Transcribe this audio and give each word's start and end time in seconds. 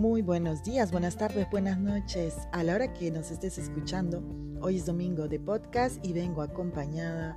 Muy 0.00 0.22
buenos 0.22 0.62
días, 0.62 0.92
buenas 0.92 1.18
tardes, 1.18 1.46
buenas 1.50 1.78
noches. 1.78 2.34
A 2.52 2.64
la 2.64 2.74
hora 2.74 2.94
que 2.94 3.10
nos 3.10 3.30
estés 3.30 3.58
escuchando, 3.58 4.22
hoy 4.62 4.76
es 4.76 4.86
domingo 4.86 5.28
de 5.28 5.38
podcast 5.38 6.02
y 6.02 6.14
vengo 6.14 6.40
acompañada 6.40 7.36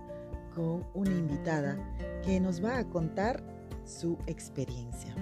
con 0.56 0.88
una 0.94 1.12
invitada 1.12 1.78
que 2.24 2.40
nos 2.40 2.64
va 2.64 2.78
a 2.78 2.90
contar 2.90 3.44
su 3.86 4.18
experiencia. 4.28 5.14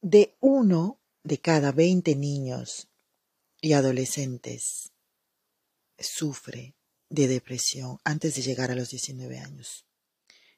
De 0.00 0.34
uno 0.40 0.98
de 1.22 1.38
cada 1.38 1.70
20 1.70 2.16
niños 2.16 2.88
y 3.60 3.74
adolescentes 3.74 4.90
sufre 6.00 6.74
de 7.10 7.28
depresión 7.28 7.98
antes 8.02 8.34
de 8.34 8.42
llegar 8.42 8.72
a 8.72 8.74
los 8.74 8.90
19 8.90 9.38
años. 9.38 9.86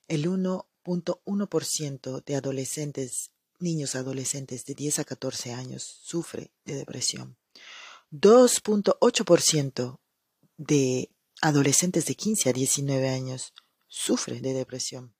El 0.06 0.28
1.1% 0.28 2.24
de 2.24 2.36
adolescentes, 2.36 3.30
niños 3.58 3.94
adolescentes 3.94 4.66
de 4.66 4.74
10 4.74 4.98
a 4.98 5.04
14 5.04 5.52
años 5.52 5.82
sufre 6.02 6.52
de 6.64 6.74
depresión. 6.74 7.38
2.8% 8.10 9.98
de 10.58 11.10
adolescentes 11.40 12.04
de 12.06 12.14
15 12.14 12.50
a 12.50 12.52
19 12.52 13.08
años 13.08 13.54
sufre 13.88 14.40
de 14.40 14.52
depresión. 14.52 15.14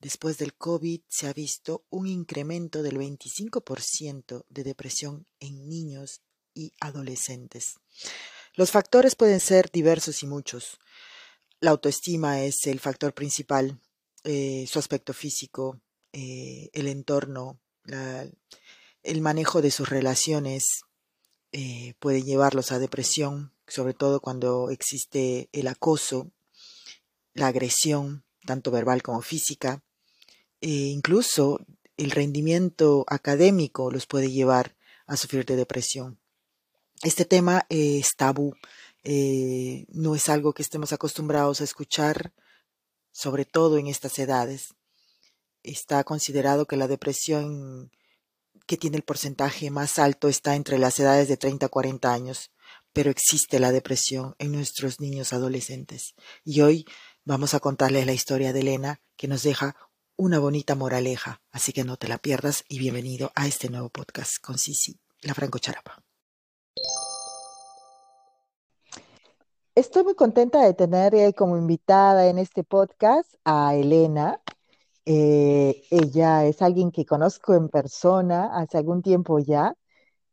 Después 0.00 0.38
del 0.38 0.54
COVID 0.54 1.02
se 1.08 1.28
ha 1.28 1.32
visto 1.32 1.84
un 1.90 2.06
incremento 2.06 2.82
del 2.82 2.96
25% 2.96 4.44
de 4.48 4.64
depresión 4.64 5.26
en 5.38 5.68
niños 5.68 6.22
y 6.54 6.72
adolescentes. 6.80 7.76
Los 8.54 8.70
factores 8.70 9.14
pueden 9.14 9.40
ser 9.40 9.70
diversos 9.70 10.22
y 10.22 10.26
muchos. 10.26 10.78
La 11.60 11.70
autoestima 11.70 12.42
es 12.42 12.66
el 12.66 12.80
factor 12.80 13.14
principal, 13.14 13.80
eh, 14.24 14.66
su 14.68 14.78
aspecto 14.78 15.12
físico, 15.12 15.80
eh, 16.12 16.70
el 16.72 16.88
entorno, 16.88 17.58
el 19.02 19.20
manejo 19.20 19.60
de 19.60 19.70
sus 19.70 19.88
relaciones 19.88 20.84
eh, 21.54 21.92
puede 21.98 22.22
llevarlos 22.22 22.72
a 22.72 22.78
depresión, 22.78 23.52
sobre 23.66 23.92
todo 23.92 24.20
cuando 24.20 24.70
existe 24.70 25.50
el 25.52 25.68
acoso, 25.68 26.30
la 27.34 27.48
agresión, 27.48 28.24
tanto 28.46 28.70
verbal 28.70 29.02
como 29.02 29.20
física. 29.20 29.82
E 30.60 30.70
incluso 30.70 31.60
el 31.98 32.10
rendimiento 32.10 33.04
académico 33.06 33.90
los 33.90 34.06
puede 34.06 34.30
llevar 34.30 34.76
a 35.06 35.16
sufrir 35.18 35.44
de 35.44 35.56
depresión. 35.56 36.18
Este 37.02 37.24
tema 37.26 37.66
es 37.68 38.10
tabú, 38.16 38.54
eh, 39.04 39.84
no 39.88 40.14
es 40.14 40.28
algo 40.28 40.54
que 40.54 40.62
estemos 40.62 40.92
acostumbrados 40.92 41.60
a 41.60 41.64
escuchar, 41.64 42.32
sobre 43.12 43.44
todo 43.44 43.78
en 43.78 43.86
estas 43.86 44.18
edades. 44.18 44.74
Está 45.62 46.02
considerado 46.02 46.66
que 46.66 46.76
la 46.76 46.88
depresión 46.88 47.92
que 48.66 48.76
tiene 48.76 48.96
el 48.96 49.02
porcentaje 49.02 49.70
más 49.70 49.98
alto 49.98 50.28
está 50.28 50.54
entre 50.54 50.78
las 50.78 50.98
edades 50.98 51.28
de 51.28 51.36
30 51.36 51.66
a 51.66 51.68
40 51.68 52.12
años, 52.12 52.50
pero 52.92 53.10
existe 53.10 53.58
la 53.58 53.72
depresión 53.72 54.34
en 54.38 54.52
nuestros 54.52 55.00
niños 55.00 55.32
adolescentes. 55.32 56.14
Y 56.44 56.62
hoy 56.62 56.86
vamos 57.24 57.54
a 57.54 57.60
contarles 57.60 58.06
la 58.06 58.12
historia 58.12 58.52
de 58.52 58.60
Elena, 58.60 59.00
que 59.16 59.28
nos 59.28 59.42
deja 59.42 59.76
una 60.16 60.38
bonita 60.38 60.74
moraleja, 60.74 61.42
así 61.50 61.72
que 61.72 61.84
no 61.84 61.96
te 61.96 62.08
la 62.08 62.18
pierdas 62.18 62.64
y 62.68 62.78
bienvenido 62.78 63.32
a 63.34 63.46
este 63.46 63.68
nuevo 63.68 63.88
podcast 63.88 64.38
con 64.40 64.58
Sisi, 64.58 64.98
la 65.22 65.34
Franco 65.34 65.58
Charapa. 65.58 66.02
Estoy 69.74 70.04
muy 70.04 70.14
contenta 70.14 70.62
de 70.62 70.74
tener 70.74 71.14
eh, 71.14 71.32
como 71.34 71.56
invitada 71.56 72.28
en 72.28 72.38
este 72.38 72.62
podcast 72.64 73.34
a 73.44 73.74
Elena. 73.74 74.40
Eh, 75.06 75.84
ella 75.90 76.44
es 76.46 76.62
alguien 76.62 76.90
que 76.92 77.06
conozco 77.06 77.54
en 77.54 77.68
persona 77.70 78.50
hace 78.54 78.78
algún 78.78 79.02
tiempo 79.02 79.38
ya 79.38 79.74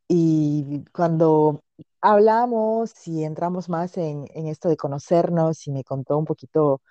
y 0.07 0.83
cuando 0.93 1.63
hablamos 2.01 3.07
y 3.07 3.23
entramos 3.23 3.69
más 3.69 3.97
en, 3.97 4.25
esto 4.47 4.69
de 4.69 4.77
conocernos 4.77 5.67
y 5.67 5.71
me 5.71 5.83
contó 5.85 6.17
un 6.17 6.25
poquito 6.25 6.81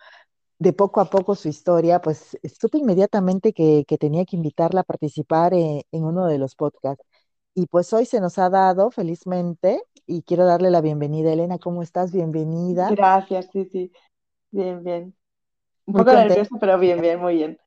de 0.59 0.73
poco 0.75 1.01
a 1.01 1.11
poco 1.11 1.35
su 1.37 1.49
historia, 1.49 2.01
pues 2.03 2.39
supe 2.61 2.79
inmediatamente 2.79 3.53
que, 3.55 3.85
tenía 4.01 4.25
que 4.27 4.37
invitarla 4.37 4.83
a 4.83 4.85
participar 4.85 5.55
en, 5.55 5.83
en 5.93 6.05
uno 6.05 6.27
de 6.27 6.39
los 6.39 6.55
podcasts. 6.57 7.05
Y 7.59 7.67
pues 7.67 7.93
hoy 7.93 8.07
se 8.07 8.21
nos 8.21 8.39
ha 8.39 8.51
dado, 8.51 8.93
felizmente, 8.93 9.83
y 10.07 10.23
quiero 10.23 10.47
darle 10.47 10.71
la 10.71 10.81
bienvenida. 10.81 11.33
Elena, 11.33 11.59
¿cómo 11.59 11.83
estás? 11.83 12.13
Bienvenida. 12.13 12.89
Gracias, 12.89 13.49
sí, 13.53 13.65
sí. 13.65 13.91
Bien, 14.53 14.85
bien. 14.85 15.13
Un 15.85 15.95
poco 15.95 16.13
nerviosa, 16.13 16.57
pero 16.61 16.79
bien, 16.79 17.01
bien, 17.01 17.19
muy 17.19 17.35
bien. 17.35 17.59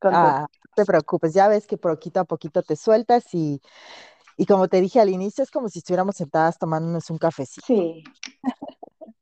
Ah, 0.00 0.46
no 0.48 0.72
te 0.74 0.86
preocupes, 0.86 1.34
ya 1.34 1.46
ves 1.46 1.66
que 1.66 1.76
poquito 1.76 2.20
a 2.20 2.24
poquito 2.24 2.62
te 2.62 2.74
sueltas 2.74 3.34
y, 3.34 3.60
y 4.38 4.46
como 4.46 4.66
te 4.66 4.80
dije 4.80 4.98
al 4.98 5.10
inicio, 5.10 5.44
es 5.44 5.50
como 5.50 5.68
si 5.68 5.80
estuviéramos 5.80 6.16
sentadas 6.16 6.56
tomándonos 6.58 7.10
un 7.10 7.18
cafecito. 7.18 7.66
Sí. 7.66 8.04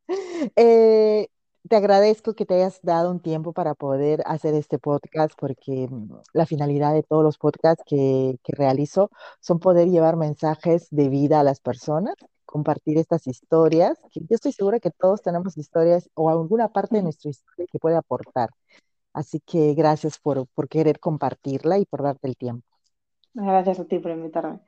eh, 0.55 1.27
te 1.69 1.77
agradezco 1.77 2.35
que 2.35 2.47
te 2.47 2.55
hayas 2.55 2.81
dado 2.83 3.11
un 3.11 3.21
tiempo 3.21 3.53
para 3.53 3.75
poder 3.75 4.23
hacer 4.27 4.55
este 4.55 4.79
podcast 4.79 5.33
porque 5.39 5.89
mm, 5.91 6.13
la 6.33 6.47
finalidad 6.47 6.95
de 6.95 7.03
todos 7.03 7.23
los 7.23 7.39
podcasts 7.39 7.83
que, 7.87 8.39
que, 8.43 8.53
realizo 8.55 9.11
son 9.41 9.59
poder 9.59 9.89
llevar 9.89 10.17
mensajes 10.17 10.89
de 10.91 11.09
vida 11.09 11.41
a 11.41 11.45
las 11.45 11.61
personas, 11.61 12.15
compartir 12.45 12.99
estas 12.99 13.27
historias, 13.27 13.99
que 14.13 14.21
yo 14.21 14.35
estoy 14.35 14.53
segura 14.53 14.81
que 14.81 14.91
todos 14.91 15.23
tenemos 15.23 15.57
historias 15.57 16.09
o 16.15 16.31
alguna 16.31 16.69
parte 16.69 16.97
de 16.97 17.03
nuestra 17.03 17.31
historia 17.31 17.67
que 17.71 17.79
puede 17.79 17.97
aportar. 17.97 18.51
Así 19.13 19.41
que 19.41 19.75
gracias 19.75 20.19
por, 20.19 20.47
por 20.49 20.69
querer 20.69 21.01
compartirla 21.01 21.79
y 21.79 21.87
por 21.87 22.03
darte 22.03 22.29
el 22.29 22.37
tiempo. 22.37 22.67
Gracias 23.35 23.81
a 23.81 23.85
ti 23.85 23.99
por 23.99 24.11
invitarme. 24.13 24.61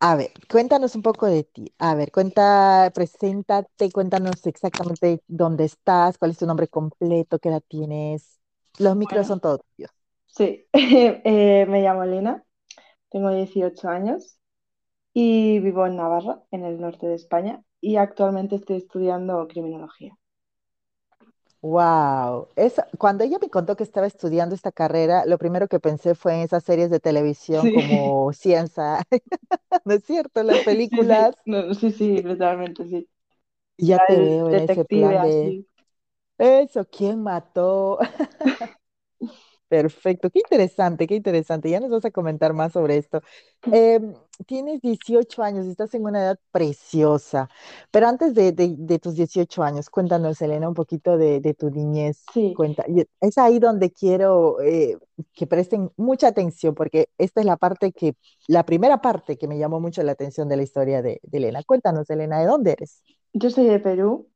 A 0.00 0.16
ver, 0.16 0.32
cuéntanos 0.50 0.94
un 0.96 1.02
poco 1.02 1.26
de 1.26 1.44
ti. 1.44 1.72
A 1.78 1.94
ver, 1.94 2.12
cuenta, 2.12 2.90
preséntate, 2.94 3.90
cuéntanos 3.90 4.46
exactamente 4.46 5.22
dónde 5.28 5.64
estás, 5.64 6.18
cuál 6.18 6.32
es 6.32 6.38
tu 6.38 6.46
nombre 6.46 6.68
completo, 6.68 7.38
qué 7.38 7.48
edad 7.48 7.62
tienes. 7.66 8.38
Los 8.78 8.96
micros 8.96 9.26
son 9.26 9.40
todos 9.40 9.60
tuyos. 9.76 9.90
Sí, 10.26 10.66
eh, 10.72 11.66
me 11.66 11.82
llamo 11.82 12.02
Elena, 12.04 12.44
tengo 13.10 13.30
18 13.30 13.88
años 13.88 14.38
y 15.14 15.60
vivo 15.60 15.86
en 15.86 15.96
Navarra, 15.96 16.42
en 16.52 16.64
el 16.64 16.80
norte 16.80 17.06
de 17.08 17.14
España, 17.16 17.62
y 17.80 17.96
actualmente 17.96 18.56
estoy 18.56 18.78
estudiando 18.78 19.46
criminología. 19.48 20.16
Wow, 21.66 22.48
es, 22.56 22.74
cuando 22.98 23.24
ella 23.24 23.38
me 23.40 23.48
contó 23.48 23.74
que 23.74 23.84
estaba 23.84 24.06
estudiando 24.06 24.54
esta 24.54 24.70
carrera, 24.70 25.24
lo 25.24 25.38
primero 25.38 25.66
que 25.66 25.80
pensé 25.80 26.14
fue 26.14 26.34
en 26.34 26.40
esas 26.42 26.62
series 26.62 26.90
de 26.90 27.00
televisión 27.00 27.70
como 27.70 28.30
Ciencia, 28.34 28.98
¿no 29.84 29.94
es 29.94 30.04
cierto? 30.04 30.42
Las 30.42 30.62
películas. 30.62 31.36
Sí, 31.80 31.90
sí, 31.90 32.22
literalmente 32.22 32.84
sí. 32.88 33.08
Ya 33.78 33.98
te 34.00 34.18
veo 34.20 34.48
en 34.50 34.58
ese 34.58 34.84
plan 34.84 35.20
de 35.20 35.56
eso, 36.38 36.86
¿quién 36.90 37.22
mató? 37.22 37.98
Perfecto, 39.74 40.30
qué 40.30 40.38
interesante, 40.38 41.08
qué 41.08 41.16
interesante. 41.16 41.68
Ya 41.68 41.80
nos 41.80 41.90
vas 41.90 42.04
a 42.04 42.12
comentar 42.12 42.52
más 42.52 42.74
sobre 42.74 42.96
esto. 42.96 43.20
Em, 43.72 44.14
tienes 44.46 44.80
18 44.80 45.42
años, 45.42 45.66
estás 45.66 45.92
en 45.94 46.04
una 46.04 46.20
edad 46.20 46.38
preciosa, 46.52 47.48
pero 47.90 48.06
antes 48.06 48.34
de, 48.34 48.52
tus 49.02 49.16
18 49.16 49.64
años, 49.64 49.90
cuéntanos, 49.90 50.40
Elena, 50.40 50.68
un 50.68 50.74
poquito 50.74 51.18
de, 51.18 51.56
tu 51.58 51.70
niñez. 51.70 52.22
Sí. 52.32 52.54
Cuenta. 52.56 52.84
Es 53.20 53.36
ahí 53.36 53.58
donde 53.58 53.90
quiero 53.90 54.60
eh, 54.60 54.96
que 55.32 55.48
presten 55.48 55.90
mucha 55.96 56.28
atención, 56.28 56.76
porque 56.76 57.08
esta 57.18 57.40
es 57.40 57.46
la 57.46 57.56
parte 57.56 57.90
que, 57.90 58.14
la 58.46 58.64
primera 58.64 59.02
parte 59.02 59.36
que 59.36 59.48
me 59.48 59.58
llamó 59.58 59.80
mucho 59.80 60.04
la 60.04 60.12
atención 60.12 60.48
de 60.48 60.56
la 60.56 60.62
historia 60.62 61.02
de, 61.02 61.20
Elena. 61.32 61.64
Cuéntanos, 61.64 62.08
Elena, 62.10 62.38
¿de 62.38 62.46
dónde 62.46 62.70
eres? 62.70 63.02
Yo 63.32 63.50
soy 63.50 63.64
de 63.64 63.80
Perú, 63.80 64.28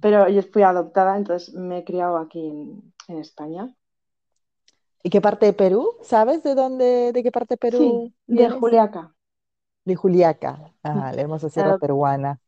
pero 0.00 0.28
yo 0.28 0.42
fui 0.42 0.62
adoptada, 0.62 1.16
entonces 1.16 1.54
me 1.54 1.78
he 1.78 1.84
criado 1.84 2.16
aquí 2.16 2.50
en 3.08 3.18
España. 3.18 3.74
¿Y 5.02 5.10
qué 5.10 5.20
parte 5.20 5.46
de 5.46 5.52
Perú? 5.52 5.88
¿Sabes 6.02 6.42
de 6.42 6.54
dónde, 6.54 7.12
de 7.12 7.22
qué 7.22 7.32
parte 7.32 7.54
de 7.54 7.58
Perú? 7.58 8.02
Sí, 8.02 8.14
de 8.26 8.50
Juliaca. 8.50 9.14
De 9.84 9.96
Juliaca, 9.96 10.72
ah, 10.84 11.12
la 11.12 11.20
hermosa 11.22 11.48
sierra 11.50 11.74
peruana. 11.74 12.40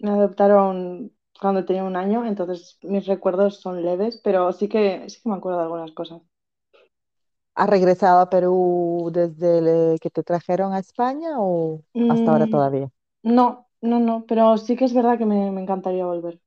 Me 0.00 0.10
adoptaron 0.10 1.12
cuando 1.40 1.64
tenía 1.64 1.84
un 1.84 1.96
año, 1.96 2.24
entonces 2.26 2.78
mis 2.82 3.06
recuerdos 3.06 3.60
son 3.60 3.82
leves, 3.84 4.20
pero 4.24 4.52
sí 4.52 4.68
que, 4.68 5.08
sí 5.10 5.20
que 5.22 5.28
me 5.28 5.36
acuerdo 5.36 5.58
de 5.58 5.64
algunas 5.64 5.92
cosas. 5.92 6.22
¿Has 7.54 7.68
regresado 7.70 8.20
a 8.20 8.30
Perú 8.30 9.10
desde 9.12 9.98
que 10.00 10.10
te 10.10 10.22
trajeron 10.22 10.72
a 10.74 10.78
España 10.78 11.30
o 11.40 11.82
hasta 12.06 12.32
ahora 12.32 12.46
mm, 12.46 12.48
todavía? 12.48 12.90
No, 13.24 13.68
no, 13.82 14.00
no, 14.00 14.26
pero 14.28 14.58
sí 14.58 14.76
que 14.76 14.86
es 14.86 14.94
verdad 14.94 15.18
que 15.18 15.26
me 15.26 15.48
encantaría 15.62 16.06
volver. 16.06 16.40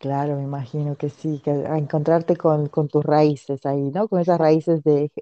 Claro, 0.00 0.36
me 0.36 0.44
imagino 0.44 0.96
que 0.96 1.10
sí, 1.10 1.40
que 1.44 1.50
a 1.52 1.76
encontrarte 1.78 2.34
con, 2.36 2.68
con 2.70 2.88
tus 2.88 3.04
raíces 3.04 3.66
ahí, 3.66 3.90
¿no? 3.90 4.08
Con 4.08 4.20
esas 4.20 4.38
raíces 4.40 4.82
de, 4.82 5.12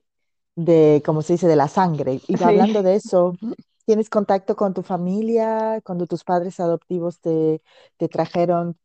de, 0.57 1.03
como 1.07 1.23
se 1.23 1.35
dice, 1.35 1.49
de 1.49 1.57
la 1.57 1.69
sangre. 1.69 2.21
Y 2.29 2.43
hablando 2.45 2.83
de 2.83 2.97
eso, 2.97 3.39
¿tienes 3.87 4.11
contacto 4.11 4.57
con 4.57 4.75
tu 4.75 4.83
familia 4.83 5.81
cuando 5.85 6.07
tus 6.07 6.25
padres 6.25 6.61
adoptivos 6.61 7.21
te, 7.21 7.63
te 7.99 8.09
trajeron? 8.09 8.79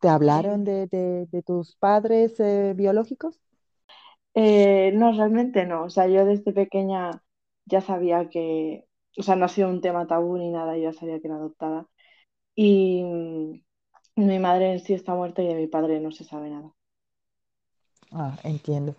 ¿Te 0.00 0.08
hablaron 0.08 0.64
de, 0.64 0.86
de- 0.88 1.26
de 1.30 1.42
tus 1.42 1.76
padres 1.76 2.40
eh, 2.40 2.74
biológicos? 2.76 3.40
Eh, 4.34 4.92
no, 4.94 5.12
realmente 5.12 5.66
no. 5.66 5.84
O 5.84 5.90
sea, 5.90 6.06
yo 6.08 6.24
desde 6.24 6.52
pequeña 6.52 7.22
ya 7.66 7.80
sabía 7.80 8.28
que, 8.28 8.86
o 9.18 9.22
sea, 9.22 9.36
no 9.36 9.44
ha 9.46 9.48
sido 9.48 9.68
un 9.68 9.80
tema 9.80 10.06
tabú 10.06 10.36
ni 10.38 10.50
nada, 10.50 10.76
yo 10.76 10.84
ya 10.84 10.92
sabía 10.92 11.20
que 11.20 11.26
era 11.28 11.36
adoptada. 11.36 11.86
Y 12.54 13.64
mi 14.26 14.38
madre 14.38 14.72
en 14.72 14.80
sí 14.80 14.94
está 14.94 15.14
muerta 15.14 15.42
y 15.42 15.48
de 15.48 15.54
mi 15.54 15.66
padre 15.66 16.00
no 16.00 16.12
se 16.12 16.24
sabe 16.24 16.50
nada. 16.50 16.72
Ah, 18.12 18.38
entiendo. 18.44 18.94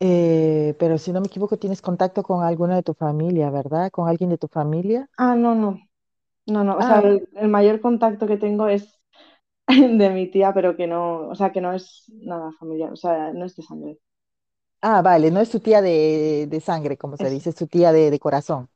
Eh, 0.00 0.74
pero 0.78 0.98
si 0.98 1.12
no 1.12 1.20
me 1.20 1.26
equivoco, 1.28 1.58
tienes 1.58 1.82
contacto 1.82 2.22
con 2.22 2.44
alguno 2.44 2.74
de 2.76 2.82
tu 2.82 2.94
familia, 2.94 3.50
¿verdad? 3.50 3.90
¿Con 3.92 4.08
alguien 4.08 4.30
de 4.30 4.38
tu 4.38 4.48
familia? 4.48 5.08
Ah, 5.18 5.34
no, 5.36 5.54
no, 5.54 5.80
no, 6.46 6.64
no. 6.64 6.78
O 6.78 6.82
sea, 6.82 6.98
Ah, 6.98 7.00
el, 7.00 7.28
el 7.34 7.48
mayor 7.48 7.80
contacto 7.80 8.26
que 8.26 8.36
tengo 8.38 8.68
es 8.68 9.00
de 9.68 10.10
mi 10.10 10.30
tía, 10.30 10.54
pero 10.54 10.76
que 10.76 10.86
no, 10.86 11.28
o 11.30 11.34
sea, 11.36 11.52
que 11.52 11.60
no 11.62 11.72
es 11.74 12.04
nada 12.22 12.52
familiar, 12.60 12.92
o 12.92 12.96
sea, 12.96 13.32
no 13.34 13.44
es 13.46 13.56
de 13.56 13.62
sangre. 13.64 13.98
ah, 14.82 15.02
vale, 15.02 15.30
no 15.30 15.40
es 15.40 15.50
tu 15.50 15.60
tía 15.60 15.82
de, 15.82 16.46
de 16.48 16.60
sangre, 16.60 16.96
como 16.96 17.16
se 17.16 17.28
Es, 17.28 17.30
dice, 17.30 17.50
es 17.50 17.56
tu 17.56 17.66
tía 17.66 17.92
de, 17.92 18.10
de 18.10 18.18
corazón. 18.20 18.68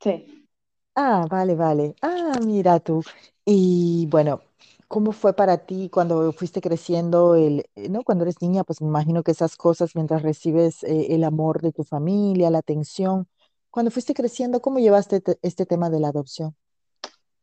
sí. 0.00 0.46
Ah, 0.94 1.26
vale, 1.30 1.54
vale. 1.54 1.94
Ah, 2.02 2.38
mira 2.44 2.78
tú. 2.80 3.04
Y 3.44 4.06
bueno, 4.10 4.42
¿cómo 4.90 5.12
fue 5.12 5.34
para 5.34 5.58
ti 5.66 5.90
cuando 5.90 6.32
fuiste 6.34 6.60
creciendo 6.62 7.36
el, 7.36 7.64
eh, 7.76 7.90
¿no? 7.90 8.04
Cuando 8.04 8.24
eres 8.24 8.42
niña, 8.42 8.64
pues 8.64 8.82
me 8.82 8.88
imagino 8.88 9.24
que 9.24 9.32
esas 9.32 9.56
cosas 9.56 9.96
mientras 9.96 10.22
recibes 10.22 10.84
eh, 10.84 11.08
el 11.16 11.24
amor 11.24 11.62
de 11.62 11.72
tu 11.72 11.84
familia, 11.84 12.50
la 12.50 12.58
atención. 12.60 13.28
Cuando 13.70 13.92
fuiste 13.92 14.14
creciendo, 14.14 14.60
¿cómo 14.62 14.80
llevaste 14.80 15.20
te- 15.22 15.38
este 15.42 15.66
tema 15.66 15.90
de 15.90 16.00
la 16.00 16.08
adopción? 16.10 16.56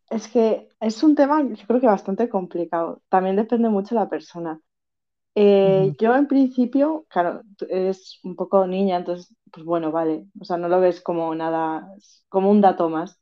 Es 0.09 0.27
que 0.29 0.69
es 0.79 1.03
un 1.03 1.15
tema, 1.15 1.43
yo 1.43 1.67
creo 1.67 1.81
que 1.81 1.87
bastante 1.87 2.29
complicado. 2.29 3.01
También 3.09 3.35
depende 3.35 3.69
mucho 3.69 3.95
de 3.95 4.01
la 4.01 4.09
persona. 4.09 4.61
Eh, 5.35 5.95
yo 5.99 6.15
en 6.15 6.27
principio, 6.27 7.05
claro, 7.09 7.43
eres 7.69 8.19
un 8.23 8.35
poco 8.35 8.67
niña, 8.67 8.97
entonces, 8.97 9.35
pues 9.51 9.65
bueno, 9.65 9.91
vale. 9.91 10.25
O 10.39 10.45
sea, 10.45 10.57
no 10.57 10.69
lo 10.69 10.79
ves 10.81 11.01
como 11.01 11.35
nada, 11.35 11.89
como 12.29 12.51
un 12.51 12.61
dato 12.61 12.89
más. 12.89 13.19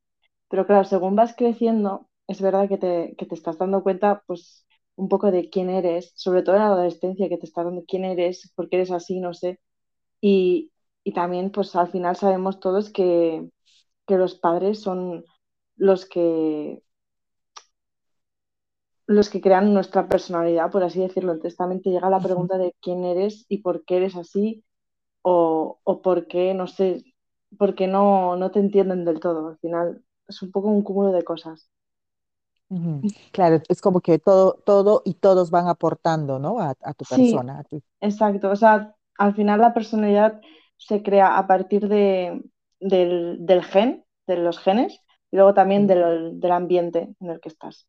Pero 0.50 0.68
claro, 0.68 0.86
según 0.86 1.16
vas 1.16 1.36
creciendo, 1.38 2.10
es 2.28 2.42
verdad 2.42 2.70
que 2.70 2.78
te, 2.78 3.16
que 3.18 3.26
te 3.26 3.36
estás 3.36 3.58
dando 3.58 3.84
cuenta, 3.84 4.24
pues, 4.28 4.66
un 4.96 5.10
poco 5.10 5.32
de 5.32 5.50
quién 5.50 5.70
eres, 5.70 6.12
sobre 6.16 6.44
todo 6.44 6.56
en 6.56 6.62
la 6.64 6.68
adolescencia, 6.70 7.30
que 7.30 7.38
te 7.38 7.46
estás 7.46 7.66
dando 7.66 7.84
quién 7.88 8.06
eres, 8.06 8.52
por 8.56 8.70
qué 8.70 8.78
eres 8.78 8.92
así, 8.92 9.20
no 9.20 9.34
sé. 9.34 9.60
Y, 10.22 10.72
y 11.04 11.14
también, 11.14 11.52
pues, 11.52 11.76
al 11.76 11.92
final 11.92 12.16
sabemos 12.18 12.60
todos 12.62 12.92
que, 12.92 13.50
que 14.08 14.18
los 14.18 14.36
padres 14.36 14.82
son 14.82 15.26
los 15.78 16.06
que 16.08 16.82
los 19.08 19.30
que 19.30 19.42
crean 19.42 19.74
nuestra 19.74 20.08
personalidad, 20.08 20.72
por 20.72 20.84
así 20.84 21.00
decirlo. 21.00 21.34
Entonces 21.34 21.58
también 21.58 21.82
te 21.82 21.90
llega 21.92 22.10
la 22.10 22.22
pregunta 22.22 22.58
de 22.58 22.76
quién 22.82 23.04
eres 23.06 23.46
y 23.50 23.60
por 23.60 23.86
qué 23.86 23.98
eres 23.98 24.16
así 24.16 24.64
o, 25.24 25.80
o 25.84 26.02
por 26.04 26.28
qué, 26.28 26.54
no 26.56 26.68
sé, 26.68 27.04
por 27.58 27.76
qué 27.76 27.88
no, 27.88 28.36
no 28.38 28.52
te 28.52 28.60
entienden 28.60 29.06
del 29.06 29.20
todo. 29.22 29.50
Al 29.50 29.60
final 29.60 30.04
es 30.28 30.42
un 30.44 30.52
poco 30.52 30.70
un 30.70 30.84
cúmulo 30.84 31.12
de 31.14 31.24
cosas. 31.24 31.70
Ujú. 32.70 33.06
Claro, 33.32 33.62
es 33.70 33.82
como 33.82 34.02
que 34.02 34.20
todo, 34.20 34.56
todo 34.66 35.02
y 35.06 35.16
todos 35.16 35.50
van 35.52 35.68
aportando, 35.68 36.40
¿no? 36.40 36.60
A, 36.60 36.76
a 36.82 36.94
tu 36.94 37.06
Sí, 37.14 37.42
persona, 37.46 37.60
a 37.60 37.64
ti. 37.64 37.84
exacto. 38.02 38.50
O 38.52 38.56
sea, 38.56 38.96
al 39.18 39.36
final 39.36 39.62
la 39.62 39.74
personalidad 39.74 40.42
se 40.78 41.04
crea 41.04 41.38
a 41.38 41.48
partir 41.48 41.88
de, 41.88 42.42
del, 42.80 43.38
del 43.46 43.64
gen, 43.64 44.06
de 44.28 44.38
los 44.38 44.60
genes, 44.60 45.02
y 45.32 45.38
luego 45.38 45.54
también 45.54 45.88
Sí, 45.88 45.88
del, 45.88 46.40
del 46.40 46.52
ambiente 46.52 47.16
en 47.20 47.30
el 47.30 47.40
que 47.40 47.50
estás. 47.50 47.88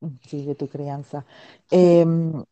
mm, 0.00 0.08
sí, 0.28 0.44
de 0.46 0.54
tu 0.54 0.68
crianza. 0.68 1.26
Sí. 1.66 2.02
Em, 2.02 2.44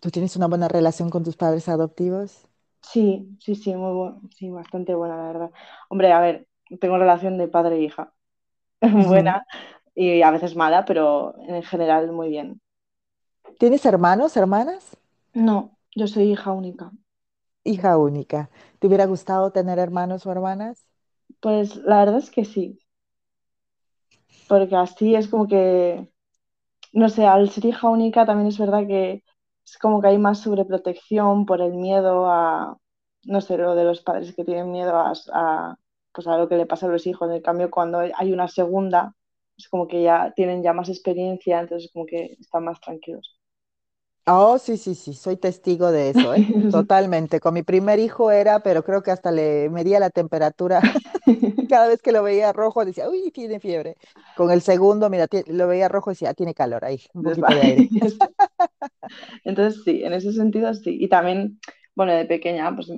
¿tú 0.00 0.10
tienes 0.10 0.36
una 0.36 0.48
buena 0.48 0.68
relación 0.68 1.10
con 1.10 1.24
tus 1.24 1.36
padres 1.36 1.68
adoptivos? 1.68 2.48
Sí, 2.82 3.36
sí, 3.40 3.54
sí, 3.54 3.74
muy 3.74 3.92
bu- 3.92 4.30
sí, 4.36 4.50
bastante 4.50 4.94
buena, 4.94 5.16
la 5.16 5.26
verdad. 5.28 5.50
Hombre, 5.88 6.12
a 6.12 6.20
ver, 6.20 6.48
tengo 6.80 6.98
relación 6.98 7.38
de 7.38 7.48
padre 7.48 7.76
e 7.76 7.82
hija. 7.82 8.12
Buena 8.82 9.46
y 9.94 10.22
a 10.22 10.30
veces 10.30 10.56
mala, 10.56 10.84
pero 10.84 11.34
en 11.48 11.62
general 11.62 12.12
muy 12.12 12.28
bien. 12.30 12.60
¿Tienes 13.58 13.86
hermanos, 13.86 14.36
hermanas? 14.36 14.98
No, 15.34 15.76
yo 15.94 16.06
soy 16.06 16.32
hija 16.32 16.52
única. 16.52 16.90
Hija 17.64 17.98
única. 17.98 18.50
¿Te 18.78 18.86
hubiera 18.86 19.06
gustado 19.06 19.50
tener 19.52 19.78
hermanos 19.80 20.26
o 20.26 20.30
hermanas? 20.32 20.86
Pues 21.40 21.76
la 21.76 21.98
verdad 21.98 22.20
es 22.20 22.30
que 22.30 22.46
sí, 22.46 22.78
porque 24.48 24.76
así 24.76 25.14
es 25.14 25.28
como 25.28 25.46
que, 25.48 26.08
no 26.92 27.08
sé, 27.08 27.26
al 27.26 27.50
ser 27.50 27.66
hija 27.66 27.88
única 27.90 28.26
también 28.26 28.48
es 28.48 28.58
verdad 28.58 28.86
que 28.86 29.24
es 29.66 29.78
como 29.78 30.00
que 30.00 30.08
hay 30.08 30.18
más 30.18 30.40
sobreprotección 30.40 31.46
por 31.46 31.60
el 31.62 31.74
miedo 31.74 32.26
a, 32.30 32.78
no 33.24 33.40
sé, 33.40 33.58
lo 33.58 33.74
de 33.74 33.84
los 33.84 34.02
padres 34.02 34.34
que 34.34 34.44
tienen 34.44 34.72
miedo 34.72 34.96
a, 34.96 35.12
a, 35.34 35.76
pues 36.12 36.26
a 36.26 36.38
lo 36.38 36.48
que 36.48 36.56
le 36.56 36.66
pasa 36.66 36.86
a 36.86 36.90
los 36.90 37.06
hijos. 37.06 37.30
En 37.32 37.42
cambio, 37.42 37.70
cuando 37.70 38.00
hay 38.00 38.32
una 38.32 38.48
segunda, 38.48 39.14
es 39.56 39.68
como 39.68 39.88
que 39.88 40.02
ya 40.02 40.32
tienen 40.36 40.62
ya 40.62 40.72
más 40.72 40.88
experiencia, 40.88 41.60
entonces 41.60 41.90
como 41.92 42.06
que 42.06 42.36
están 42.40 42.64
más 42.64 42.80
tranquilos. 42.80 43.38
Oh, 44.26 44.56
sí, 44.58 44.76
sí, 44.76 44.94
sí, 44.94 45.14
soy 45.14 45.36
testigo 45.36 45.90
de 45.90 46.08
eso, 46.10 46.32
¿eh? 46.34 46.44
Totalmente. 46.68 47.40
Con 47.40 47.54
mi 47.54 47.62
primer 47.64 47.98
hijo 47.98 48.30
era, 48.30 48.60
pero 48.62 48.84
creo 48.84 49.02
que 49.02 49.10
hasta 49.10 49.32
le 49.32 49.68
medía 49.68 49.98
la 49.98 50.10
temperatura. 50.10 50.80
Cada 51.68 51.88
vez 51.88 52.02
que 52.02 52.12
lo 52.12 52.22
veía 52.22 52.52
rojo 52.52 52.84
decía, 52.84 53.08
uy, 53.10 53.30
tiene 53.32 53.60
fiebre. 53.60 53.96
Con 54.34 54.50
el 54.52 54.62
segundo, 54.62 55.10
mira, 55.10 55.26
lo 55.48 55.68
veía 55.68 55.88
rojo 55.88 56.10
y 56.10 56.14
decía, 56.14 56.30
"Ah, 56.30 56.34
tiene 56.34 56.54
calor 56.54 56.84
ahí, 56.84 57.02
un 57.14 57.24
poquito 57.24 57.54
de 57.54 57.64
aire. 57.64 57.90
Entonces, 59.44 59.82
sí, 59.84 60.02
en 60.04 60.12
ese 60.12 60.32
sentido 60.32 60.72
sí. 60.74 60.96
Y 61.00 61.08
también, 61.08 61.60
bueno, 61.94 62.12
de 62.12 62.24
pequeña, 62.26 62.74
pues, 62.74 62.88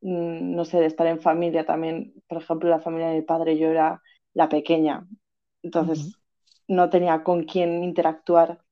mm, 0.00 0.54
no 0.54 0.64
sé, 0.64 0.78
de 0.78 0.86
estar 0.86 1.06
en 1.06 1.20
familia 1.20 1.64
también, 1.66 2.14
por 2.28 2.42
ejemplo, 2.42 2.68
la 2.70 2.80
familia 2.80 3.08
de 3.08 3.16
mi 3.16 3.22
padre, 3.22 3.58
yo 3.58 3.68
era 3.68 4.00
la 4.34 4.48
pequeña, 4.48 5.06
Entonces 5.62 6.18
no 6.68 6.90
tenía 6.90 7.22
con 7.24 7.44
quién 7.44 7.84
interactuar, 7.84 8.62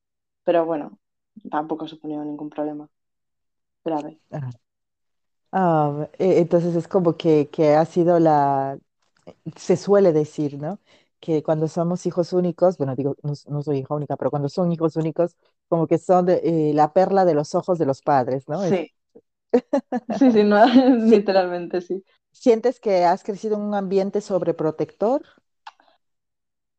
pero 0.44 0.64
bueno, 0.66 0.98
tampoco 1.50 1.88
suponía 1.88 2.24
ningún 2.24 2.50
problema 2.50 2.88
grave. 3.84 4.20
Ah, 5.52 6.08
e- 6.18 6.38
entonces 6.40 6.76
es 6.76 6.86
como 6.88 7.16
que, 7.16 7.50
que 7.50 7.74
ha 7.74 7.84
sido 7.84 8.18
la, 8.20 8.78
se 9.56 9.76
suele 9.76 10.12
decir, 10.12 10.58
¿no? 10.58 10.80
Que 11.20 11.42
cuando 11.42 11.68
somos 11.68 12.06
hijos 12.06 12.32
únicos, 12.32 12.78
bueno, 12.78 12.94
digo, 12.96 13.16
no, 13.22 13.32
no 13.48 13.62
soy 13.62 13.78
hija 13.78 13.94
única, 13.94 14.16
pero 14.16 14.30
cuando 14.30 14.48
son 14.48 14.72
hijos 14.72 14.96
únicos, 14.96 15.36
como 15.68 15.86
que 15.88 15.98
son 15.98 16.26
de, 16.26 16.40
eh, 16.44 16.74
la 16.74 16.92
perla 16.92 17.24
de 17.24 17.34
los 17.34 17.54
ojos 17.54 17.78
de 17.78 17.86
los 17.86 18.02
padres, 18.02 18.48
¿no? 18.48 18.62
Sí, 18.66 18.92
sí, 20.10 20.30
sí, 20.32 20.44
no, 20.44 20.64
literalmente 21.06 21.80
sí. 21.80 22.04
¿sientes 22.32 22.80
que 22.80 23.04
has 23.04 23.22
crecido 23.24 23.54
en 23.56 23.62
un 23.62 23.74
ambiente 23.74 24.20
sobreprotector? 24.20 25.22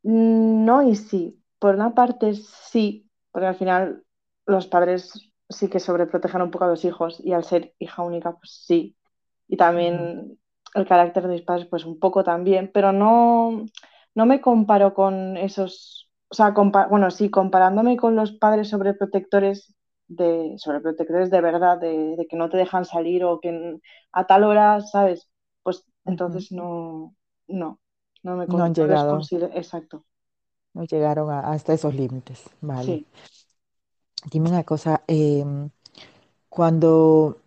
No 0.03 0.81
y 0.83 0.95
sí. 0.95 1.41
Por 1.59 1.75
una 1.75 1.93
parte 1.93 2.33
sí, 2.33 3.09
porque 3.31 3.47
al 3.47 3.55
final 3.55 4.03
los 4.45 4.67
padres 4.67 5.31
sí 5.49 5.69
que 5.69 5.79
sobreprotegen 5.79 6.41
un 6.41 6.51
poco 6.51 6.65
a 6.65 6.69
los 6.69 6.85
hijos 6.85 7.19
y 7.23 7.33
al 7.33 7.43
ser 7.43 7.73
hija 7.79 8.01
única, 8.03 8.31
pues 8.37 8.63
sí. 8.65 8.97
Y 9.47 9.57
también 9.57 10.39
el 10.73 10.87
carácter 10.87 11.23
de 11.23 11.29
mis 11.29 11.41
padres, 11.43 11.67
pues 11.67 11.85
un 11.85 11.99
poco 11.99 12.23
también, 12.23 12.71
pero 12.73 12.91
no, 12.93 13.65
no 14.15 14.25
me 14.25 14.41
comparo 14.41 14.93
con 14.93 15.37
esos, 15.37 16.09
o 16.29 16.35
sea, 16.35 16.51
bueno, 16.89 17.11
sí, 17.11 17.29
comparándome 17.29 17.97
con 17.97 18.15
los 18.15 18.31
padres 18.33 18.69
sobreprotectores 18.69 19.75
de, 20.07 20.53
sobreprotectores 20.57 21.29
de 21.29 21.41
verdad, 21.41 21.79
de, 21.79 22.15
de 22.17 22.27
que 22.27 22.37
no 22.37 22.49
te 22.49 22.57
dejan 22.57 22.85
salir 22.85 23.23
o 23.25 23.39
que 23.39 23.79
a 24.13 24.27
tal 24.27 24.43
hora, 24.45 24.81
¿sabes? 24.81 25.29
Pues 25.63 25.85
entonces 26.05 26.51
no, 26.51 27.15
no, 27.47 27.79
no 28.23 28.35
me 28.37 28.47
No 28.47 28.63
han 28.65 28.73
llegado, 28.75 29.29
exacto. 29.53 30.05
no 30.73 30.83
llegaron 30.83 31.29
a- 31.31 31.39
hasta 31.53 31.73
esos 31.73 31.95
límites, 31.95 32.43
vale. 32.59 32.99
Sí, 32.99 33.07
Dime 34.31 34.49
una 34.49 34.63
cosa, 34.63 35.03
em, 35.07 35.69
cuando 36.49 37.37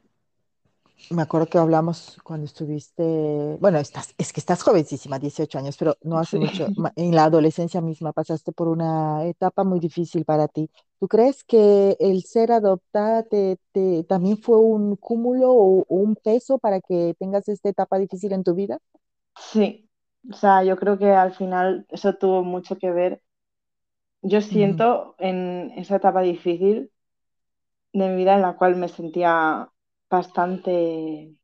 Me 1.10 1.22
acuerdo 1.22 1.46
que 1.48 1.58
hablamos 1.58 2.18
cuando 2.24 2.46
estuviste, 2.46 3.58
bueno, 3.60 3.78
estás, 3.78 4.14
es 4.16 4.32
que 4.32 4.40
estás 4.40 4.62
jovencísima, 4.62 5.18
18 5.18 5.58
años, 5.58 5.76
pero 5.76 5.96
no 6.02 6.18
hace 6.18 6.38
mucho, 6.38 6.72
sí. 6.74 6.94
en 6.96 7.14
la 7.14 7.24
adolescencia 7.24 7.80
misma 7.82 8.12
pasaste 8.12 8.52
por 8.52 8.68
una 8.68 9.24
etapa 9.26 9.64
muy 9.64 9.80
difícil 9.80 10.24
para 10.24 10.48
ti. 10.48 10.70
¿Tú 10.98 11.06
crees 11.06 11.44
que 11.44 11.96
el 12.00 12.22
ser 12.24 12.52
adoptada 12.52 13.22
te, 13.22 13.58
te- 13.72 14.04
también 14.04 14.38
fue 14.38 14.58
un 14.58 14.96
cúmulo 14.96 15.52
o, 15.52 15.80
o 15.88 15.94
un 15.96 16.16
peso 16.16 16.58
para 16.58 16.80
que 16.80 17.14
tengas 17.18 17.48
esta 17.48 17.68
etapa 17.68 17.98
difícil 17.98 18.32
en 18.32 18.42
tu 18.42 18.54
vida? 18.54 18.78
Sí, 19.50 19.88
o 20.30 20.34
sea, 20.34 20.62
yo 20.64 20.76
creo 20.76 20.98
que 20.98 21.10
al 21.12 21.34
final 21.34 21.86
eso 21.90 22.14
tuvo 22.16 22.42
mucho 22.44 22.76
que 22.78 22.90
ver. 22.90 23.22
Yo 24.22 24.40
siento 24.40 25.14
en 25.18 25.70
esa 25.76 25.96
etapa 25.96 26.20
difícil 26.22 26.90
de 27.94 28.08
mi 28.10 28.16
vida 28.16 28.34
en 28.34 28.42
la 28.42 28.56
cual 28.56 28.76
me 28.76 28.88
sentía 28.90 29.70
bastante, 30.10 31.34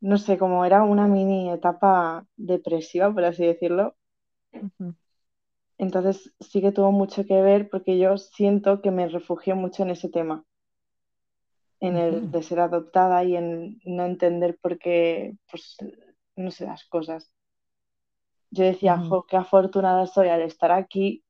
no 0.00 0.18
sé, 0.18 0.38
como 0.38 0.64
era 0.64 0.82
una 0.82 1.06
mini 1.06 1.50
etapa 1.52 2.26
depresiva, 2.36 3.12
por 3.14 3.24
así 3.24 3.46
decirlo. 3.46 3.96
Entonces 5.78 6.34
sí 6.40 6.60
que 6.60 6.72
tuvo 6.72 6.92
mucho 6.92 7.24
que 7.24 7.40
ver 7.40 7.70
porque 7.70 7.98
yo 7.98 8.18
siento 8.18 8.82
que 8.82 8.90
me 8.90 9.08
refugié 9.08 9.54
mucho 9.54 9.82
en 9.82 9.88
ese 9.88 10.10
tema, 10.10 10.44
en 11.80 11.96
el 11.96 12.30
de 12.30 12.42
ser 12.42 12.60
adoptada 12.60 13.24
y 13.24 13.36
en 13.36 13.80
no 13.84 14.04
entender 14.06 14.58
por 14.60 14.78
qué, 14.78 15.36
pues, 15.50 15.76
no 16.36 16.50
sé, 16.50 16.66
las 16.66 16.84
cosas. 16.86 17.32
Yo 18.50 18.64
decía, 18.64 18.98
jo, 18.98 19.24
qué 19.26 19.38
afortunada 19.38 20.06
soy 20.06 20.28
al 20.28 20.42
estar 20.42 20.70
aquí, 20.72 21.24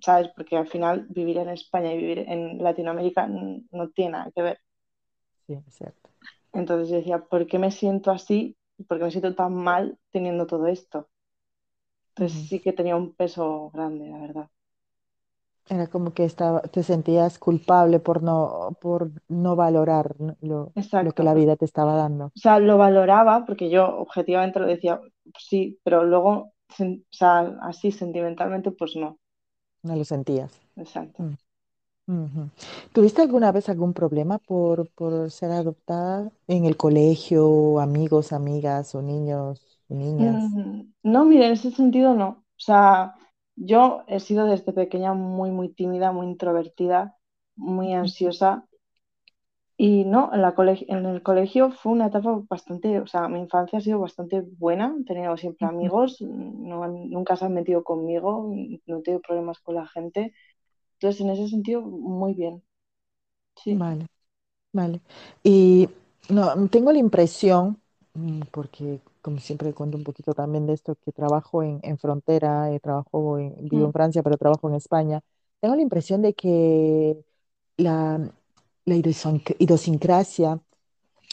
¿sabes? 0.00 0.28
Porque 0.36 0.56
al 0.56 0.68
final 0.68 1.06
vivir 1.08 1.38
en 1.38 1.48
España 1.48 1.92
y 1.92 1.98
vivir 1.98 2.18
en 2.28 2.58
Latinoamérica 2.62 3.26
no 3.26 3.88
tiene 3.90 4.12
nada 4.12 4.30
que 4.34 4.42
ver. 4.42 4.58
Sí, 5.46 5.62
cierto. 5.70 6.10
Entonces 6.54 6.88
yo 6.88 6.96
decía, 6.96 7.18
¿por 7.18 7.46
qué 7.46 7.58
me 7.58 7.70
siento 7.70 8.10
así? 8.10 8.56
¿Por 8.88 8.96
qué 8.98 9.04
me 9.04 9.10
siento 9.10 9.34
tan 9.34 9.54
mal 9.54 9.98
teniendo 10.10 10.46
todo 10.46 10.66
esto? 10.68 11.10
Entonces 12.16 12.40
sí 12.48 12.60
que 12.60 12.72
tenía 12.72 12.96
un 12.96 13.14
peso 13.14 13.70
grande, 13.72 14.08
la 14.08 14.18
verdad. 14.18 14.50
Era 15.68 15.86
como 15.86 16.12
que 16.12 16.24
estaba, 16.24 16.60
te 16.62 16.82
sentías 16.82 17.38
culpable 17.38 17.98
por 18.00 18.22
no, 18.22 18.76
por 18.80 19.10
no 19.28 19.56
valorar 19.56 20.14
lo, 20.40 20.72
lo 21.02 21.12
que 21.12 21.22
la 21.22 21.34
vida 21.34 21.56
te 21.56 21.64
estaba 21.64 21.94
dando. 21.96 22.32
O 22.36 22.38
sea, 22.38 22.58
lo 22.60 22.78
valoraba 22.78 23.44
porque 23.46 23.70
yo 23.70 23.86
objetivamente 23.98 24.60
lo 24.60 24.66
decía, 24.66 24.98
pues 24.98 25.44
sí, 25.48 25.78
pero 25.84 26.04
luego, 26.04 26.30
o 26.30 26.52
sea, 27.10 27.40
así 27.62 27.90
sentimentalmente, 27.92 28.70
pues 28.72 28.96
no. 28.96 29.18
No 29.84 29.94
lo 29.94 30.04
sentías. 30.04 30.52
Exacto. 30.76 31.18
Mm. 32.06 32.48
¿Tuviste 32.92 33.22
alguna 33.22 33.52
vez 33.52 33.68
algún 33.68 33.92
problema 33.94 34.38
por, 34.38 34.88
por 34.90 35.30
ser 35.30 35.50
adoptada 35.52 36.30
en 36.48 36.64
el 36.64 36.76
colegio, 36.76 37.80
amigos, 37.80 38.32
amigas 38.32 38.94
o 38.94 39.02
niños, 39.02 39.80
niñas? 39.88 40.56
Mm, 40.56 40.92
No, 41.02 41.24
mire, 41.24 41.46
en 41.46 41.52
ese 41.52 41.70
sentido 41.70 42.14
no. 42.14 42.28
O 42.28 42.60
sea, 42.60 43.14
yo 43.56 44.04
he 44.08 44.20
sido 44.20 44.46
desde 44.46 44.72
pequeña 44.72 45.14
muy, 45.14 45.50
muy 45.50 45.68
tímida, 45.68 46.12
muy 46.12 46.26
introvertida, 46.26 47.16
muy 47.56 47.92
ansiosa. 47.92 48.66
Y 49.76 50.04
no, 50.04 50.32
en 50.32 50.42
la 50.42 50.54
en 50.56 51.06
el 51.06 51.22
colegio 51.22 51.72
fue 51.72 51.92
una 51.92 52.06
etapa 52.06 52.40
bastante, 52.48 53.00
o 53.00 53.06
sea, 53.08 53.28
mi 53.28 53.40
infancia 53.40 53.78
ha 53.78 53.82
sido 53.82 53.98
bastante 53.98 54.40
buena, 54.40 54.94
he 55.00 55.04
tenido 55.04 55.36
siempre 55.36 55.66
amigos, 55.66 56.20
no 56.20 56.86
nunca 56.86 57.36
se 57.36 57.44
han 57.46 57.54
metido 57.54 57.82
conmigo, 57.82 58.52
no 58.86 58.98
he 58.98 59.02
tenido 59.02 59.20
problemas 59.20 59.58
con 59.60 59.74
la 59.74 59.86
gente. 59.88 60.32
Entonces, 60.94 61.20
en 61.22 61.30
ese 61.30 61.48
sentido, 61.48 61.82
muy 61.82 62.34
bien. 62.34 62.62
Sí. 63.56 63.74
Vale. 63.74 64.06
Vale. 64.72 65.00
Y 65.42 65.88
no, 66.30 66.68
tengo 66.68 66.92
la 66.92 66.98
impresión, 66.98 67.80
mm, 68.14 68.42
porque 68.50 69.00
como 69.24 69.40
siempre 69.40 69.74
cuento 69.74 69.98
un 69.98 70.04
poquito 70.04 70.34
también 70.34 70.66
de 70.68 70.74
esto, 70.74 70.96
que 70.96 71.12
trabajo 71.12 71.64
en, 71.64 71.80
en 71.84 71.98
frontera, 71.98 72.72
eh, 72.72 72.80
trabajo 72.80 73.38
en, 73.40 73.56
vivo 73.68 73.86
en 73.86 73.92
Francia, 73.92 74.22
pero 74.24 74.38
trabajo 74.38 74.68
en 74.70 74.76
España. 74.76 75.22
Tengo 75.60 75.76
la 75.76 75.82
impresión 75.82 76.22
de 76.22 76.34
que 76.34 77.18
la, 77.78 78.18
la 78.86 78.94
idiosincr- 78.96 79.56
idiosincrasia 79.58 80.60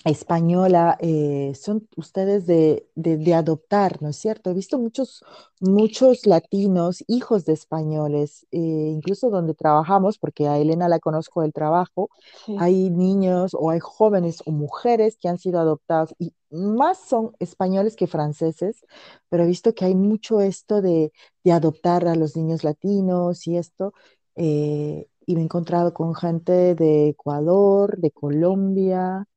española, 0.06 0.98
eh, 1.02 1.54
son 1.56 1.88
ustedes 1.96 2.48
de, 2.48 2.88
de, 2.96 3.18
de 3.18 3.34
adoptar, 3.36 4.02
¿no 4.02 4.10
es 4.10 4.18
cierto? 4.18 4.50
He 4.50 4.54
visto 4.54 4.80
muchos, 4.80 5.24
muchos 5.60 6.26
latinos, 6.26 7.04
hijos 7.08 7.46
de 7.46 7.54
españoles, 7.54 8.48
eh, 8.52 8.58
incluso 8.60 9.30
donde 9.30 9.54
trabajamos, 9.54 10.18
porque 10.18 10.48
a 10.48 10.58
Elena 10.58 10.90
la 10.90 11.00
conozco 11.00 11.42
del 11.44 11.54
trabajo, 11.54 12.10
sí. 12.34 12.54
hay 12.56 12.90
niños 12.90 13.54
o 13.54 13.70
hay 13.72 13.80
jóvenes 13.80 14.42
o 14.46 14.52
mujeres 14.52 15.18
que 15.18 15.28
han 15.30 15.38
sido 15.38 15.60
adoptados 15.60 16.14
y 16.20 16.34
más 16.50 16.98
son 17.00 17.36
españoles 17.40 17.96
que 17.96 18.08
franceses, 18.08 18.82
pero 19.30 19.44
he 19.44 19.48
visto 19.48 19.74
que 19.74 19.86
hay 19.86 19.96
mucho 19.96 20.42
esto 20.42 20.82
de, 20.82 21.12
de 21.44 21.52
adoptar 21.52 22.08
a 22.08 22.16
los 22.16 22.36
niños 22.36 22.64
latinos 22.64 23.48
y 23.48 23.58
esto. 23.58 23.94
eh, 24.36 25.08
y 25.26 25.36
me 25.36 25.42
he 25.42 25.44
encontrado 25.46 25.94
con 25.94 26.16
gente 26.16 26.76
de 26.76 27.10
Ecuador, 27.10 27.98
de 28.00 28.12
Colombia, 28.12 29.28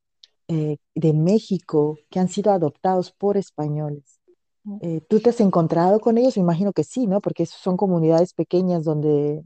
eh, 0.48 0.78
de 0.94 1.12
México 1.12 1.98
que 2.10 2.20
han 2.20 2.28
sido 2.28 2.52
adoptados 2.52 3.12
por 3.12 3.36
españoles. 3.36 4.20
Eh, 4.80 5.00
¿tú 5.08 5.20
te 5.20 5.30
has 5.30 5.40
encontrado 5.40 6.00
con 6.00 6.18
ellos? 6.18 6.36
Me 6.36 6.42
imagino 6.42 6.72
que 6.72 6.84
sí, 6.84 7.06
¿no? 7.06 7.20
Porque 7.20 7.46
son 7.46 7.76
comunidades 7.76 8.34
pequeñas 8.34 8.84
donde, 8.84 9.44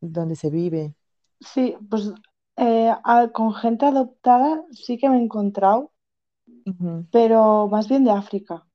donde 0.00 0.36
se 0.36 0.50
vive. 0.50 0.94
Sí, 1.40 1.74
pues 1.90 2.12
eh, 2.56 2.92
a- 3.04 3.28
con 3.32 3.54
gente 3.54 3.86
adoptada 3.86 4.62
sí 4.72 4.98
que 4.98 5.08
me 5.08 5.16
he 5.18 5.22
encontrado, 5.22 5.92
Ujú. 6.66 7.06
pero 7.10 7.68
más 7.68 7.88
bien 7.88 8.04
de 8.04 8.10
África. 8.12 8.66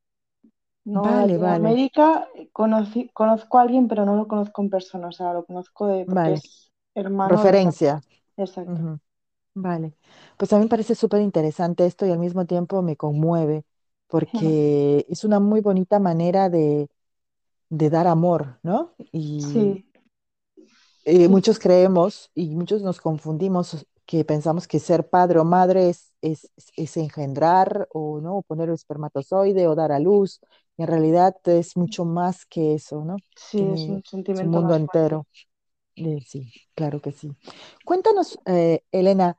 No 0.85 1.03
Vale, 1.05 1.37
vale, 1.37 1.77
Latinoamérica, 1.77 2.27
eh, 2.35 2.49
conocí, 2.51 3.09
conozco 3.13 3.57
a 3.59 3.63
alguien, 3.63 3.87
pero 3.87 4.05
no 4.05 4.15
lo 4.15 4.27
conozco 4.27 4.61
en 4.61 4.69
persona, 4.69 5.09
o 5.09 5.11
sea, 5.11 5.33
lo 5.33 5.45
conozco 5.45 5.87
de, 5.87 6.05
porque 6.07 6.33
vale. 6.33 6.35
es 6.35 6.71
hermano 6.95 7.45
de 7.45 7.55
Referencia. 7.55 7.55
persona. 7.57 8.01
Exacto. 8.37 8.81
Ujú. 8.81 8.99
Vale. 9.53 9.93
Pues 10.37 10.53
a 10.53 10.57
mí 10.57 10.63
me 10.63 10.69
parece 10.69 10.95
súper 10.95 11.21
interesante 11.21 11.85
esto 11.85 12.05
y 12.05 12.11
al 12.11 12.19
mismo 12.19 12.45
tiempo 12.45 12.81
me 12.81 12.95
conmueve 12.95 13.65
porque 14.87 15.05
es 15.09 15.23
una 15.25 15.39
muy 15.39 15.59
bonita 15.61 15.99
manera 15.99 16.49
de, 16.49 16.89
de 17.69 17.89
dar 17.89 18.07
amor, 18.07 18.59
¿no? 18.63 18.95
Y 19.11 19.37
Sí, 19.37 19.85
eh, 21.03 21.27
sí, 21.27 21.29
muchos 21.29 21.59
creemos 21.59 22.29
y 22.35 22.55
muchos 22.55 22.81
nos 22.81 23.01
confundimos 23.01 23.85
que 24.05 24.25
pensamos 24.25 24.67
que 24.67 24.79
ser 24.79 25.09
padre 25.09 25.39
o 25.39 25.45
madre 25.45 25.89
es, 25.89 26.11
es, 26.21 26.51
es 26.75 26.97
engendrar 26.97 27.87
o 27.93 28.19
no, 28.21 28.37
o 28.37 28.41
poner 28.43 28.69
un 28.69 28.75
espermatozoide 28.75 29.67
o 29.67 29.75
dar 29.75 29.91
a 29.91 29.99
luz. 29.99 30.39
Y 30.77 30.83
en 30.83 30.87
realidad 30.89 31.35
es 31.45 31.77
mucho 31.77 32.05
más 32.05 32.45
que 32.45 32.75
eso, 32.75 33.03
¿no? 33.05 33.23
sí, 33.35 33.71
es 33.73 33.87
Tiene 33.87 34.01
un 34.03 34.03
es 34.33 34.43
un 34.43 34.49
sentimiento 34.49 34.51
mundo 34.51 34.73
más 34.73 34.81
fuerte. 34.81 35.13
entero. 35.13 35.27
Eh, 36.03 36.19
sí, 36.25 36.51
claro 36.75 36.99
que 37.01 37.11
sí. 37.11 37.35
Cuéntanos, 37.85 38.39
eh, 38.47 38.83
Elena, 38.91 39.37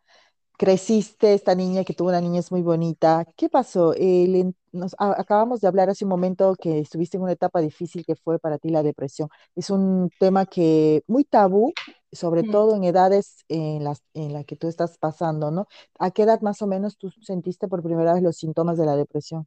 creciste, 0.58 1.34
esta 1.34 1.54
niña 1.56 1.84
que 1.84 1.94
tuvo 1.94 2.10
una 2.10 2.20
niñez 2.20 2.52
muy 2.52 2.62
bonita. 2.62 3.26
¿Qué 3.36 3.48
pasó? 3.50 3.94
Nos, 4.72 4.94
a- 4.98 5.20
acabamos 5.20 5.60
de 5.60 5.68
hablar 5.68 5.90
hace 5.90 6.04
un 6.04 6.10
momento 6.10 6.54
que 6.60 6.78
estuviste 6.80 7.16
en 7.18 7.24
una 7.24 7.32
etapa 7.32 7.60
difícil 7.60 8.04
que 8.06 8.16
fue 8.16 8.38
para 8.38 8.58
ti 8.58 8.70
la 8.70 8.82
depresión. 8.82 9.28
Es 9.56 9.70
un 9.70 10.12
tema 10.18 10.46
que 10.46 11.02
muy 11.06 11.24
tabú, 11.24 11.76
sobre 12.12 12.42
Mm. 12.42 12.44
todo 12.44 12.76
en 12.76 12.84
edades 12.84 13.44
en 13.48 13.84
las 13.84 14.02
en 14.14 14.32
la 14.34 14.44
que 14.44 14.56
tú 14.56 14.68
estás 14.68 14.98
pasando, 14.98 15.50
¿no? 15.50 15.66
¿A 15.98 16.10
qué 16.10 16.22
edad 16.24 16.40
más 16.42 16.62
o 16.62 16.66
menos 16.66 16.98
tú 16.98 17.10
sentiste 17.22 17.68
por 17.68 17.82
primera 17.82 18.14
vez 18.14 18.22
los 18.22 18.36
síntomas 18.36 18.78
de 18.78 18.86
la 18.86 18.96
depresión? 18.96 19.46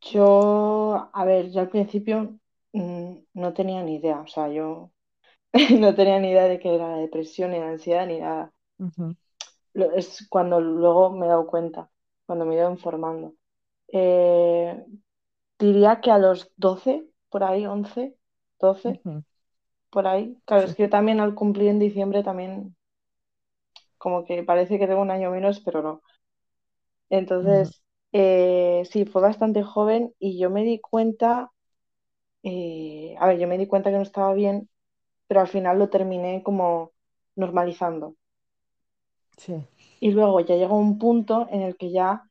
Yo, 0.00 1.10
a 1.12 1.24
ver, 1.24 1.50
yo 1.50 1.60
al 1.60 1.68
principio 1.70 2.38
mm, 2.72 3.12
no 3.34 3.52
tenía 3.54 3.82
ni 3.82 3.96
idea, 3.96 4.20
o 4.20 4.26
sea, 4.26 4.48
yo 4.48 4.90
no 5.80 5.94
tenía 5.94 6.18
ni 6.20 6.30
idea 6.30 6.44
de 6.48 6.58
qué 6.58 6.74
era 6.74 6.88
la 6.88 6.96
depresión, 6.96 7.50
ni 7.50 7.58
la 7.58 7.68
ansiedad, 7.68 8.06
ni 8.06 8.18
nada. 8.20 8.52
Es 9.96 10.26
cuando 10.28 10.60
luego 10.60 11.10
me 11.10 11.26
he 11.26 11.28
dado 11.28 11.46
cuenta, 11.46 11.90
cuando 12.26 12.44
me 12.44 12.54
he 12.54 12.58
ido 12.58 12.70
informando. 12.70 13.34
Eh, 13.92 14.84
diría 15.58 16.00
que 16.00 16.10
a 16.12 16.18
los 16.18 16.52
12 16.56 17.06
por 17.30 17.44
ahí, 17.44 17.66
11 17.66 18.16
doce 18.60 19.02
ujú, 19.04 19.22
por 19.90 20.06
ahí. 20.06 20.38
Claro, 20.46 20.66
es 20.66 20.74
que 20.76 20.84
yo 20.84 20.90
también 20.90 21.20
al 21.20 21.34
cumplir 21.36 21.68
en 21.70 21.78
diciembre 21.80 22.24
también 22.24 22.76
como 23.98 24.24
que 24.24 24.42
parece 24.50 24.78
que 24.78 24.86
tengo 24.86 25.02
un 25.02 25.10
año 25.10 25.30
menos, 25.30 25.60
pero 25.60 25.82
no. 25.82 26.02
Entonces, 27.10 27.82
eh, 28.12 28.82
sí, 28.90 29.04
fue 29.06 29.22
bastante 29.22 29.62
joven 29.62 30.14
y 30.18 30.38
yo 30.38 30.50
me 30.50 30.64
di 30.64 30.80
cuenta, 30.80 31.50
eh, 32.42 33.16
a 33.20 33.28
ver, 33.28 33.38
yo 33.40 33.48
me 33.48 33.58
di 33.58 33.66
cuenta 33.68 33.90
que 33.90 33.96
no 33.96 34.02
estaba 34.02 34.34
bien, 34.34 34.68
pero 35.28 35.40
al 35.42 35.48
final 35.48 35.78
lo 35.80 35.90
terminé 35.90 36.42
como 36.44 36.92
normalizando. 37.36 38.16
sí, 39.36 39.64
Y 40.00 40.10
luego 40.10 40.40
ya 40.40 40.56
llegó 40.56 40.76
un 40.76 40.98
punto 40.98 41.46
en 41.52 41.62
el 41.62 41.76
que 41.76 41.92
ya 41.92 42.28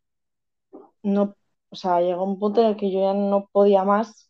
no, 1.03 1.35
o 1.69 1.75
sea, 1.75 2.01
llegó 2.01 2.23
un 2.23 2.39
punto 2.39 2.61
en 2.61 2.67
el 2.69 2.77
que 2.77 2.91
yo 2.91 3.01
ya 3.01 3.13
no 3.13 3.49
podía 3.51 3.83
más 3.83 4.29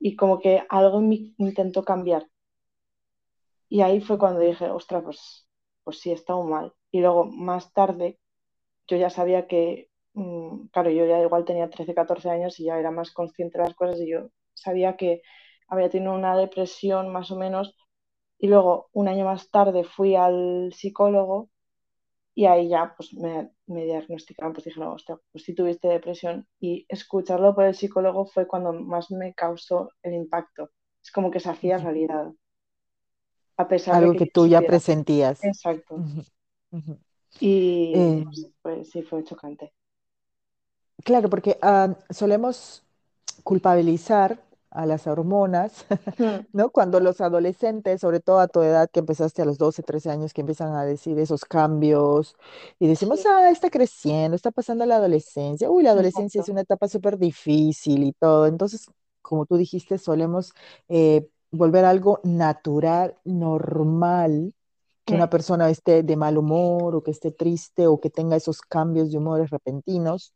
y 0.00 0.16
como 0.16 0.40
que 0.40 0.62
algo 0.70 1.00
en 1.00 1.08
mí 1.10 1.34
intentó 1.38 1.84
cambiar. 1.84 2.26
Y 3.68 3.82
ahí 3.82 4.00
fue 4.00 4.18
cuando 4.18 4.40
dije, 4.40 4.70
ostras, 4.70 5.02
pues, 5.04 5.48
pues 5.84 6.00
sí, 6.00 6.10
he 6.10 6.14
estado 6.14 6.42
mal. 6.44 6.72
Y 6.90 7.00
luego 7.00 7.24
más 7.26 7.72
tarde 7.72 8.18
yo 8.88 8.96
ya 8.98 9.10
sabía 9.10 9.48
que, 9.48 9.90
mm, 10.14 10.68
claro, 10.68 10.90
yo 10.90 11.06
ya 11.06 11.20
igual 11.22 11.44
tenía 11.44 11.70
13 11.70 11.94
14 11.94 12.30
años 12.30 12.60
y 12.60 12.64
ya 12.66 12.78
era 12.78 12.90
más 12.92 13.12
consciente 13.12 13.58
de 13.58 13.64
las 13.66 13.74
cosas 13.76 14.00
y 14.00 14.10
yo 14.10 14.30
sabía 14.54 14.96
que 14.96 15.22
había 15.68 15.90
tenido 15.90 16.14
una 16.14 16.36
depresión 16.36 17.12
más 17.12 17.30
o 17.30 17.36
menos. 17.36 17.76
Y 18.38 18.48
luego 18.48 18.88
un 18.92 19.08
año 19.08 19.24
más 19.26 19.50
tarde 19.50 19.84
fui 19.84 20.16
al 20.16 20.72
psicólogo 20.74 21.50
y 22.34 22.46
ahí 22.46 22.68
ya 22.68 22.94
pues 22.96 23.14
me, 23.14 23.50
me 23.66 23.84
diagnosticaron, 23.84 24.52
pues 24.52 24.64
dije, 24.66 24.80
no, 24.80 24.92
hostia, 24.94 25.18
pues 25.32 25.44
sí 25.44 25.54
tuviste 25.54 25.88
depresión. 25.88 26.46
Y 26.60 26.86
escucharlo 26.88 27.54
por 27.54 27.64
el 27.64 27.74
psicólogo 27.74 28.26
fue 28.26 28.46
cuando 28.46 28.72
más 28.72 29.10
me 29.10 29.34
causó 29.34 29.90
el 30.02 30.14
impacto. 30.14 30.70
Es 31.02 31.10
como 31.12 31.30
que 31.30 31.40
se 31.40 31.50
hacía 31.50 31.78
realidad, 31.78 32.32
a 33.62 33.68
pesar 33.68 33.98
de 33.98 34.08
Algo 34.08 34.14
que 34.14 34.18
que 34.18 34.26
yo 34.26 34.26
tú 34.26 34.46
ya 34.46 34.62
presentías. 34.64 35.50
Exacto. 35.50 36.04
Y 37.40 38.04
Eh, 38.04 38.24
pues 38.62 38.90
sí 38.90 39.02
fue 39.02 39.24
chocante. 39.24 39.72
claro, 41.04 41.28
porque 41.30 41.58
ah, 41.62 41.94
solemos 42.10 42.82
culpabilizar 43.44 44.40
a 44.76 44.86
las 44.86 45.06
hormonas, 45.06 45.86
¿no? 46.52 46.70
Cuando 46.70 47.00
los 47.00 47.20
adolescentes, 47.20 48.00
sobre 48.00 48.20
todo 48.20 48.40
a 48.40 48.48
tu 48.48 48.62
edad, 48.62 48.90
que 48.90 49.00
empezaste 49.00 49.42
a 49.42 49.44
los 49.44 49.58
12 49.58 49.82
13 49.82 50.10
años, 50.10 50.32
que 50.34 50.42
empiezan 50.42 50.74
a 50.74 50.84
decir 50.84 51.18
esos 51.18 51.44
cambios 51.44 52.36
y 52.78 52.86
decimos, 52.88 53.24
Sí, 53.24 53.26
ah, 53.26 53.50
está 53.50 53.70
creciendo, 53.70 54.36
está 54.36 54.50
pasando 54.50 54.86
la 54.86 54.96
adolescencia, 54.96 55.70
uy, 55.70 55.82
la 55.82 55.90
adolescencia 55.92 56.40
es 56.40 56.48
una 56.48 56.62
etapa 56.62 56.88
súper 56.88 57.18
difícil 57.18 58.04
y 58.04 58.12
todo. 58.12 58.46
Entonces, 58.46 58.86
como 59.22 59.46
tú 59.46 59.56
dijiste, 59.56 59.98
solemos 59.98 60.52
eh, 60.88 61.28
volver 61.50 61.84
algo 61.84 62.20
natural, 62.24 63.16
normal, 63.24 64.52
que 65.04 65.14
Mm, 65.14 65.16
una 65.16 65.30
persona 65.30 65.70
esté 65.70 66.02
de 66.02 66.16
mal 66.16 66.36
humor 66.38 66.94
o 66.96 67.02
que 67.02 67.10
esté 67.12 67.30
triste 67.32 67.86
o 67.86 68.00
que 68.00 68.10
tenga 68.10 68.36
esos 68.36 68.60
cambios 68.62 69.10
de 69.12 69.18
humores 69.18 69.50
repentinos 69.50 70.32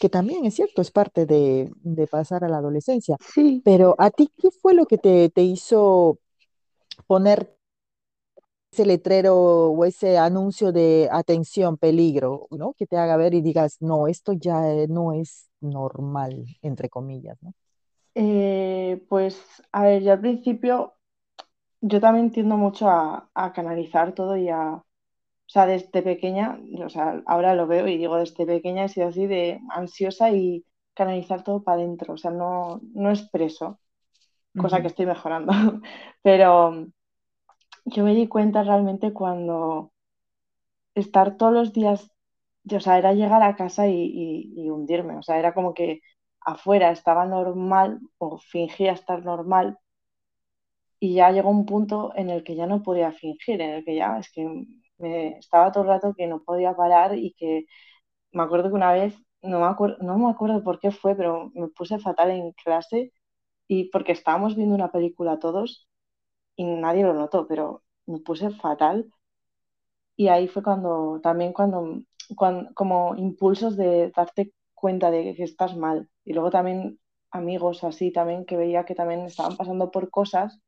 que 0.00 0.08
también 0.08 0.44
es 0.46 0.54
cierto, 0.54 0.82
es 0.82 0.90
parte 0.90 1.26
de, 1.26 1.70
de 1.82 2.06
pasar 2.06 2.44
a 2.44 2.48
la 2.48 2.58
adolescencia. 2.58 3.18
Sí, 3.34 3.64
Pero 3.64 3.94
a 3.98 4.10
ti, 4.10 4.30
¿qué 4.38 4.50
fue 4.50 4.74
lo 4.74 4.86
que 4.86 4.98
te, 4.98 5.30
te 5.30 5.42
hizo 5.42 6.18
poner 7.06 7.56
ese 8.72 8.86
letrero 8.86 9.36
o 9.70 9.84
ese 9.84 10.18
anuncio 10.18 10.72
de 10.72 11.08
atención, 11.12 11.76
peligro, 11.76 12.46
¿no? 12.50 12.72
Que 12.74 12.86
te 12.86 12.96
haga 12.96 13.16
ver 13.16 13.34
y 13.34 13.42
digas, 13.42 13.76
no, 13.80 14.06
esto 14.08 14.32
ya 14.32 14.70
eh, 14.72 14.86
no 14.88 15.12
es 15.12 15.48
normal, 15.60 16.46
entre 16.62 16.88
comillas, 16.88 17.36
¿no? 17.42 17.52
eh, 18.14 19.04
pues 19.08 19.40
a 19.72 19.82
ver, 19.84 20.02
yo 20.02 20.12
al 20.12 20.20
principio, 20.20 20.94
yo 21.82 22.00
también 22.00 22.32
tiendo 22.32 22.56
mucho 22.58 22.88
a, 22.90 23.30
a 23.34 23.52
canalizar 23.54 24.14
todo 24.14 24.36
y 24.36 24.48
a, 24.50 24.84
o 25.52 25.54
sea, 25.54 25.66
desde 25.66 26.02
pequeña, 26.02 26.58
o 26.84 26.88
sea, 26.88 27.22
ahora 27.26 27.54
lo 27.54 27.66
veo 27.66 27.86
y 27.88 27.98
digo, 27.98 28.16
desde 28.16 28.46
pequeña 28.46 28.84
he 28.84 28.88
sido 28.88 29.08
así 29.08 29.26
de 29.26 29.60
ansiosa 29.70 30.30
y 30.30 30.64
canalizar 30.94 31.44
todo 31.44 31.62
para 31.62 31.78
adentro, 31.82 32.14
o 32.14 32.16
sea, 32.16 32.30
no, 32.30 32.80
no 32.94 33.10
expreso, 33.10 33.78
cosa 34.56 34.82
que 34.82 34.88
estoy 34.88 35.06
mejorando, 35.06 35.52
pero 36.22 36.86
yo 37.84 38.04
me 38.04 38.14
di 38.14 38.26
cuenta 38.28 38.64
realmente 38.64 39.12
cuando 39.12 39.92
estar 40.94 41.36
todos 41.36 41.52
los 41.52 41.72
días, 41.72 42.10
o 42.76 42.80
sea, 42.80 42.98
era 42.98 43.12
llegar 43.14 43.42
a 43.42 43.56
casa 43.56 43.88
y, 43.88 43.94
y- 43.96 44.52
y 44.66 44.70
hundirme, 44.70 45.16
o 45.18 45.22
sea, 45.22 45.38
era 45.38 45.54
como 45.54 45.74
que 45.74 46.00
afuera 46.40 46.90
estaba 46.92 47.26
normal 47.26 48.00
o 48.18 48.38
fingía 48.38 48.92
estar 48.92 49.24
normal 49.24 49.78
y 51.00 51.14
ya 51.14 51.30
llegó 51.32 51.50
un 51.50 51.66
punto 51.66 52.12
en 52.16 52.30
el 52.30 52.44
que 52.44 52.54
ya 52.56 52.66
no 52.66 52.82
podía 52.82 53.12
fingir, 53.12 53.60
en 53.60 53.70
el 53.70 53.84
que 53.84 53.96
ya 53.96 54.18
es 54.18 54.30
que 54.32 54.42
me 55.02 55.38
estaba 55.38 55.72
todo 55.72 55.84
el 55.84 55.90
rato 55.90 56.14
que 56.16 56.28
no 56.28 56.42
podía 56.44 56.74
parar 56.76 57.18
y 57.18 57.34
que 57.34 57.66
me 58.32 58.42
acuerdo 58.44 58.68
que 58.70 58.74
una 58.76 58.92
vez, 58.92 59.14
no 59.42 59.60
me 59.60 59.66
acuerdo, 59.66 59.98
no 60.02 60.18
me 60.18 60.30
acuerdo 60.30 60.62
por 60.64 60.80
qué 60.80 60.90
fue, 60.92 61.14
pero 61.16 61.50
me 61.54 61.68
puse 61.68 61.98
fatal 62.00 62.30
en 62.30 62.52
clase 62.52 63.12
y 63.68 63.90
porque 63.90 64.12
estábamos 64.12 64.56
viendo 64.56 64.74
una 64.76 64.92
película 64.92 65.38
todos 65.40 65.88
y 66.56 66.64
nadie 66.66 67.04
lo 67.04 67.14
notó, 67.14 67.46
pero 67.48 67.84
me 68.06 68.20
puse 68.20 68.50
fatal 68.50 69.10
Y 70.16 70.28
ahí 70.28 70.48
fue 70.48 70.62
cuando, 70.62 71.20
también 71.22 71.52
cuando, 71.52 72.00
cuando, 72.36 72.72
como 72.74 73.14
impulsos 73.16 73.76
de 73.76 74.10
darte 74.14 74.52
cuenta 74.74 75.10
de 75.10 75.34
que 75.34 75.42
estás 75.44 75.76
mal. 75.76 76.08
Y 76.24 76.32
luego 76.34 76.50
también 76.50 76.98
amigos 77.30 77.82
así 77.84 78.12
también 78.12 78.44
que 78.44 78.56
veía 78.56 78.84
que 78.84 78.94
también 78.94 79.20
estaban 79.22 79.56
pasando 79.56 79.90
por 79.90 80.10
cosas 80.10 80.60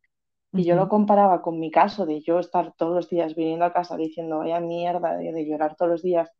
y 0.54 0.64
yo 0.64 0.76
lo 0.76 0.88
comparaba 0.88 1.42
con 1.42 1.58
mi 1.60 1.70
caso 1.70 2.06
de 2.06 2.20
yo 2.22 2.38
estar 2.40 2.74
todos 2.76 2.94
los 2.94 3.08
días 3.10 3.34
viniendo 3.34 3.64
a 3.66 3.72
casa 3.72 3.96
diciendo 3.96 4.38
vaya 4.40 4.60
mierda 4.60 5.16
de, 5.16 5.32
de 5.32 5.46
llorar 5.46 5.76
todos 5.76 5.90
los 5.92 6.02
días 6.02 6.30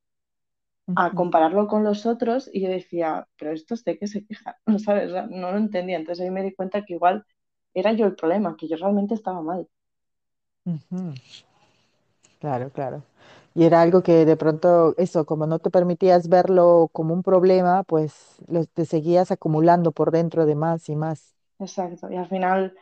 a 0.96 1.14
compararlo 1.14 1.66
con 1.68 1.84
los 1.84 2.04
otros 2.06 2.50
y 2.52 2.60
yo 2.62 2.68
decía, 2.68 3.28
pero 3.38 3.52
estos 3.52 3.84
de 3.84 3.98
qué 3.98 4.06
se 4.08 4.24
quejan, 4.26 4.54
¿no 4.66 4.78
sabes? 4.80 5.12
No 5.30 5.52
lo 5.52 5.58
entendía. 5.58 5.96
Entonces 5.98 6.24
ahí 6.24 6.30
me 6.30 6.42
di 6.42 6.54
cuenta 6.54 6.84
que 6.84 6.94
igual 6.94 7.24
era 7.74 7.92
yo 7.92 8.06
el 8.06 8.16
problema, 8.16 8.56
que 8.58 8.68
yo 8.68 8.76
realmente 8.76 9.14
estaba 9.14 9.40
mal. 9.42 9.68
Claro, 12.40 12.70
claro. 12.70 13.02
Y 13.54 13.64
era 13.64 13.80
algo 13.82 14.02
que 14.02 14.24
de 14.26 14.36
pronto, 14.36 14.94
eso, 14.98 15.24
como 15.26 15.46
no 15.46 15.58
te 15.60 15.70
permitías 15.70 16.28
verlo 16.28 16.88
como 16.92 17.14
un 17.14 17.22
problema, 17.22 17.84
pues 17.84 18.36
lo- 18.48 18.66
te 18.66 18.84
seguías 18.84 19.30
acumulando 19.30 19.92
por 19.92 20.10
dentro 20.10 20.44
de 20.46 20.54
más 20.56 20.88
y 20.88 20.96
más. 20.96 21.34
Exacto. 21.58 22.10
Y 22.10 22.16
al 22.16 22.28
final 22.28 22.74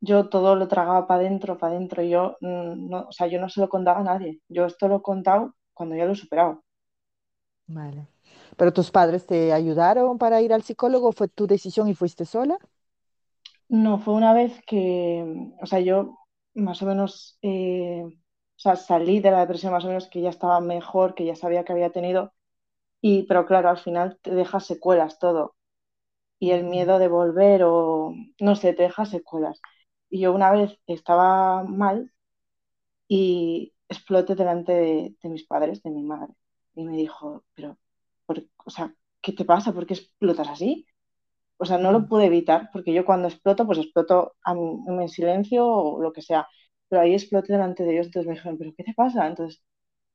yo 0.00 0.28
todo 0.28 0.56
lo 0.56 0.68
tragaba 0.68 1.06
para 1.06 1.20
adentro, 1.22 1.58
para 1.58 1.74
adentro. 1.76 2.02
Yo, 2.02 2.36
mm, 2.40 2.88
no, 2.90 3.06
o 3.08 3.12
sea, 3.12 3.26
yo 3.28 3.40
no 3.40 3.48
se 3.48 3.60
lo 3.60 3.68
contaba 3.68 4.00
a 4.00 4.04
nadie. 4.04 4.40
Yo 4.48 4.66
esto 4.66 4.88
lo 4.88 4.96
he 4.98 5.02
contado 5.02 5.54
cuando 5.74 5.96
ya 5.96 6.04
lo 6.06 6.12
he 6.12 6.16
superado. 6.16 6.64
Vale. 7.66 8.08
¿Pero 8.56 8.72
tus 8.72 8.90
padres 8.90 9.26
te 9.26 9.52
ayudaron 9.52 10.18
para 10.18 10.40
ir 10.42 10.52
al 10.52 10.62
psicólogo? 10.62 11.12
¿Fue 11.12 11.28
tu 11.28 11.46
decisión 11.46 11.88
y 11.88 11.94
fuiste 11.94 12.24
sola? 12.24 12.58
No, 13.68 13.98
fue 13.98 14.14
una 14.14 14.32
vez 14.32 14.60
que, 14.66 15.24
o 15.60 15.66
sea, 15.66 15.80
yo 15.80 16.18
más 16.54 16.82
o 16.82 16.86
menos, 16.86 17.38
eh, 17.42 18.02
o 18.06 18.10
sea, 18.60 18.76
salí 18.76 19.20
de 19.20 19.30
la 19.30 19.40
depresión 19.40 19.72
más 19.72 19.84
o 19.84 19.88
menos 19.88 20.08
que 20.08 20.20
ya 20.22 20.30
estaba 20.30 20.60
mejor, 20.60 21.14
que 21.14 21.24
ya 21.26 21.36
sabía 21.36 21.64
que 21.64 21.72
había 21.72 21.90
tenido, 21.92 22.32
y, 23.02 23.24
pero 23.24 23.46
claro, 23.46 23.70
al 23.70 23.78
final 23.78 24.18
te 24.22 24.34
deja 24.34 24.60
secuelas 24.60 25.18
todo. 25.18 25.56
Y 26.40 26.52
el 26.52 26.64
miedo 26.64 26.98
de 27.00 27.08
volver 27.08 27.62
o, 27.64 28.14
no 28.40 28.56
sé, 28.56 28.74
te 28.74 28.84
deja 28.84 29.06
secuelas. 29.06 29.60
Y 30.10 30.20
yo 30.20 30.32
una 30.34 30.50
vez 30.52 30.78
estaba 30.86 31.64
mal 31.64 32.12
y 33.08 33.74
exploté 33.88 34.34
delante 34.34 34.72
de, 34.72 35.16
de 35.22 35.28
mis 35.28 35.44
padres, 35.46 35.82
de 35.82 35.90
mi 35.90 36.02
madre. 36.02 36.34
Y 36.74 36.84
me 36.84 36.96
dijo, 36.96 37.44
pero, 37.54 37.78
por- 38.26 38.44
o 38.64 38.70
sea, 38.70 38.94
¿qué 39.22 39.32
te 39.32 39.44
pasa? 39.44 39.72
¿Por 39.72 39.86
qué 39.86 39.94
explotas 39.94 40.48
así? 40.48 40.86
O 41.58 41.64
sea, 41.66 41.78
no 41.78 41.92
lo 41.92 42.08
pude 42.08 42.26
evitar, 42.26 42.70
porque 42.72 42.94
yo 42.94 43.04
cuando 43.06 43.28
exploto, 43.28 43.66
pues 43.66 43.78
exploto 43.78 44.36
a 44.44 44.54
mí- 44.54 44.78
en 44.88 45.08
silencio 45.08 45.66
o 45.66 46.02
lo 46.02 46.12
que 46.12 46.22
sea. 46.22 46.48
Pero 46.88 47.02
ahí 47.02 47.14
exploté 47.14 47.52
delante 47.54 47.84
de 47.84 47.92
ellos, 47.94 48.06
entonces 48.06 48.28
me 48.28 48.34
dijeron, 48.36 48.58
¿pero 48.58 48.72
qué 48.76 48.84
te 48.84 48.94
pasa? 48.94 49.26
Entonces 49.26 49.62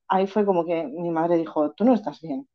ahí 0.09 0.27
fue 0.27 0.45
como 0.45 0.65
que 0.65 0.85
mi 0.85 1.11
madre 1.11 1.37
dijo, 1.37 1.73
tú 1.73 1.85
no 1.85 1.93
estás 1.95 2.21
bien. 2.21 2.47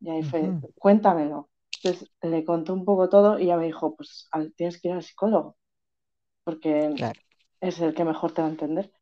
Y 0.00 0.10
ahí 0.10 0.22
fue, 0.22 0.54
ujú. 0.54 0.72
cuéntamelo. 0.78 1.50
Entonces 1.82 2.10
le 2.22 2.44
conté 2.44 2.72
un 2.72 2.84
poco 2.84 3.08
todo 3.08 3.38
y 3.38 3.44
ella 3.44 3.56
me 3.56 3.66
dijo, 3.66 3.96
pues 3.96 4.28
tienes 4.56 4.80
que 4.80 4.88
ir 4.88 4.94
al 4.94 5.02
psicólogo, 5.02 5.56
porque 6.50 6.72
Claro, 6.94 7.20
es 7.60 7.80
el 7.80 7.94
que 7.94 8.04
mejor 8.04 8.32
te 8.32 8.42
va 8.42 8.48
a 8.48 8.52
entender. 8.52 8.92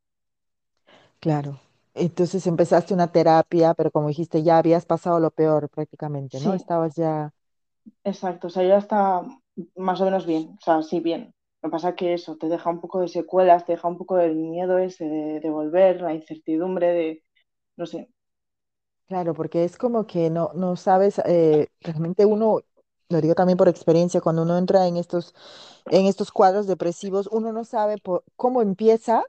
claro. 1.20 1.60
Entonces 1.94 2.46
empezaste 2.46 2.94
una 2.94 3.10
terapia, 3.12 3.74
pero 3.74 3.90
como 3.90 4.08
dijiste, 4.08 4.42
ya 4.42 4.58
habías 4.58 4.86
pasado 4.86 5.18
lo 5.20 5.30
peor 5.30 5.68
prácticamente, 5.68 6.40
¿no? 6.40 6.54
Sí, 6.54 6.54
Estabas 6.54 6.94
ya, 6.96 7.32
Exacto, 8.04 8.46
o 8.48 8.50
sea, 8.50 8.64
ya 8.64 8.78
está 8.78 9.22
más 9.76 10.00
o 10.00 10.04
menos 10.04 10.26
bien, 10.26 10.56
o 10.58 10.60
sea, 10.64 10.82
sí, 10.82 11.00
bien. 11.00 11.34
Lo 11.62 11.68
que 11.70 11.72
pasa 11.72 11.90
es 11.90 11.94
que 11.96 12.14
eso 12.14 12.36
te 12.36 12.48
deja 12.48 12.70
un 12.70 12.80
poco 12.80 13.00
de 13.00 13.08
secuelas, 13.08 13.64
te 13.66 13.72
deja 13.72 13.88
un 13.88 13.98
poco 13.98 14.16
del 14.16 14.34
miedo 14.36 14.78
ese 14.78 15.04
de, 15.04 15.40
de 15.40 15.50
volver, 15.50 16.00
la 16.00 16.14
incertidumbre 16.14 16.86
de, 16.88 17.24
no 17.76 17.86
sé, 17.86 18.10
claro, 19.06 19.34
porque 19.34 19.64
es 19.64 19.76
como 19.78 20.06
que 20.06 20.30
no, 20.30 20.50
no 20.54 20.76
sabes, 20.76 21.20
eh, 21.26 21.68
realmente 21.80 22.24
uno, 22.26 22.60
lo 23.10 23.20
digo 23.20 23.34
también 23.34 23.56
por 23.58 23.68
experiencia, 23.68 24.20
cuando 24.20 24.42
uno 24.42 24.58
entra 24.58 24.86
en 24.86 24.96
estos, 24.96 25.34
en 25.90 26.06
estos 26.06 26.32
cuadros 26.32 26.66
depresivos, 26.66 27.28
uno 27.32 27.52
no 27.52 27.64
sabe 27.64 27.98
por, 27.98 28.24
cómo 28.36 28.62
empieza 28.62 29.24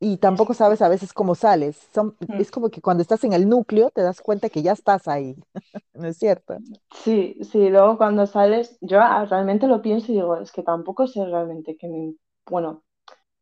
y 0.00 0.18
tampoco 0.18 0.54
sabes 0.54 0.82
a 0.82 0.88
veces 0.88 1.12
cómo 1.14 1.34
sales. 1.36 1.78
Son, 1.94 2.16
Mm. 2.28 2.38
es 2.38 2.50
como 2.50 2.70
que 2.70 2.82
cuando 2.82 3.02
estás 3.02 3.24
en 3.24 3.32
el 3.34 3.48
núcleo 3.48 3.90
te 3.90 4.02
das 4.02 4.20
cuenta 4.22 4.50
que 4.50 4.62
ya 4.62 4.72
estás 4.72 5.08
ahí, 5.08 5.36
¿no 5.94 6.08
es 6.08 6.18
cierto? 6.18 6.62
Sí, 6.92 7.36
sí, 7.42 7.70
luego 7.70 7.96
cuando 7.98 8.26
sales, 8.26 8.78
yo 8.80 8.98
realmente 9.28 9.66
lo 9.66 9.82
pienso 9.82 10.12
y 10.12 10.16
digo, 10.16 10.36
es 10.36 10.52
que 10.52 10.62
tampoco 10.62 11.06
sé 11.06 11.24
realmente 11.24 11.76
qué 11.76 11.88
me, 11.88 12.14
bueno, 12.46 12.84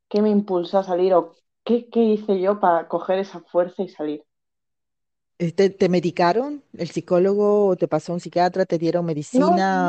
qué 0.08 0.22
me 0.22 0.30
impulsó 0.30 0.78
a 0.78 0.84
salir 0.84 1.14
o 1.14 1.34
qué, 1.64 1.88
qué 1.90 2.00
hice 2.04 2.40
yo 2.40 2.60
para 2.60 2.88
coger 2.88 3.18
esa 3.20 3.40
fuerza 3.42 3.82
y 3.84 3.88
salir. 3.90 4.24
Eh, 5.40 5.52
¿Te, 5.52 5.88
medicaron? 5.88 6.62
¿El 6.74 6.90
psicólogo 6.90 7.74
te 7.76 7.88
pasó 7.88 8.12
un 8.12 8.20
psiquiatra? 8.20 8.66
¿Te 8.66 8.78
dieron 8.78 9.06
No, 9.32 9.48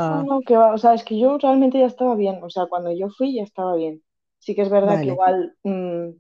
no, 0.10 0.24
medicina? 0.24 0.24
no, 0.24 0.42
que 0.42 0.56
va, 0.58 0.74
o 0.74 0.78
sea, 0.78 0.94
es 0.94 1.04
que 1.04 1.20
yo 1.20 1.38
realmente 1.40 1.80
ya 1.80 1.88
estaba 1.88 2.16
bien, 2.16 2.44
o 2.44 2.50
sea, 2.50 2.68
cuando 2.68 2.92
yo 2.92 3.10
fui 3.10 3.36
ya 3.36 3.44
estaba 3.44 3.76
bien. 3.76 4.04
Sí 4.40 4.56
que 4.56 4.62
es 4.64 4.70
verdad 4.70 5.00
que 5.02 5.10
igual... 5.12 5.56
mm, 5.64 6.10
O 6.12 6.16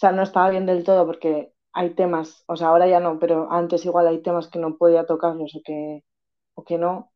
sea, 0.00 0.12
no 0.12 0.22
estaba 0.22 0.50
bien 0.50 0.66
del 0.66 0.84
todo 0.84 1.06
porque 1.06 1.52
hay 1.74 1.94
temas, 1.94 2.44
o 2.48 2.56
sea, 2.56 2.68
ahora 2.68 2.88
ya 2.88 3.00
no, 3.00 3.18
pero 3.20 3.50
antes 3.52 3.84
igual 3.86 4.08
hay 4.08 4.22
temas 4.22 4.48
que 4.48 4.58
no 4.60 4.76
podía 4.78 5.06
tocarlos 5.06 5.54
o 5.56 5.62
que, 5.64 6.04
o 6.54 6.64
que 6.64 6.78
no. 6.78 7.12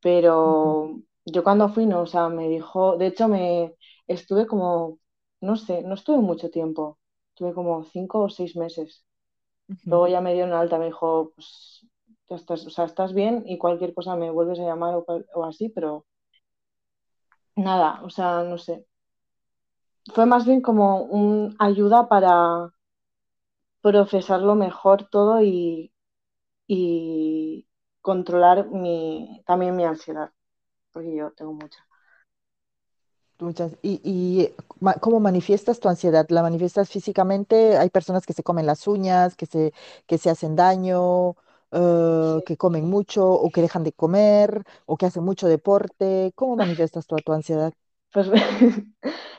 Pero 0.00 1.00
yo 1.26 1.44
cuando 1.44 1.68
fui, 1.70 1.86
no, 1.86 2.02
o 2.02 2.06
sea, 2.06 2.28
me 2.28 2.48
dijo, 2.48 2.96
de 2.98 3.06
hecho, 3.08 3.28
me 3.28 3.74
estuve 4.08 4.46
como, 4.46 5.00
no 5.40 5.56
sé, 5.56 5.82
no 5.82 5.94
estuve 5.94 6.18
mucho 6.18 6.50
tiempo, 6.50 6.98
estuve 7.30 7.54
como 7.54 7.84
cinco 7.84 8.20
o 8.24 8.30
seis 8.30 8.56
meses. 8.56 9.04
Luego 9.84 10.08
ya 10.08 10.20
me 10.20 10.34
dio 10.34 10.44
una 10.44 10.60
alta, 10.60 10.78
me 10.78 10.86
dijo, 10.86 11.32
pues, 11.34 11.86
ya 12.28 12.36
estás, 12.36 12.66
o 12.66 12.70
sea, 12.70 12.84
estás 12.84 13.12
bien 13.14 13.42
y 13.46 13.58
cualquier 13.58 13.94
cosa 13.94 14.16
me 14.16 14.30
vuelves 14.30 14.58
a 14.60 14.64
llamar 14.64 14.94
o, 15.34 15.44
así, 15.44 15.68
pero 15.70 16.06
nada, 17.56 18.00
o 18.04 18.10
sea, 18.10 18.42
no 18.44 18.56
sé. 18.58 18.86
Fue 20.12 20.26
más 20.26 20.44
bien 20.44 20.60
como 20.60 21.02
un 21.04 21.54
ayuda 21.60 22.08
para 22.08 22.72
procesarlo 23.82 24.54
mejor 24.54 25.08
todo 25.10 25.42
y 25.42 25.92
y 26.68 27.68
controlar 28.02 28.68
mi, 28.70 29.42
también 29.46 29.76
mi 29.76 29.84
ansiedad, 29.84 30.32
porque 30.92 31.16
yo 31.16 31.32
tengo 31.32 31.54
mucha. 31.54 31.87
Muchas. 33.40 33.76
¿Y, 33.82 34.00
y 34.04 34.52
ma- 34.80 34.94
cómo 34.94 35.20
manifiestas 35.20 35.78
tu 35.78 35.88
ansiedad? 35.88 36.26
¿La 36.30 36.42
manifiestas 36.42 36.88
físicamente? 36.90 37.76
Hay 37.78 37.88
personas 37.90 38.26
que 38.26 38.32
se 38.32 38.42
comen 38.42 38.66
las 38.66 38.86
uñas, 38.88 39.36
que 39.36 39.46
se, 39.46 39.72
que 40.06 40.18
se 40.18 40.28
hacen 40.30 40.56
daño, 40.56 41.36
eh, 41.70 42.42
que 42.44 42.56
comen 42.56 42.86
mucho 42.86 43.24
o 43.30 43.50
que 43.52 43.62
dejan 43.62 43.84
de 43.84 43.92
comer 43.92 44.64
o 44.86 44.96
que 44.96 45.06
hacen 45.06 45.22
mucho 45.24 45.46
deporte. 45.46 46.32
¿Cómo 46.34 46.56
manifiestas 46.56 47.06
tu, 47.06 47.20
tu 47.22 47.32
ansiedad? 47.32 47.72
Pues 48.12 48.30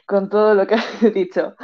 con 0.08 0.30
todo 0.30 0.54
lo 0.56 0.68
que 0.68 0.76
has 0.76 1.02
dicho. 1.14 1.56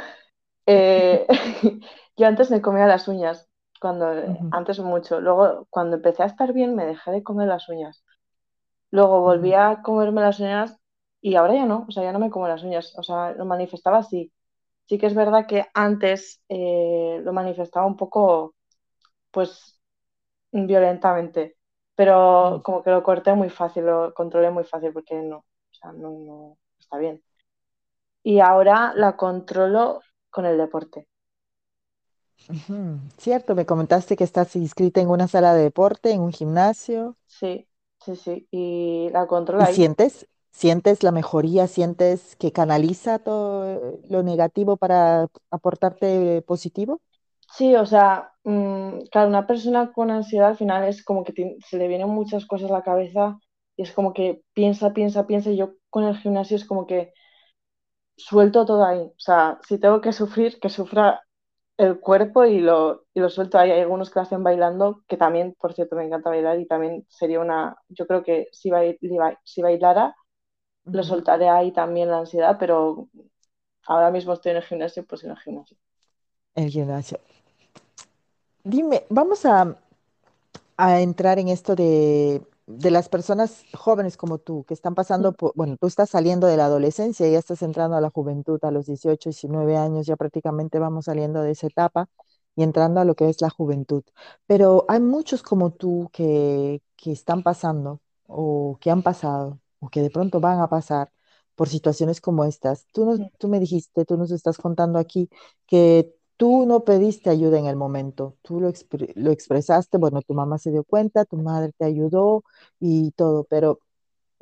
Eh, 0.66 1.26
yo 2.16 2.26
antes 2.28 2.50
me 2.52 2.62
comía 2.62 2.86
las 2.86 3.08
uñas, 3.08 3.48
cuando, 3.80 4.06
Ujú, 4.26 4.52
antes 4.52 4.80
mucho. 4.80 5.20
Luego, 5.20 5.66
cuando 5.70 5.96
empecé 5.96 6.24
a 6.24 6.26
estar 6.28 6.52
bien, 6.52 6.74
me 6.76 6.86
dejé 6.86 7.10
de 7.12 7.22
comer 7.22 7.48
las 7.48 7.68
uñas. 7.68 8.04
Luego 8.90 9.22
volví 9.22 9.54
a 9.54 9.82
comerme 9.82 10.22
las 10.22 10.40
uñas 10.40 10.78
y 11.30 11.36
ahora 11.36 11.54
ya 11.54 11.66
no, 11.66 11.86
o 11.88 11.92
sea, 11.92 12.04
ya 12.04 12.12
no 12.12 12.18
me 12.20 12.30
como 12.30 12.48
las 12.48 12.62
uñas. 12.62 12.94
O 12.98 13.02
sea, 13.02 13.32
lo 13.32 13.44
manifestaba 13.46 13.98
así. 13.98 14.32
Sí 14.86 14.98
que 14.98 15.06
es 15.06 15.14
verdad 15.14 15.46
que 15.48 15.66
antes 15.74 16.42
eh, 16.48 17.20
lo 17.24 17.32
manifestaba 17.32 17.86
un 17.86 17.96
poco, 17.96 18.54
pues, 19.32 19.80
violentamente, 20.52 21.56
pero 21.96 22.60
ujú. 22.60 22.62
como 22.64 22.82
que 22.84 22.90
lo 22.90 23.02
corté 23.04 23.34
muy 23.34 23.50
fácil, 23.50 23.86
lo 23.86 24.14
controlé 24.14 24.50
muy 24.50 24.64
fácil 24.64 24.92
porque 24.94 25.16
no, 25.16 25.38
o 25.38 25.46
sea, 25.74 25.92
no, 25.92 26.10
no 26.12 26.58
está 26.78 26.98
bien. 26.98 27.22
Y 28.22 28.40
ahora 28.40 28.92
la 28.94 29.16
controlo 29.16 30.02
con 30.28 30.44
el 30.44 30.58
deporte. 30.58 31.08
Cierto, 33.18 33.54
me 33.54 33.66
comentaste 33.66 34.16
que 34.16 34.24
estás 34.24 34.56
inscrita 34.56 35.00
en 35.00 35.08
una 35.10 35.28
sala 35.28 35.54
de 35.54 35.62
deporte, 35.64 36.10
en 36.12 36.20
un 36.20 36.32
gimnasio. 36.32 37.16
Sí, 37.26 37.68
sí, 38.00 38.16
sí. 38.16 38.48
Y 38.50 39.08
la 39.10 39.26
controlo 39.28 39.62
¿Y 39.62 39.66
ahí. 39.66 39.86
sientes, 39.86 40.26
sientes 40.56 41.02
la 41.02 41.12
mejoría, 41.12 41.66
sientes 41.68 42.36
que 42.36 42.52
canaliza 42.52 43.18
todo 43.20 43.98
lo 44.08 44.22
negativo 44.22 44.76
para 44.78 45.28
aportarte 45.50 46.42
positivo? 46.42 47.00
Sí, 47.56 47.74
o 47.76 47.86
sea, 47.86 48.32
mm, 48.44 49.04
claro, 49.10 49.28
una 49.28 49.46
persona 49.46 49.92
con 49.92 50.10
ansiedad 50.10 50.48
al 50.50 50.56
final 50.56 50.84
es 50.88 51.02
como 51.04 51.24
que 51.24 51.56
se 51.66 51.78
le 51.78 51.88
vienen 51.88 52.08
muchas 52.08 52.44
cosas 52.46 52.70
a 52.70 52.74
la 52.74 52.82
cabeza 52.82 53.38
y 53.76 53.82
es 53.82 53.92
como 53.92 54.12
que 54.12 54.42
piensa, 54.52 54.92
piensa, 54.92 55.26
piensa. 55.26 55.50
Y 55.50 55.56
yo 55.56 55.74
con 55.90 56.04
el 56.04 56.16
gimnasio 56.18 56.56
es 56.56 56.64
como 56.66 56.86
que 56.86 57.12
suelto 58.16 58.64
todo 58.66 58.84
ahí. 58.84 59.00
O 59.00 59.14
sea, 59.18 59.58
si 59.66 59.78
tengo 59.78 60.00
que 60.00 60.12
sufrir, 60.12 60.58
que 60.60 60.68
sufra 60.68 61.20
el 61.78 62.00
cuerpo 62.00 62.44
y 62.44 62.60
lo, 62.60 63.04
y 63.14 63.20
lo 63.20 63.28
suelto 63.30 63.58
ahí. 63.58 63.70
Hay 63.70 63.80
algunos 63.82 64.10
que 64.10 64.18
lo 64.20 64.22
hacen 64.24 64.42
bailando, 64.44 65.02
que 65.08 65.16
también, 65.16 65.54
por 65.60 65.74
cierto, 65.74 65.96
me 65.96 66.04
encanta 66.06 66.30
bailar 66.30 66.60
y 66.60 66.66
también 66.66 67.06
sería 67.08 67.40
una, 67.40 67.76
yo 67.88 68.06
creo 68.06 68.22
que 68.24 68.48
si, 68.52 68.70
bail- 68.70 68.98
si 69.44 69.62
bailara, 69.62 70.16
lo 70.86 71.02
soltaré 71.04 71.48
ahí 71.50 71.72
también 71.72 72.10
la 72.10 72.18
ansiedad, 72.20 72.56
pero 72.58 73.08
ahora 73.86 74.10
mismo 74.12 74.32
estoy 74.34 74.52
en 74.52 74.58
el 74.58 74.64
gimnasio, 74.64 75.06
pues 75.06 75.24
en 75.24 75.32
el 75.32 75.38
gimnasio. 75.40 75.78
El 76.56 76.70
gimnasio. 76.70 77.20
Dime, 78.64 79.06
vamos 79.08 79.46
a, 79.46 79.76
a 80.76 81.00
entrar 81.00 81.38
en 81.38 81.48
esto 81.48 81.74
de, 81.76 82.42
de 82.66 82.90
las 82.90 83.08
personas 83.08 83.64
jóvenes 83.74 84.16
como 84.16 84.38
tú, 84.38 84.64
que 84.64 84.74
están 84.74 84.94
pasando 84.94 85.32
por, 85.32 85.52
bueno, 85.54 85.76
tú 85.78 85.86
estás 85.86 86.10
saliendo 86.10 86.46
de 86.46 86.56
la 86.56 86.66
adolescencia, 86.66 87.28
ya 87.28 87.38
estás 87.38 87.62
entrando 87.62 87.96
a 87.96 88.00
la 88.00 88.10
juventud 88.10 88.58
a 88.64 88.70
los 88.70 88.86
18, 88.86 89.30
19 89.30 89.76
años, 89.76 90.06
ya 90.06 90.16
prácticamente 90.16 90.78
vamos 90.78 91.06
saliendo 91.06 91.42
de 91.42 91.52
esa 91.52 91.66
etapa 91.68 92.08
y 92.54 92.62
entrando 92.62 93.00
a 93.00 93.04
lo 93.04 93.14
que 93.14 93.28
es 93.28 93.40
la 93.40 93.50
juventud. 93.50 94.02
Pero 94.46 94.84
hay 94.88 95.00
muchos 95.00 95.42
como 95.42 95.72
tú 95.72 96.10
que, 96.12 96.82
que 96.96 97.12
están 97.12 97.42
pasando 97.42 98.00
o 98.26 98.78
que 98.80 98.90
han 98.90 99.02
pasado 99.02 99.60
o 99.80 99.88
que 99.90 100.02
de 100.02 100.10
pronto 100.10 100.40
van 100.40 100.60
a 100.60 100.68
pasar 100.68 101.12
por 101.54 101.68
situaciones 101.68 102.20
como 102.20 102.44
estas. 102.44 102.86
Tú, 102.92 103.04
nos- 103.06 103.20
tú 103.38 103.48
me 103.48 103.60
dijiste, 103.60 104.04
tú 104.04 104.16
nos 104.16 104.30
estás 104.30 104.58
contando 104.58 104.98
aquí 104.98 105.28
que 105.66 106.12
Tú 106.38 106.66
no 106.66 106.84
pediste 106.84 107.30
ayuda 107.30 107.58
en 107.58 107.64
el 107.64 107.76
momento, 107.76 108.36
tú 108.42 108.60
lo, 108.60 108.68
expre- 108.68 109.10
lo 109.14 109.30
expresaste, 109.30 109.96
bueno, 109.96 110.20
tu 110.20 110.34
mamá 110.34 110.58
se 110.58 110.70
dio 110.70 110.84
cuenta, 110.84 111.24
tu 111.24 111.38
madre 111.38 111.72
te 111.78 111.86
ayudó 111.86 112.44
y 112.78 113.12
todo, 113.12 113.44
pero 113.44 113.80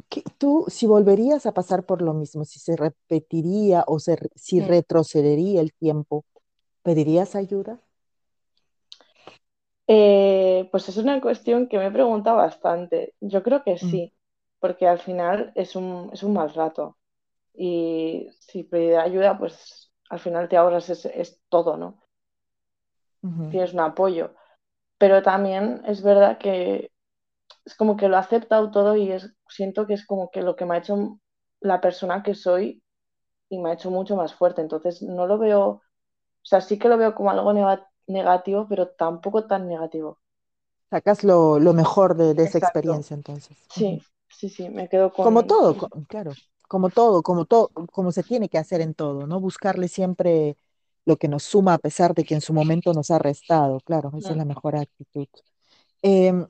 ¿qué- 0.08 0.22
tú 0.38 0.64
si 0.68 0.86
volverías 0.86 1.46
a 1.46 1.52
pasar 1.54 1.86
por 1.86 2.02
lo 2.02 2.14
mismo, 2.14 2.44
si 2.44 2.58
se 2.60 2.76
repetiría 2.76 3.84
o 3.86 3.98
se, 4.00 4.18
si 4.36 4.60
retrocedería 4.60 5.60
el 5.60 5.72
tiempo, 5.74 6.24
¿pedirías 6.82 7.34
ayuda? 7.36 7.80
Eh, 9.86 10.68
pues 10.70 10.88
es 10.88 10.96
una 10.96 11.20
cuestión 11.20 11.68
que 11.68 11.78
me 11.78 11.86
he 11.86 11.90
preguntado 11.90 12.36
bastante. 12.38 13.14
Yo 13.20 13.42
creo 13.42 13.62
que 13.64 13.78
Mm, 13.82 13.88
sí, 13.90 14.14
porque 14.60 14.86
al 14.88 14.98
final 15.00 15.52
es 15.54 15.76
un, 15.76 16.10
es 16.12 16.22
un 16.22 16.34
mal 16.34 16.52
rato. 16.54 16.98
Y 17.54 18.30
si 18.40 18.64
pedir 18.64 18.96
ayuda, 18.96 19.38
pues 19.38 19.92
al 20.10 20.20
final 20.20 20.48
te 20.48 20.56
ahorras 20.58 20.90
es, 20.90 21.06
es 21.06 21.40
todo, 21.50 21.76
¿no? 21.78 22.02
Tienes 23.48 23.72
un 23.74 23.80
apoyo. 23.80 24.34
Pero 24.98 25.22
también 25.22 25.82
es 25.86 26.02
verdad 26.02 26.38
que 26.38 26.92
es 27.66 27.76
como 27.76 27.96
que 27.96 28.08
lo 28.08 28.16
he 28.16 28.20
aceptado 28.20 28.70
todo 28.72 28.96
y 28.96 29.12
es, 29.12 29.34
siento 29.48 29.86
que 29.86 29.94
es 29.94 30.06
como 30.06 30.30
que 30.30 30.42
lo 30.42 30.56
que 30.56 30.66
me 30.66 30.76
ha 30.76 30.78
hecho 30.78 31.20
la 31.60 31.80
persona 31.82 32.22
que 32.22 32.34
soy 32.34 32.82
y 33.50 33.58
me 33.60 33.70
ha 33.70 33.74
hecho 33.74 33.90
mucho 33.90 34.16
más 34.16 34.34
fuerte. 34.34 34.62
Entonces 34.62 35.02
no 35.02 35.26
lo 35.26 35.38
veo, 35.38 35.62
o 35.68 35.82
sea, 36.42 36.60
sí 36.62 36.78
que 36.78 36.88
lo 36.88 36.98
veo 36.98 37.14
como 37.16 37.30
algo 37.32 37.52
nega- 37.54 37.88
negativo, 38.08 38.66
pero 38.68 38.88
tampoco 38.90 39.46
tan 39.46 39.68
negativo. 39.68 40.20
Sacas 40.88 41.24
lo, 41.24 41.58
lo 41.58 41.74
mejor 41.74 42.16
de, 42.16 42.32
de 42.32 42.44
esa 42.44 42.56
experiencia 42.58 43.12
entonces. 43.14 43.58
Sí. 43.68 44.00
Sí, 44.38 44.48
sí, 44.48 44.68
me 44.70 44.88
quedo 44.88 45.12
Como 45.20 45.42
con... 45.42 45.44
todo, 45.44 45.76
co- 45.76 45.88
claro, 46.08 46.38
como 46.68 46.90
todo, 46.90 47.22
como 47.22 47.44
todo, 47.46 47.70
como 47.92 48.12
se 48.12 48.22
tiene 48.24 48.48
que 48.48 48.58
hacer 48.58 48.80
en 48.80 48.94
todo, 48.94 49.26
¿no? 49.26 49.40
Buscarle 49.40 49.88
siempre 49.88 50.56
lo 51.06 51.16
que 51.16 51.28
nos 51.28 51.42
suma 51.44 51.74
a 51.74 51.78
pesar 51.78 52.14
de 52.14 52.24
que 52.24 52.34
en 52.34 52.40
su 52.40 52.52
momento 52.54 52.92
nos 52.94 53.10
ha 53.10 53.18
restado, 53.18 53.80
claro, 53.80 54.12
esa 54.16 54.32
es 54.34 54.36
la 54.38 54.44
mejor 54.44 54.76
actitud. 54.76 55.26
Em, 56.02 56.46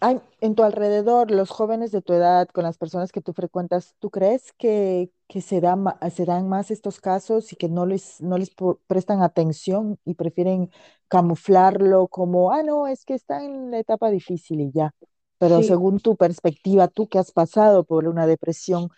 hay, 0.00 0.20
en 0.40 0.54
tu 0.56 0.64
alrededor, 0.64 1.30
los 1.30 1.50
jóvenes 1.50 1.92
de 1.92 2.02
tu 2.02 2.12
edad, 2.14 2.48
con 2.50 2.64
las 2.64 2.78
personas 2.78 3.12
que 3.12 3.22
tú 3.22 3.32
frecuentas, 3.34 3.96
¿tú 4.00 4.10
crees 4.10 4.52
que, 4.54 5.10
que 5.28 5.40
se 5.42 5.60
da 5.60 5.76
se 6.14 6.24
dan 6.26 6.48
más 6.48 6.70
estos 6.70 7.00
casos 7.00 7.52
y 7.52 7.56
que 7.56 7.68
no 7.70 7.86
les, 7.86 8.20
no 8.22 8.38
les 8.38 8.50
prestan 8.88 9.22
atención 9.22 9.98
y 10.04 10.14
prefieren 10.14 10.70
camuflarlo 11.08 12.08
como, 12.08 12.52
ah, 12.52 12.62
no, 12.64 12.86
es 12.88 13.04
que 13.06 13.14
está 13.14 13.44
en 13.44 13.70
la 13.72 13.78
etapa 13.80 14.10
difícil 14.10 14.60
y 14.62 14.72
ya? 14.72 14.94
Pero 15.38 15.62
Sí, 15.62 15.64
según 15.64 16.00
tu 16.00 16.16
perspectiva, 16.16 16.88
tú 16.88 17.08
que 17.08 17.18
has 17.18 17.32
pasado 17.32 17.84
por 17.84 18.08
una 18.08 18.26
depresión, 18.26 18.90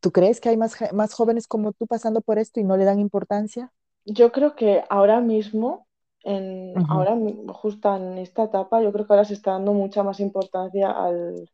¿tú 0.00 0.12
crees 0.12 0.40
que 0.40 0.50
hay 0.50 0.56
más, 0.58 0.76
más 0.94 1.14
jóvenes 1.14 1.46
como 1.48 1.72
tú 1.72 1.86
pasando 1.88 2.20
por 2.22 2.38
esto 2.38 2.60
y 2.60 2.64
no 2.64 2.76
le 2.78 2.84
dan 2.86 3.00
importancia? 3.00 3.72
yo 4.04 4.32
creo 4.32 4.54
que 4.56 4.84
ahora 4.88 5.20
mismo, 5.20 5.88
en, 6.22 6.78
ahora 6.88 7.16
justo 7.48 7.94
en 7.96 8.18
esta 8.18 8.44
etapa, 8.44 8.82
yo 8.82 8.92
creo 8.92 9.06
que 9.06 9.12
ahora 9.12 9.24
se 9.24 9.34
está 9.34 9.52
dando 9.52 9.72
mucha 9.72 10.02
más 10.02 10.20
importancia 10.20 10.90
al, 10.90 11.50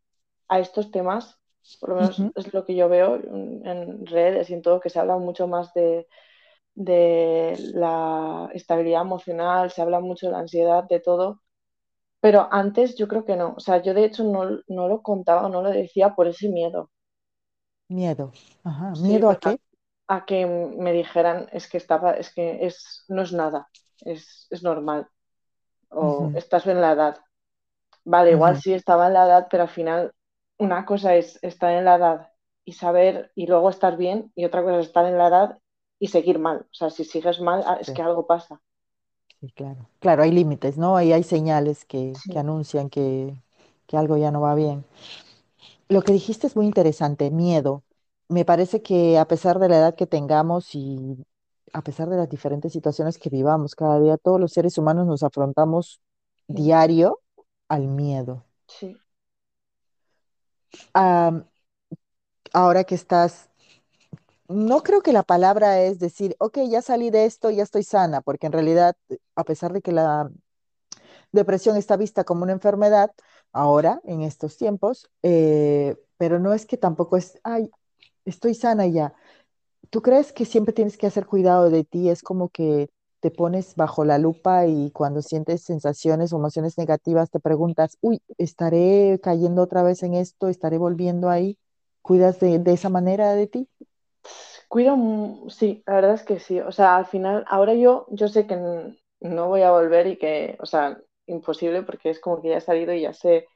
a 0.48 0.60
estos 0.60 0.90
temas, 0.90 1.38
por 1.80 1.90
lo 1.90 1.96
menos 1.96 2.30
es 2.34 2.52
lo 2.54 2.64
que 2.64 2.74
yo 2.76 2.88
veo 2.88 3.16
en, 3.16 3.66
en 3.66 4.06
redes 4.06 4.50
y 4.50 4.54
en 4.54 4.62
todo, 4.62 4.80
que 4.80 4.90
se 4.90 4.98
habla 5.00 5.18
mucho 5.18 5.46
más 5.48 5.72
de, 5.74 6.08
de 6.74 7.56
la 7.74 8.50
estabilidad 8.54 9.02
emocional, 9.02 9.70
se 9.72 9.82
habla 9.82 10.00
mucho 10.00 10.26
de 10.26 10.32
la 10.32 10.40
ansiedad, 10.40 10.84
de 10.84 11.00
todo, 11.00 11.42
pero 12.22 12.48
antes 12.52 12.96
yo 12.96 13.08
creo 13.08 13.26
que 13.26 13.36
no, 13.36 13.54
o 13.58 13.60
sea, 13.60 13.82
yo 13.82 13.94
de 13.94 14.06
hecho 14.06 14.24
no, 14.24 14.44
no 14.68 14.88
lo 14.88 15.02
contaba, 15.02 15.48
no 15.50 15.62
lo 15.62 15.70
decía 15.70 16.14
por 16.16 16.28
ese 16.28 16.48
miedo, 16.50 16.90
Miedo. 17.88 18.32
Ajá. 18.64 18.96
sí, 18.96 19.14
¿Miedo 19.14 19.30
a 19.30 19.38
qué? 19.38 19.58
a 20.08 20.24
que 20.26 20.46
me 20.46 20.92
dijeran 20.92 21.48
es 21.52 21.68
que 21.68 21.78
estaba, 21.78 22.12
es 22.14 22.34
que 22.34 22.66
es, 22.66 23.04
no 23.08 23.22
es 23.22 23.32
nada, 23.32 23.68
es, 24.00 24.46
es 24.50 24.62
normal, 24.62 25.08
o 25.90 26.32
estás 26.34 26.66
en 26.68 26.80
la 26.80 26.92
edad. 26.92 27.18
Vale, 28.04 28.32
igual 28.32 28.56
sí 28.56 28.74
estaba 28.74 29.08
en 29.08 29.14
la 29.14 29.26
edad, 29.26 29.48
pero 29.50 29.64
al 29.64 29.70
final 29.70 30.14
una 30.58 30.86
cosa 30.86 31.16
es 31.16 31.38
estar 31.42 31.72
en 31.72 31.84
la 31.86 31.96
edad 31.96 32.32
y 32.64 32.74
saber 32.74 33.32
y 33.36 33.46
luego 33.48 33.70
estar 33.70 33.96
bien, 33.96 34.32
y 34.36 34.44
otra 34.46 34.62
cosa 34.64 34.80
es 34.80 34.86
estar 34.88 35.06
en 35.06 35.18
la 35.18 35.28
edad 35.28 35.58
y 36.00 36.08
seguir 36.08 36.38
mal. 36.40 36.60
O 36.70 36.74
sea, 36.74 36.90
si 36.90 37.04
sigues 37.04 37.40
mal, 37.40 37.62
ah, 37.66 37.78
es 37.80 37.90
Sí. 37.90 37.92
que 37.92 38.02
algo 38.02 38.26
pasa. 38.26 38.60
Sí, 39.42 39.50
claro. 39.56 39.88
Claro, 40.00 40.22
hay 40.22 40.30
límites, 40.30 40.78
¿no? 40.78 40.96
Ahí 40.96 41.12
hay 41.12 41.24
señales 41.24 41.84
que, 41.84 42.20
que 42.30 42.38
anuncian 42.38 42.88
que, 42.90 43.34
que 43.86 43.96
algo 43.96 44.16
ya 44.16 44.30
no 44.30 44.40
va 44.40 44.54
bien. 44.54 44.84
Lo 45.88 46.02
que 46.02 46.12
dijiste 46.12 46.46
es 46.46 46.56
muy 46.56 46.66
interesante, 46.66 47.30
miedo. 47.30 47.84
Me 48.28 48.44
parece 48.44 48.82
que 48.82 49.18
a 49.18 49.26
pesar 49.28 49.58
de 49.58 49.68
la 49.68 49.76
edad 49.78 49.94
que 49.94 50.06
tengamos 50.06 50.74
y 50.74 51.24
a 51.72 51.82
pesar 51.82 52.08
de 52.08 52.16
las 52.16 52.28
diferentes 52.28 52.72
situaciones 52.72 53.18
que 53.18 53.30
vivamos 53.30 53.74
cada 53.74 54.00
día, 54.00 54.16
todos 54.18 54.40
los 54.40 54.52
seres 54.52 54.78
humanos 54.78 55.06
nos 55.06 55.22
afrontamos 55.22 56.00
diario 56.48 57.20
al 57.68 57.88
miedo. 57.88 58.44
sí, 58.66 59.02
ahora 62.52 62.84
que 62.84 62.94
estás, 62.94 63.50
no 64.52 64.82
creo 64.82 65.02
que 65.02 65.12
la 65.12 65.22
palabra 65.22 65.80
es 65.82 65.98
decir, 65.98 66.36
ok, 66.38 66.58
ya 66.70 66.82
salí 66.82 67.10
de 67.10 67.24
esto, 67.26 67.50
ya 67.50 67.62
estoy 67.62 67.82
sana, 67.84 68.20
porque 68.22 68.46
en 68.46 68.52
realidad, 68.52 68.96
a 69.36 69.44
pesar 69.44 69.72
de 69.72 69.82
que 69.82 69.92
la 69.92 70.30
Depresión 71.32 71.76
está 71.76 71.96
vista 71.96 72.24
como 72.24 72.42
una 72.44 72.52
enfermedad 72.52 73.10
ahora, 73.52 74.00
en 74.04 74.22
estos 74.22 74.56
tiempos, 74.56 75.10
eh, 75.22 75.96
pero 76.16 76.38
no 76.38 76.52
es 76.54 76.66
que 76.66 76.76
tampoco 76.76 77.16
es, 77.16 77.38
ay, 77.44 77.70
estoy 78.24 78.54
sana 78.54 78.86
ya. 78.86 79.14
¿Tú 79.90 80.02
crees 80.02 80.32
que 80.32 80.44
siempre 80.46 80.72
tienes 80.74 80.96
que 80.98 81.06
hacer 81.06 81.26
cuidado 81.26 81.70
de 81.70 81.84
ti? 81.84 82.10
Es 82.10 82.22
como 82.22 82.50
que 82.50 82.90
te 83.20 83.30
pones 83.30 83.76
bajo 83.76 84.04
la 84.04 84.18
lupa 84.18 84.66
y 84.66 84.90
cuando 84.92 85.22
sientes 85.22 85.62
sensaciones 85.64 86.32
o 86.32 86.38
emociones 86.38 86.78
negativas 86.78 87.30
te 87.30 87.40
preguntas, 87.40 87.98
uy, 88.00 88.20
¿estaré 88.38 89.20
cayendo 89.22 89.62
otra 89.62 89.82
vez 89.82 90.02
en 90.02 90.14
esto? 90.14 90.48
¿Estaré 90.48 90.78
volviendo 90.78 91.30
ahí? 91.30 91.58
¿Cuidas 92.02 92.40
de 92.40 92.62
esa 92.72 92.88
manera 92.90 93.34
de 93.34 93.46
ti? 93.48 93.68
Cuido, 94.68 94.96
sí, 95.50 95.82
la 95.86 95.94
verdad 95.94 96.14
es 96.14 96.22
que 96.24 96.38
sí. 96.38 96.60
O 96.60 96.72
sea, 96.72 96.96
al 96.96 97.06
final, 97.06 97.44
ahora 97.48 97.74
yo, 97.74 98.06
yo 98.10 98.28
sé 98.28 98.46
que 98.46 98.56
no 99.20 99.48
voy 99.48 99.62
a 99.62 99.70
volver 99.72 100.06
y 100.06 100.18
que, 100.18 100.56
o 100.60 100.66
sea, 100.66 100.98
imposible 101.26 101.82
porque 101.82 102.10
es 102.10 102.20
como 102.20 102.40
que 102.40 102.48
ya 102.50 102.56
he 102.58 102.60
salido 102.60 102.92
y 102.92 103.02
ya 103.02 103.12
sé 103.12 103.46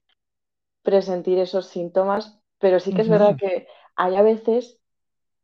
presentir 0.82 1.38
esos 1.38 1.66
síntomas, 1.66 2.40
pero 2.58 2.80
sí 2.80 2.94
que 2.94 3.02
es 3.02 3.08
verdad 3.08 3.36
que 3.38 3.68
hay 3.96 4.16
a 4.16 4.22
veces 4.22 4.80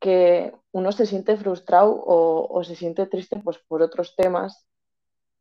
que 0.01 0.55
uno 0.73 0.93
se 0.93 1.07
siente 1.07 1.37
frustrado 1.37 1.93
o, 1.93 2.49
o 2.51 2.65
se 2.65 2.77
siente 2.77 3.07
triste 3.07 3.41
pues 3.45 3.59
por 3.69 3.83
otros 3.83 4.17
temas 4.17 4.67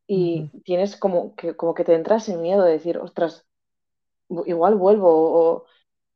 y 0.08 0.52
tienes 0.66 0.98
como 0.98 1.36
que, 1.36 1.56
como 1.56 1.74
que 1.74 1.84
te 1.86 1.96
entras 1.96 2.30
en 2.30 2.42
miedo 2.42 2.64
de 2.64 2.74
decir, 2.74 2.98
ostras, 3.00 3.48
igual 4.46 4.76
vuelvo 4.76 5.10
o, 5.12 5.66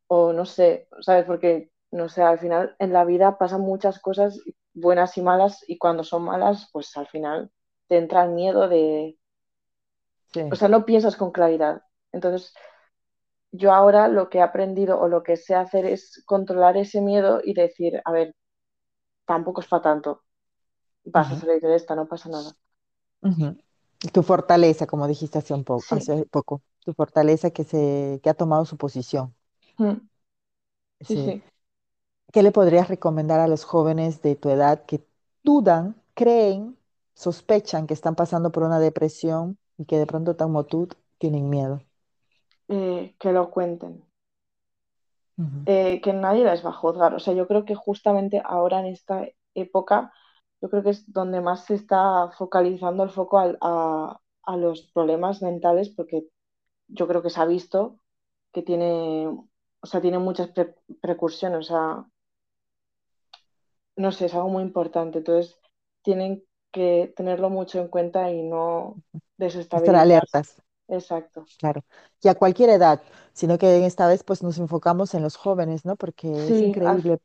o 0.08 0.34
no 0.34 0.46
sé, 0.46 0.88
¿sabes? 1.02 1.26
Porque, 1.26 1.72
no 1.92 2.10
sé, 2.10 2.22
al 2.24 2.40
final 2.40 2.76
en 2.80 2.94
la 2.94 3.06
vida 3.06 3.38
pasan 3.38 3.62
muchas 3.62 4.00
cosas 4.00 4.40
buenas 4.74 5.18
y 5.18 5.22
malas 5.22 5.64
y 5.68 5.78
cuando 5.78 6.04
son 6.04 6.24
malas, 6.26 6.70
pues 6.74 6.96
al 6.98 7.08
final 7.08 7.52
te 7.88 7.98
entra 7.98 8.26
el 8.26 8.32
miedo 8.32 8.68
de, 8.70 9.18
o 10.50 10.56
sea, 10.56 10.68
no 10.70 10.86
piensas 10.86 11.16
con 11.18 11.32
claridad. 11.32 11.82
Entonces, 12.12 12.54
yo 13.52 13.74
ahora 13.74 14.08
lo 14.08 14.30
que 14.30 14.40
he 14.40 14.42
aprendido 14.42 15.00
o 15.00 15.08
lo 15.08 15.24
que 15.24 15.38
sé 15.38 15.56
hacer 15.56 15.86
es 15.86 16.24
controlar 16.26 16.78
ese 16.78 17.02
miedo 17.02 17.42
y 17.44 17.54
decir, 17.54 18.02
a 18.06 18.12
ver, 18.12 18.36
tampoco 19.26 19.62
es 19.62 19.68
para 19.68 19.84
tanto, 19.84 20.24
vas 21.06 21.32
a 21.32 21.38
salir 21.38 21.62
de 21.62 21.76
esta, 21.76 21.96
no 21.96 22.08
pasa 22.08 22.30
nada. 22.30 22.56
Tu 24.14 24.24
fortaleza, 24.24 24.88
como 24.88 25.08
dijiste 25.08 25.38
hace 25.40 25.54
un 25.54 25.64
poco, 25.64 25.96
Sí, 25.96 25.96
hace 25.96 26.26
poco, 26.26 26.62
tu 26.84 26.94
fortaleza 26.94 27.52
que 27.52 27.64
se, 27.64 28.20
que 28.24 28.30
ha 28.30 28.34
tomado 28.34 28.66
su 28.66 28.78
posición. 28.78 29.36
mm, 29.80 30.08
sí, 31.02 31.18
Sí. 31.18 31.22
sí. 31.24 31.44
¿Qué 32.34 32.44
le 32.44 32.52
podrías 32.52 32.88
recomendar 32.90 33.40
a 33.40 33.48
los 33.48 33.64
jóvenes 33.64 34.22
de 34.22 34.36
tu 34.36 34.50
edad 34.50 34.86
que 34.86 35.06
dudan, 35.44 35.96
creen, 36.14 36.78
sospechan 37.14 37.88
que 37.88 37.94
están 37.94 38.16
pasando 38.16 38.52
por 38.52 38.64
una 38.64 38.80
depresión 38.80 39.58
y 39.78 39.86
que 39.86 39.98
de 39.98 40.06
pronto, 40.08 40.36
como 40.38 40.66
tú, 40.66 40.88
tienen 41.18 41.50
miedo? 41.50 41.82
Eh, 42.68 43.16
que 43.20 43.32
lo 43.32 43.50
cuenten, 43.50 44.04
eh, 45.66 46.02
que 46.02 46.14
nadie 46.14 46.44
les 46.46 46.64
va 46.66 46.70
a 46.70 46.74
juzgar. 46.74 47.14
O 47.16 47.20
sea, 47.20 47.34
yo 47.34 47.48
creo 47.48 47.66
que 47.66 47.76
justamente 47.76 48.42
ahora 48.46 48.80
en 48.80 48.88
esta 48.88 49.28
época, 49.54 50.14
yo 50.62 50.70
creo 50.70 50.84
que 50.84 50.92
es 50.92 51.12
donde 51.12 51.42
más 51.42 51.66
se 51.66 51.76
está 51.76 52.30
focalizando 52.38 53.04
el 53.04 53.10
foco 53.10 53.40
al- 53.40 53.58
a, 53.62 54.20
a 54.44 54.58
los 54.58 54.84
problemas 54.94 55.42
mentales, 55.42 55.90
porque 55.90 56.28
yo 56.88 57.08
creo 57.08 57.22
que 57.24 57.30
se 57.30 57.42
ha 57.42 57.46
visto 57.46 58.00
que 58.54 58.64
tiene, 58.64 59.28
o 59.30 59.88
sea, 59.88 60.02
tiene 60.02 60.20
muchas 60.20 60.50
pre- 60.52 60.76
precursiones, 61.02 61.60
o 61.62 61.64
sea, 61.64 62.06
no 63.96 64.12
sé, 64.12 64.26
es 64.26 64.34
algo 64.36 64.50
muy 64.50 64.64
importante. 64.64 65.20
Entonces, 65.20 65.60
tienen 66.04 66.44
que 66.72 67.14
tenerlo 67.16 67.50
mucho 67.50 67.80
en 67.82 67.88
cuenta 67.90 68.32
y 68.32 68.44
no 68.44 69.02
Estar 69.72 69.96
desestabilizarse. 69.96 69.96
alertas, 69.96 70.62
Exacto. 70.88 71.50
claro. 71.58 71.86
Y 72.22 72.28
a 72.30 72.36
cualquier 72.36 72.70
edad, 72.72 73.02
sino 73.34 73.58
que 73.58 73.76
en 73.78 73.84
esta 73.84 74.08
vez 74.08 74.24
pues 74.24 74.44
nos 74.44 74.58
enfocamos 74.60 75.14
en 75.14 75.24
los 75.24 75.36
jóvenes, 75.38 75.86
¿no? 75.86 75.96
Porque 75.96 76.50
es 76.50 76.62
Sí, 76.62 76.80
al- 76.84 77.04
increíble 77.04 77.20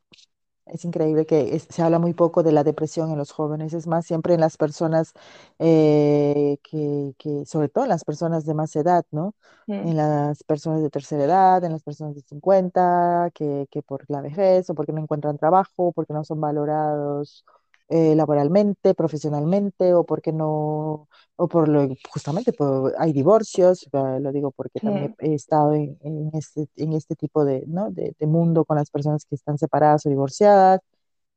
Es 0.65 0.85
increíble 0.85 1.25
que 1.25 1.55
es- 1.55 1.67
se 1.69 1.81
habla 1.81 1.99
muy 1.99 2.13
poco 2.13 2.43
de 2.43 2.51
la 2.51 2.63
depresión 2.63 3.11
en 3.11 3.17
los 3.17 3.31
jóvenes, 3.31 3.73
es 3.73 3.87
más, 3.87 4.05
siempre 4.05 4.33
en 4.35 4.39
las 4.41 4.57
personas 4.57 5.13
eh, 5.59 6.57
que, 6.63 7.13
que, 7.17 7.45
sobre 7.45 7.67
todo 7.69 7.83
en 7.85 7.89
las 7.89 8.03
personas 8.05 8.45
de 8.45 8.53
más 8.53 8.75
edad, 8.75 9.05
¿no? 9.11 9.35
mm, 9.67 9.83
En 9.83 9.97
las 9.97 10.43
personas 10.43 10.81
de 10.83 10.89
tercera 10.91 11.23
edad, 11.25 11.63
en 11.63 11.71
las 11.73 11.83
personas 11.83 12.15
de 12.15 12.21
50 12.21 13.31
que, 13.33 13.67
que 13.71 13.81
por 13.81 14.05
la 14.09 14.21
vejez 14.21 14.69
o 14.69 14.75
porque 14.75 14.93
no 14.93 15.01
encuentran 15.01 15.37
trabajo, 15.37 15.91
porque 15.93 16.13
no 16.13 16.23
son 16.23 16.39
valorados 16.39 17.43
eh, 17.91 18.15
laboralmente, 18.15 18.93
profesionalmente, 18.93 19.93
o 19.93 20.05
porque 20.05 20.31
no, 20.31 21.09
o 21.35 21.47
por 21.49 21.67
lo, 21.67 21.89
justamente 22.09 22.53
por, 22.53 22.93
hay 22.97 23.11
divorcios, 23.11 23.85
lo 23.91 24.31
digo 24.31 24.51
porque 24.51 24.79
también 24.79 25.13
he, 25.19 25.33
estado 25.33 25.73
en, 25.73 25.97
en 25.99 26.31
este, 26.33 26.69
en 26.77 26.93
este 26.93 27.15
tipo 27.17 27.43
de, 27.43 27.65
¿no? 27.67 27.91
de, 27.91 28.15
de 28.17 28.27
mundo 28.27 28.63
con 28.63 28.77
las 28.77 28.89
personas 28.89 29.25
que 29.25 29.35
están 29.35 29.57
separadas 29.57 30.05
o 30.05 30.09
divorciadas, 30.09 30.79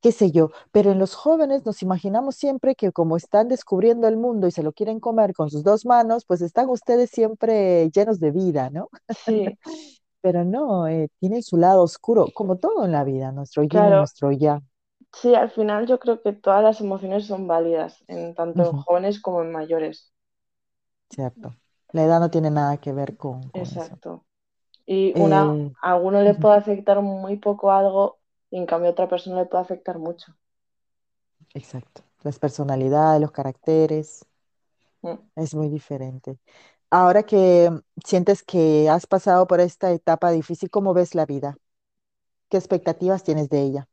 qué 0.00 0.12
sé 0.12 0.30
yo, 0.30 0.50
pero 0.70 0.92
en 0.92 1.00
los 1.00 1.16
jóvenes 1.16 1.66
nos 1.66 1.82
imaginamos 1.82 2.36
siempre 2.36 2.76
que 2.76 2.92
como 2.92 3.16
están 3.16 3.48
descubriendo 3.48 4.06
el 4.06 4.16
mundo 4.16 4.46
y 4.46 4.52
se 4.52 4.62
lo 4.62 4.72
quieren 4.72 5.00
comer 5.00 5.34
con 5.34 5.50
sus 5.50 5.64
dos 5.64 5.84
manos, 5.84 6.24
pues 6.24 6.40
están 6.40 6.68
ustedes 6.68 7.10
siempre 7.10 7.90
llenos 7.90 8.20
de 8.20 8.30
vida, 8.30 8.70
¿no? 8.70 8.90
sí, 9.24 9.46
Pero 10.20 10.44
no, 10.44 10.86
eh, 10.86 11.08
tienen 11.18 11.42
su 11.42 11.56
lado 11.56 11.82
oscuro, 11.82 12.28
como 12.32 12.58
todo 12.58 12.84
en 12.84 12.92
la 12.92 13.02
vida, 13.02 13.32
nuestro 13.32 13.62
yin 13.64 13.66
y 13.66 13.70
claro. 13.70 13.98
nuestro 13.98 14.30
yang. 14.30 14.62
Sí, 15.14 15.34
al 15.34 15.50
final 15.50 15.86
yo 15.86 15.98
creo 15.98 16.20
que 16.22 16.34
todas 16.34 16.62
las 16.62 16.80
emociones 16.82 17.26
son 17.26 17.46
válidas, 17.46 18.04
en 18.06 18.34
tanto 18.34 18.74
en 18.74 18.74
jóvenes 18.74 19.18
como 19.20 19.40
en 19.42 19.50
mayores. 19.50 20.12
cierto. 21.10 21.56
La 21.92 22.04
edad 22.04 22.20
no 22.20 22.30
tiene 22.30 22.50
nada 22.50 22.76
que 22.78 22.92
ver 22.92 23.16
con, 23.16 23.48
con 23.50 23.72
eso. 23.72 23.98
Exacto. 23.98 24.26
Y 24.86 25.14
una, 25.18 25.42
Eh, 25.44 25.74
a 25.82 25.92
alguno 25.94 26.22
le 26.22 26.34
puede 26.34 26.56
afectar 26.58 27.00
muy 27.02 27.36
poco 27.38 27.72
algo 27.72 28.20
y 28.50 28.58
en 28.58 28.66
cambio 28.66 28.90
a 28.90 28.92
otra 28.92 29.08
persona 29.08 29.38
le 29.42 29.46
puede 29.46 29.62
afectar 29.64 29.98
mucho. 29.98 30.34
exacto. 31.54 32.04
Las 32.22 32.38
personalidades, 32.38 33.20
los 33.20 33.32
caracteres, 33.32 34.24
Mm. 35.04 35.18
es 35.36 35.54
muy 35.54 35.68
diferente. 35.68 36.38
Ahora 36.90 37.24
que 37.24 37.70
sientes 38.04 38.42
que 38.44 38.88
has 38.88 39.06
pasado 39.06 39.46
por 39.46 39.60
esta 39.60 39.92
etapa 39.92 40.30
difícil, 40.30 40.70
¿cómo 40.70 40.94
ves 40.94 41.14
la 41.14 41.26
vida? 41.26 41.58
¿Qué 42.50 42.58
expectativas 42.58 43.24
tienes 43.24 43.48
de 43.50 43.62
ella? 43.62 43.88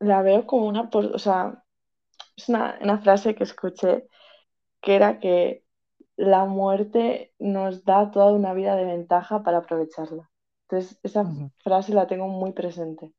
La 0.00 0.22
veo 0.22 0.46
como 0.46 0.66
una, 0.66 0.90
o 0.92 1.18
sea, 1.18 1.62
es 2.36 2.48
una, 2.48 2.78
una 2.82 2.98
frase 3.00 3.34
que 3.34 3.44
escuché 3.44 4.08
que 4.82 4.96
era 4.96 5.20
que 5.20 5.64
la 6.16 6.44
muerte 6.46 7.34
nos 7.38 7.84
da 7.84 8.10
toda 8.10 8.32
una 8.32 8.54
vida 8.54 8.76
de 8.76 8.84
ventaja 8.84 9.42
para 9.42 9.58
aprovecharla. 9.58 10.30
Entonces, 10.68 10.98
esa 11.02 11.34
frase 11.58 11.94
la 11.94 12.06
tengo 12.06 12.28
muy 12.28 12.52
presente. 12.52 13.12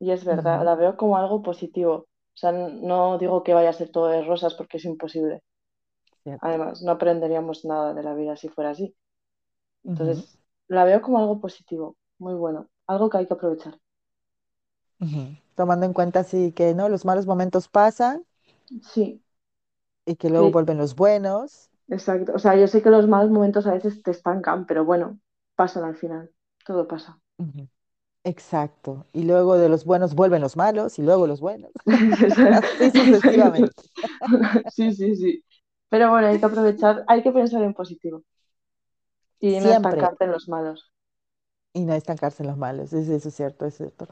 Y 0.00 0.10
es 0.12 0.24
verdad, 0.24 0.64
la 0.64 0.74
veo 0.76 0.96
como 0.96 1.16
algo 1.16 1.42
positivo. 1.42 1.94
O 2.34 2.36
sea, 2.36 2.52
no 2.52 3.18
digo 3.18 3.42
que 3.44 3.54
vaya 3.54 3.70
a 3.70 3.74
ser 3.74 3.90
todo 3.90 4.08
de 4.08 4.24
rosas 4.24 4.54
porque 4.54 4.78
es 4.78 4.84
imposible. 4.84 5.42
cierto. 6.22 6.44
Además, 6.46 6.82
no 6.82 6.92
aprenderíamos 6.92 7.64
nada 7.64 7.94
de 7.94 8.02
la 8.02 8.14
vida 8.14 8.36
si 8.36 8.48
fuera 8.50 8.70
así. 8.70 8.94
Entonces, 9.84 10.38
la 10.68 10.84
veo 10.84 11.02
como 11.02 11.18
algo 11.18 11.40
positivo, 11.40 11.96
muy 12.18 12.34
bueno, 12.34 12.68
algo 12.86 13.10
que 13.10 13.18
hay 13.18 13.26
que 13.26 13.34
aprovechar. 13.34 13.78
Ujú. 15.02 15.36
Tomando 15.54 15.84
en 15.86 15.92
cuenta 15.92 16.20
así 16.20 16.52
que 16.52 16.74
no, 16.74 16.88
los 16.88 17.04
malos 17.04 17.26
momentos 17.26 17.68
pasan 17.68 18.24
Sí, 18.92 19.22
y 20.06 20.14
que 20.16 20.30
luego 20.30 20.50
que, 20.50 20.52
vuelven 20.52 20.78
los 20.78 20.94
buenos. 20.94 21.70
exacto. 21.88 22.32
O 22.34 22.38
sea, 22.40 22.56
yo 22.56 22.66
sé 22.66 22.82
que 22.82 22.90
los 22.90 23.06
malos 23.08 23.30
momentos 23.30 23.66
a 23.66 23.74
veces 23.74 24.02
te 24.02 24.10
estancan, 24.10 24.66
pero 24.66 24.84
bueno, 24.84 25.20
pasan 25.56 25.84
al 25.84 25.96
final. 25.96 26.30
Todo 26.66 26.86
pasa. 26.88 27.20
Ujú, 27.38 27.68
Exacto. 28.24 29.06
Y 29.12 29.24
luego 29.24 29.58
de 29.58 29.68
los 29.70 29.84
buenos 29.86 30.14
vuelven 30.14 30.42
los 30.42 30.56
malos 30.56 30.98
y 30.98 31.02
luego 31.02 31.26
los 31.26 31.40
buenos. 31.40 31.72
Así 32.78 32.90
Exacto. 32.92 32.92
sucesivamente. 32.92 33.82
Sí, 34.68 34.92
sí, 34.92 35.16
sí. 35.16 35.44
Pero 35.88 36.10
bueno, 36.10 36.28
hay 36.28 36.38
que 36.40 36.46
aprovechar, 36.46 37.04
hay 37.08 37.22
que 37.22 37.32
pensar 37.32 37.62
en 37.62 37.74
positivo 37.74 38.24
y 39.50 39.60
no 39.60 39.70
Siempre. 39.70 40.10
estancarte 40.10 40.24
en 40.24 40.32
los 40.32 40.48
malos. 40.48 40.90
Y 41.74 41.84
no 41.84 41.94
estancarse 41.94 42.42
en 42.42 42.48
los 42.48 42.58
malos. 42.58 42.92
Es, 42.92 43.08
eso 43.08 43.28
es 43.28 43.34
cierto, 43.34 43.64
es 43.66 43.76
cierto. 43.76 44.06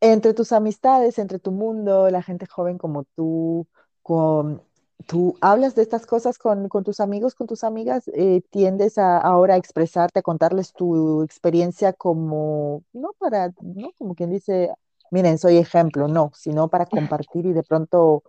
Entre 0.00 0.32
tus 0.32 0.52
amistades, 0.52 1.18
entre 1.18 1.38
tu 1.38 1.50
mundo, 1.50 2.08
la 2.10 2.22
gente 2.22 2.46
joven 2.46 2.78
como 2.78 3.04
tú, 3.16 3.66
con, 4.02 4.62
¿tú 5.06 5.36
hablas 5.40 5.74
de 5.74 5.82
estas 5.82 6.06
cosas 6.06 6.38
con, 6.38 6.68
con 6.68 6.84
tus 6.84 7.00
amigos, 7.00 7.34
con 7.34 7.48
tus 7.48 7.64
amigas? 7.64 8.08
Eh, 8.14 8.42
¿tiendes 8.50 8.96
a, 8.98 9.18
ahora 9.18 9.54
a 9.54 9.56
expresarte, 9.56 10.20
a 10.20 10.22
contarles 10.22 10.72
tu 10.72 11.22
experiencia 11.24 11.92
como, 11.92 12.84
no 12.92 13.10
para, 13.18 13.52
no 13.60 13.90
como 13.98 14.14
quien 14.14 14.30
dice, 14.30 14.72
miren, 15.10 15.36
soy 15.36 15.56
ejemplo, 15.56 16.06
no, 16.06 16.30
sino 16.34 16.68
para 16.68 16.86
compartir 16.86 17.46
y 17.46 17.52
de 17.52 17.64
pronto 17.64 18.22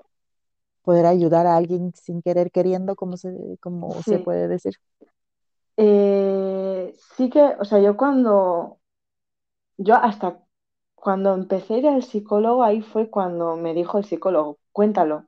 poder 0.82 1.06
ayudar 1.06 1.46
a 1.46 1.56
alguien 1.56 1.94
sin 1.94 2.24
querer 2.24 2.50
queriendo, 2.50 2.96
como 2.96 3.16
se, 3.16 3.32
como 3.62 4.02
se 4.02 4.18
puede 4.20 4.48
decir? 4.48 4.74
Eh, 5.78 6.94
sí 7.16 7.30
que, 7.30 7.42
o 7.60 7.64
sea, 7.64 7.80
yo 7.80 7.96
cuando, 7.96 8.80
yo 9.78 9.96
hasta 9.96 10.44
cuando 11.00 11.34
empecé 11.34 11.76
a 11.76 11.78
ir 11.78 11.88
al 11.88 12.04
psicólogo, 12.04 12.64
ahí 12.64 12.82
fue 12.82 13.10
cuando 13.10 13.56
me 13.56 13.74
dijo 13.74 13.98
el 13.98 14.06
psicólogo, 14.06 14.58
cuéntalo, 14.72 15.26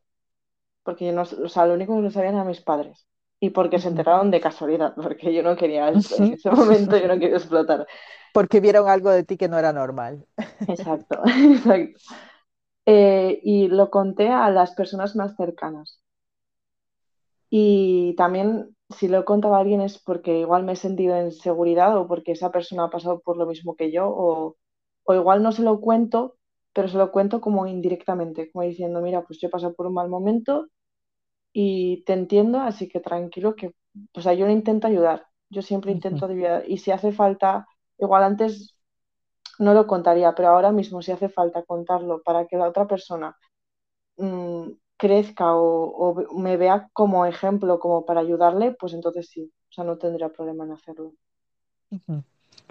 porque 0.83 1.05
yo 1.05 1.13
no, 1.13 1.21
o 1.21 1.49
sea, 1.49 1.65
lo 1.65 1.73
único 1.73 1.95
que 1.95 2.01
no 2.01 2.11
sabían 2.11 2.35
eran 2.35 2.47
mis 2.47 2.61
padres. 2.61 3.07
Y 3.39 3.49
porque 3.49 3.79
se 3.79 3.87
enteraron 3.87 4.29
de 4.29 4.39
casualidad, 4.39 4.93
porque 5.01 5.33
yo 5.33 5.43
no 5.43 5.55
quería 5.55 5.89
esto, 5.89 6.23
en 6.23 6.33
ese 6.33 6.51
momento 6.51 6.97
yo 6.97 7.07
no 7.07 7.19
quería 7.19 7.37
explotar. 7.37 7.87
Porque 8.33 8.59
vieron 8.59 8.87
algo 8.87 9.09
de 9.09 9.23
ti 9.23 9.37
que 9.37 9.47
no 9.47 9.57
era 9.57 9.73
normal. 9.73 10.25
Exacto, 10.67 11.21
exacto. 11.25 11.99
eh, 12.85 13.39
y 13.43 13.67
lo 13.67 13.89
conté 13.89 14.29
a 14.29 14.49
las 14.49 14.73
personas 14.73 15.15
más 15.15 15.35
cercanas. 15.35 16.01
Y 17.49 18.15
también 18.15 18.75
si 18.91 19.07
lo 19.07 19.19
he 19.19 19.25
contado 19.25 19.55
a 19.55 19.59
alguien 19.59 19.81
es 19.81 19.97
porque 19.99 20.39
igual 20.39 20.63
me 20.63 20.73
he 20.73 20.75
sentido 20.75 21.15
en 21.15 21.31
seguridad 21.31 21.97
o 21.97 22.07
porque 22.07 22.31
esa 22.33 22.51
persona 22.51 22.85
ha 22.85 22.89
pasado 22.89 23.19
por 23.19 23.37
lo 23.37 23.45
mismo 23.45 23.75
que 23.75 23.91
yo 23.91 24.07
o, 24.07 24.55
o 25.03 25.13
igual 25.13 25.43
no 25.43 25.51
se 25.51 25.63
lo 25.63 25.79
cuento, 25.81 26.37
pero 26.73 26.87
se 26.87 26.97
lo 26.97 27.11
cuento 27.11 27.41
como 27.41 27.67
indirectamente, 27.67 28.51
como 28.51 28.63
diciendo, 28.65 29.01
mira, 29.01 29.23
pues 29.23 29.39
yo 29.39 29.47
he 29.47 29.51
pasado 29.51 29.73
por 29.75 29.87
un 29.87 29.93
mal 29.95 30.09
momento 30.09 30.67
y 31.53 32.03
te 32.05 32.13
entiendo, 32.13 32.59
así 32.61 32.87
que 32.89 32.99
tranquilo 32.99 33.55
que, 33.55 33.73
o 34.13 34.21
sea, 34.21 34.33
yo 34.33 34.47
le 34.47 34.53
intento 34.53 34.87
ayudar, 34.87 35.25
yo 35.49 35.61
siempre 35.61 35.91
intento 35.91 36.25
ayudar 36.25 36.63
y 36.69 36.77
si 36.79 36.91
hace 36.91 37.11
falta, 37.13 37.67
igual 37.99 38.23
antes 38.23 38.75
no 39.59 39.73
lo 39.73 39.87
contaría, 39.87 40.33
pero 40.35 40.49
ahora 40.49 40.71
mismo 40.71 41.01
si 41.01 41.11
hace 41.11 41.29
falta 41.29 41.63
contarlo 41.63 42.21
para 42.23 42.47
que 42.47 42.57
la 42.57 42.67
otra 42.69 42.87
persona 42.87 43.37
mm, 44.17 44.71
crezca 44.97 45.55
o, 45.55 45.65
o 46.33 46.39
me 46.39 46.57
vea 46.57 46.89
como 46.93 47.25
ejemplo, 47.25 47.79
como 47.79 48.05
para 48.05 48.21
ayudarle, 48.21 48.73
pues 48.79 48.93
entonces 48.93 49.29
sí, 49.29 49.51
o 49.69 49.73
sea, 49.73 49.83
no 49.85 49.97
tendría 49.99 50.29
problema 50.29 50.65
en 50.65 50.73
hacerlo. 50.73 51.13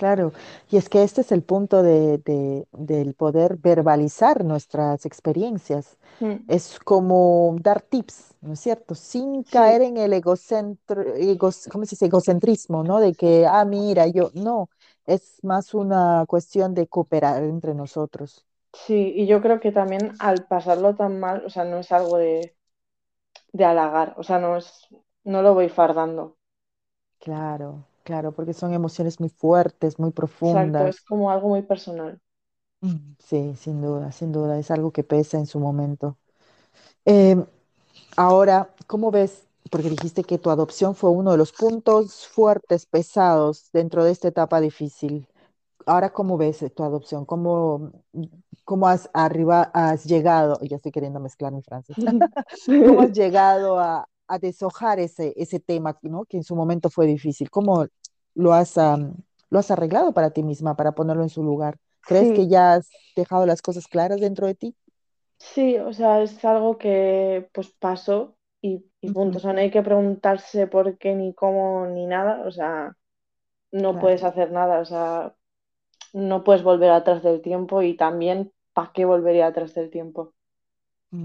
Claro, 0.00 0.32
y 0.70 0.78
es 0.78 0.88
que 0.88 1.02
este 1.02 1.20
es 1.20 1.30
el 1.32 1.42
punto 1.42 1.82
de, 1.82 2.18
de- 2.18 2.66
del 2.72 3.14
poder 3.14 3.56
verbalizar 3.58 4.44
nuestras 4.44 5.04
experiencias. 5.04 5.98
Mm, 6.20 6.48
Es 6.48 6.78
como 6.80 7.54
dar 7.60 7.82
tips, 7.82 8.34
¿no 8.40 8.54
es 8.54 8.60
cierto? 8.60 8.94
Sin 8.94 9.42
caer 9.44 9.82
Sí, 9.82 9.82
en 9.82 9.98
el 9.98 10.12
egocentro, 10.14 11.02
egos- 11.16 11.68
¿cómo 11.70 11.84
se 11.84 11.90
dice? 11.96 12.06
egocentrismo, 12.06 12.82
¿no? 12.82 12.98
De 12.98 13.12
que, 13.14 13.46
ah, 13.46 13.64
mira, 13.66 14.06
yo, 14.08 14.30
no, 14.34 14.70
es 15.06 15.38
más 15.44 15.74
una 15.74 16.24
cuestión 16.26 16.74
de 16.74 16.88
cooperar 16.88 17.42
entre 17.44 17.74
nosotros. 17.74 18.46
sí, 18.72 19.12
y 19.16 19.26
yo 19.26 19.40
creo 19.42 19.60
que 19.60 19.72
también 19.72 20.16
al 20.18 20.46
pasarlo 20.46 20.94
tan 20.96 21.18
mal, 21.20 21.44
o 21.46 21.50
sea, 21.50 21.64
no 21.64 21.78
es 21.78 21.92
algo 21.92 22.16
de, 22.18 22.56
de 23.52 23.64
halagar, 23.66 24.14
o 24.18 24.22
sea, 24.24 24.38
no 24.40 24.56
es, 24.56 24.88
no 25.24 25.42
lo 25.42 25.54
voy 25.54 25.68
fardando. 25.68 26.38
Claro, 27.18 27.86
claro, 28.10 28.32
porque 28.34 28.54
son 28.54 28.74
emociones 28.74 29.20
muy 29.20 29.28
fuertes, 29.30 29.98
muy 29.98 30.12
Exacto, 30.42 30.86
es 30.86 31.00
profundas. 31.00 31.00
como 31.00 31.30
algo 31.30 31.48
muy 31.48 31.62
personal. 31.62 32.20
Mm, 32.80 33.14
Sí, 33.18 33.54
sin 33.56 33.80
duda, 33.82 34.10
sin 34.12 34.32
duda, 34.32 34.58
es 34.58 34.70
algo 34.70 34.92
que 34.92 35.04
pesa 35.04 35.38
en 35.38 35.46
su 35.46 35.60
momento. 35.60 36.18
Em, 37.06 37.46
Ahora, 38.16 38.74
¿cómo 38.88 39.10
ves? 39.12 39.44
Porque 39.70 39.90
dijiste 39.90 40.24
que 40.24 40.38
tu 40.38 40.50
adopción 40.50 40.94
fue 40.96 41.10
uno 41.10 41.32
de 41.32 41.38
los 41.38 41.52
puntos 41.52 42.26
fuertes, 42.28 42.86
pesados 42.86 43.70
dentro 43.72 44.04
de 44.04 44.12
esta 44.12 44.28
etapa 44.28 44.60
difícil. 44.60 45.28
Ahora, 45.86 46.12
¿cómo 46.12 46.38
ves 46.38 46.62
eh, 46.62 46.70
tu 46.70 46.84
adopción? 46.84 47.26
¿Cómo, 47.26 47.92
cómo 48.64 48.88
has 48.88 49.10
arriba, 49.14 49.70
has 49.74 50.04
llegado? 50.06 50.58
Ya 50.62 50.76
estoy 50.76 50.92
queriendo 50.92 51.20
mezclar 51.20 51.52
mi 51.52 51.62
francés. 51.62 51.98
¿Cómo 52.82 53.02
has 53.02 53.12
llegado 53.12 53.78
a, 53.80 54.08
a 54.28 54.38
deshojar 54.38 54.98
ese, 55.00 55.34
ese 55.36 55.60
tema, 55.60 55.98
¿no? 56.02 56.24
Que 56.26 56.36
en 56.38 56.44
su 56.44 56.56
momento 56.56 56.90
fue 56.90 57.06
difícil. 57.06 57.50
¿Cómo 57.50 57.86
lo 58.40 58.54
has, 58.54 58.76
lo 58.76 59.58
has 59.58 59.70
arreglado 59.70 60.12
para 60.14 60.30
ti 60.32 60.42
misma, 60.42 60.76
para 60.76 60.92
ponerlo 60.92 61.22
en 61.22 61.28
su 61.30 61.42
lugar? 61.44 61.78
¿Crees 62.06 62.32
que 62.32 62.48
ya 62.48 62.74
has 62.74 62.90
dejado 63.16 63.46
las 63.46 63.62
cosas 63.62 63.86
claras 63.88 64.20
dentro 64.20 64.46
de 64.46 64.54
ti? 64.54 64.76
sí, 65.38 65.78
o 65.78 65.92
sea, 65.92 66.22
es 66.22 66.44
algo 66.44 66.78
que 66.78 67.48
pues 67.52 67.70
pasó 67.78 68.36
y, 68.60 68.84
y 69.00 69.10
punto. 69.10 69.38
O 69.38 69.40
sea, 69.40 69.52
no 69.52 69.60
hay 69.60 69.70
que 69.70 69.82
preguntarse 69.82 70.66
por 70.66 70.98
qué 70.98 71.14
ni 71.14 71.34
cómo 71.34 71.86
ni 71.86 72.06
nada, 72.06 72.46
o 72.46 72.50
sea, 72.50 72.96
no 73.72 73.98
Claro. 73.98 74.00
puedes 74.00 74.24
hacer 74.24 74.52
nada, 74.52 74.80
o 74.80 74.84
sea, 74.84 75.34
no 76.14 76.44
puedes 76.44 76.62
volver 76.62 76.90
atrás 76.92 77.22
del 77.22 77.42
tiempo 77.42 77.82
y 77.82 77.96
también, 77.96 78.52
¿para 78.74 78.92
qué 78.94 79.04
volvería 79.06 79.48
atrás 79.48 79.74
del 79.74 79.90
tiempo? 79.90 80.34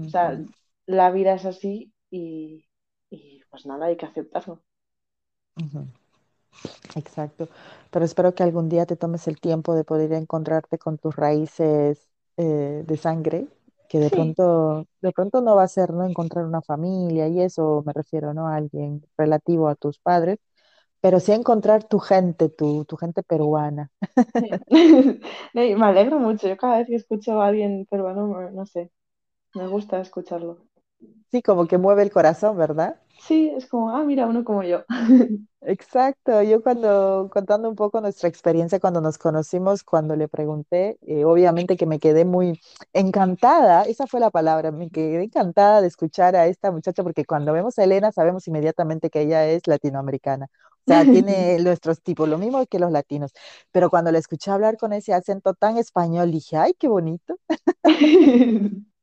O 0.06 0.08
sea, 0.10 0.42
la 0.86 1.10
vida 1.10 1.34
es 1.34 1.44
así 1.46 1.92
y, 2.10 2.66
y 3.10 3.42
pues 3.50 3.66
nada, 3.66 3.86
hay 3.86 3.96
que 3.96 4.06
aceptarlo. 4.06 4.62
Exacto, 6.94 7.48
pero 7.90 8.04
espero 8.04 8.34
que 8.34 8.42
algún 8.42 8.68
día 8.68 8.86
te 8.86 8.96
tomes 8.96 9.26
el 9.28 9.40
tiempo 9.40 9.74
de 9.74 9.84
poder 9.84 10.12
encontrarte 10.12 10.78
con 10.78 10.98
tus 10.98 11.14
raíces 11.16 12.10
eh, 12.36 12.82
de 12.86 12.96
sangre, 12.96 13.48
que 13.88 13.98
de 14.00 14.10
Sí, 14.10 14.10
pronto, 14.10 14.86
de 15.00 15.12
pronto 15.12 15.40
no 15.42 15.56
va 15.56 15.64
a 15.64 15.68
ser 15.68 15.92
no 15.92 16.04
encontrar 16.06 16.44
una 16.46 16.62
familia 16.62 17.28
y 17.28 17.40
eso 17.40 17.82
me 17.86 17.92
refiero, 17.92 18.34
¿no? 18.34 18.48
A 18.48 18.56
alguien 18.56 19.04
relativo 19.16 19.68
a 19.68 19.74
tus 19.76 19.98
padres, 19.98 20.38
pero 21.00 21.20
sí 21.20 21.32
encontrar 21.32 21.84
tu 21.84 21.98
gente, 22.00 22.48
tu, 22.50 22.84
tu 22.86 22.96
gente 22.96 23.22
peruana. 23.22 23.90
sí. 24.38 24.64
Me 25.54 25.74
alegro 25.86 26.18
mucho. 26.18 26.48
Yo 26.48 26.56
cada 26.56 26.78
vez 26.78 26.88
que 26.88 26.96
escucho 26.96 27.40
a 27.40 27.48
alguien 27.48 27.86
peruano, 27.86 28.50
no 28.50 28.66
sé, 28.66 28.90
me 29.54 29.68
gusta 29.68 30.00
escucharlo. 30.00 30.66
Sí, 31.30 31.42
como 31.42 31.66
que 31.66 31.78
mueve 31.78 32.02
el 32.02 32.10
corazón, 32.10 32.56
¿verdad? 32.56 32.96
Sí, 33.18 33.50
es 33.56 33.66
como, 33.66 33.90
ah, 33.90 34.04
mira, 34.04 34.26
uno 34.26 34.44
como 34.44 34.62
yo. 34.62 34.84
Exacto, 35.62 36.42
yo 36.42 36.62
cuando 36.62 37.28
contando 37.32 37.68
un 37.68 37.74
poco 37.74 38.00
nuestra 38.00 38.28
experiencia 38.28 38.78
cuando 38.78 39.00
nos 39.00 39.18
conocimos, 39.18 39.82
cuando 39.82 40.14
le 40.14 40.28
pregunté, 40.28 40.96
eh, 41.02 41.24
obviamente 41.24 41.76
que 41.76 41.86
me 41.86 41.98
quedé 41.98 42.24
muy 42.24 42.60
encantada, 42.92 43.82
esa 43.82 44.06
fue 44.06 44.20
la 44.20 44.30
palabra, 44.30 44.70
me 44.70 44.88
quedé 44.90 45.24
encantada 45.24 45.80
de 45.80 45.88
escuchar 45.88 46.36
a 46.36 46.46
esta 46.46 46.70
muchacha 46.70 47.02
porque 47.02 47.24
cuando 47.24 47.52
vemos 47.52 47.78
a 47.78 47.84
Elena 47.84 48.12
sabemos 48.12 48.46
inmediatamente 48.46 49.10
que 49.10 49.22
ella 49.22 49.44
es 49.46 49.66
latinoamericana, 49.66 50.46
o 50.46 50.84
sea, 50.86 51.04
tiene 51.10 51.58
nuestros 51.58 52.00
tipos, 52.00 52.28
lo 52.28 52.38
mismo 52.38 52.64
que 52.66 52.78
los 52.78 52.92
latinos, 52.92 53.32
pero 53.72 53.90
cuando 53.90 54.12
la 54.12 54.18
escuché 54.18 54.52
hablar 54.52 54.76
con 54.76 54.92
ese 54.92 55.14
acento 55.14 55.54
tan 55.54 55.78
español, 55.78 56.30
dije, 56.30 56.58
ay, 56.58 56.74
qué 56.78 56.86
bonito, 56.86 57.38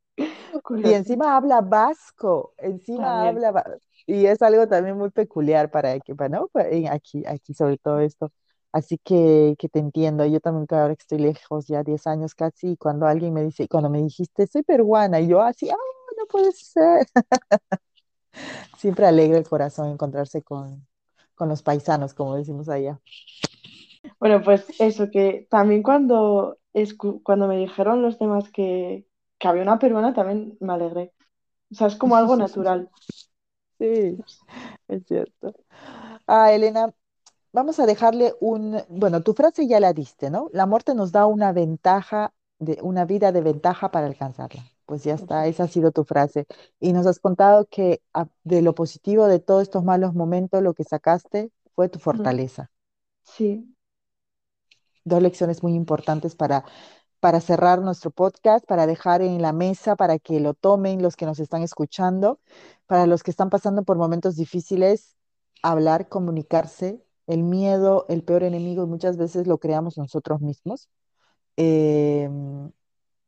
y 0.75 0.93
encima 0.93 1.35
habla 1.37 1.61
vasco, 1.61 2.53
encima 2.57 3.27
También. 3.27 3.27
habla, 3.27 3.51
y 4.05 4.25
es 4.25 4.41
algo 4.41 4.67
también 4.67 4.97
muy 4.97 5.09
peculiar 5.11 5.71
para 5.71 5.91
para, 6.15 6.29
¿no? 6.29 6.49
En- 6.55 6.87
Aquí, 6.91 7.23
aquí 7.27 7.53
sobre 7.53 7.77
todo 7.77 7.99
esto. 7.99 8.31
Así 8.71 8.97
que, 8.97 9.55
que 9.59 9.69
te 9.69 9.79
entiendo. 9.79 10.25
Yo 10.25 10.39
también, 10.39 10.65
ahora 10.71 10.95
que 10.95 11.01
estoy 11.03 11.19
lejos, 11.19 11.67
ya 11.67 11.83
10 11.83 12.07
años 12.07 12.33
casi, 12.35 12.71
y 12.71 12.77
cuando 12.77 13.05
alguien 13.05 13.33
me 13.33 13.43
dice, 13.43 13.67
cuando 13.67 13.89
me 13.89 14.01
dijiste, 14.01 14.47
soy 14.47 14.63
peruana, 14.63 15.19
y 15.21 15.27
yo 15.27 15.41
así, 15.41 15.69
ah, 15.69 15.75
no 16.17 16.25
puede 16.27 16.51
ser. 16.53 17.05
Siempre 18.77 19.05
alegra 19.05 19.37
el 19.37 19.47
corazón 19.47 19.89
encontrarse 19.89 20.41
con, 20.43 20.85
con 21.35 21.49
los 21.49 21.63
paisanos, 21.63 22.13
como 22.13 22.35
decimos 22.35 22.69
allá. 22.69 22.99
Bueno, 24.19 24.41
pues 24.43 24.73
eso, 24.79 25.09
que 25.11 25.47
también 25.49 25.83
cuando, 25.83 26.57
cuando 27.23 27.47
me 27.47 27.57
dijeron 27.57 28.01
los 28.01 28.17
demás 28.19 28.49
que, 28.51 29.05
que 29.43 29.49
había 29.49 29.63
una 29.63 29.79
peruana, 29.79 30.13
también 30.15 30.57
me 30.61 30.73
alegré. 30.73 31.13
O 31.71 31.75
sea, 31.75 31.87
es 31.87 31.97
como 31.97 32.17
algo 32.17 32.37
natural. 32.37 32.89
Sí, 33.79 34.17
es 34.89 35.03
cierto. 35.07 35.53
Ah, 36.27 36.51
Elena, 36.53 36.93
Vamos 37.53 37.79
a 37.79 37.87
dejarle 37.87 38.33
un, 38.41 38.81
bueno, 38.89 39.21
tu 39.23 39.33
frase 39.33 39.67
ya 39.67 39.79
la 39.81 39.93
diste, 39.93 40.29
¿no? 40.29 40.49
La 40.53 40.67
muerte 40.67 40.95
nos 40.95 41.11
da 41.13 41.25
una 41.27 41.53
ventaja, 41.53 42.33
de 42.59 42.79
una 42.83 43.05
vida 43.05 43.31
de 43.31 43.41
ventaja 43.41 43.91
para 43.91 44.07
alcanzarla. 44.07 44.63
Pues 44.85 45.03
ya 45.05 45.15
está, 45.15 45.47
esa 45.47 45.63
ha 45.65 45.67
sido 45.69 45.91
tu 45.91 46.03
frase. 46.05 46.45
Y 46.79 46.93
nos 46.93 47.07
has 47.07 47.19
contado 47.19 47.65
que 47.71 48.01
a- 48.13 48.27
de 48.43 48.61
lo 48.61 48.75
positivo 48.75 49.27
de 49.27 49.39
todos 49.39 49.63
estos 49.63 49.83
malos 49.83 50.13
momentos, 50.15 50.63
lo 50.63 50.73
que 50.75 50.83
sacaste 50.85 51.51
fue 51.75 51.89
tu 51.89 51.99
fortaleza. 51.99 52.71
Sí. 53.23 53.75
Dos 55.05 55.21
lecciones 55.21 55.63
muy 55.63 55.73
importantes 55.75 56.35
para, 56.35 56.63
para 57.23 57.39
cerrar 57.39 57.81
nuestro 57.81 58.11
podcast, 58.11 58.65
para 58.65 58.85
dejar 58.85 59.21
en 59.21 59.41
la 59.41 59.53
mesa, 59.53 59.95
para 59.95 60.19
que 60.19 60.41
lo 60.41 60.53
tomen 60.53 61.01
los 61.01 61.15
que 61.15 61.25
nos 61.25 61.39
están 61.39 61.61
escuchando, 61.61 62.41
para 62.85 63.07
los 63.07 63.23
que 63.23 63.31
están 63.31 63.49
pasando 63.49 63.83
por 63.83 63.95
momentos 63.95 64.35
difíciles, 64.35 65.15
hablar, 65.61 66.09
comunicarse. 66.09 67.01
El 67.25 67.43
miedo, 67.43 68.05
el 68.09 68.23
peor 68.25 68.43
enemigo, 68.43 68.87
muchas 68.87 69.15
veces 69.15 69.47
lo 69.47 69.57
creamos 69.57 69.97
nosotros 69.97 70.41
mismos. 70.41 70.89
Eh, 71.55 72.27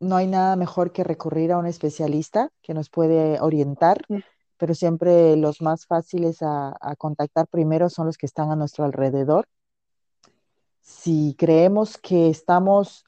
no 0.01 0.15
hay 0.17 0.27
nada 0.27 0.57
mejor 0.57 0.91
que 0.91 1.05
recurrir 1.05 1.53
a 1.53 1.57
un 1.57 1.65
especialista 1.65 2.49
que 2.61 2.73
nos 2.73 2.89
puede 2.89 3.39
orientar, 3.39 4.01
pero 4.57 4.75
siempre 4.75 5.37
los 5.37 5.61
más 5.61 5.85
fáciles 5.85 6.41
a, 6.41 6.75
a 6.81 6.97
contactar 6.97 7.47
primero 7.47 7.89
son 7.89 8.07
los 8.07 8.17
que 8.17 8.25
están 8.25 8.51
a 8.51 8.57
nuestro 8.57 8.83
alrededor. 8.83 9.47
Si 10.81 11.33
creemos 11.39 11.97
que 11.97 12.29
estamos 12.29 13.04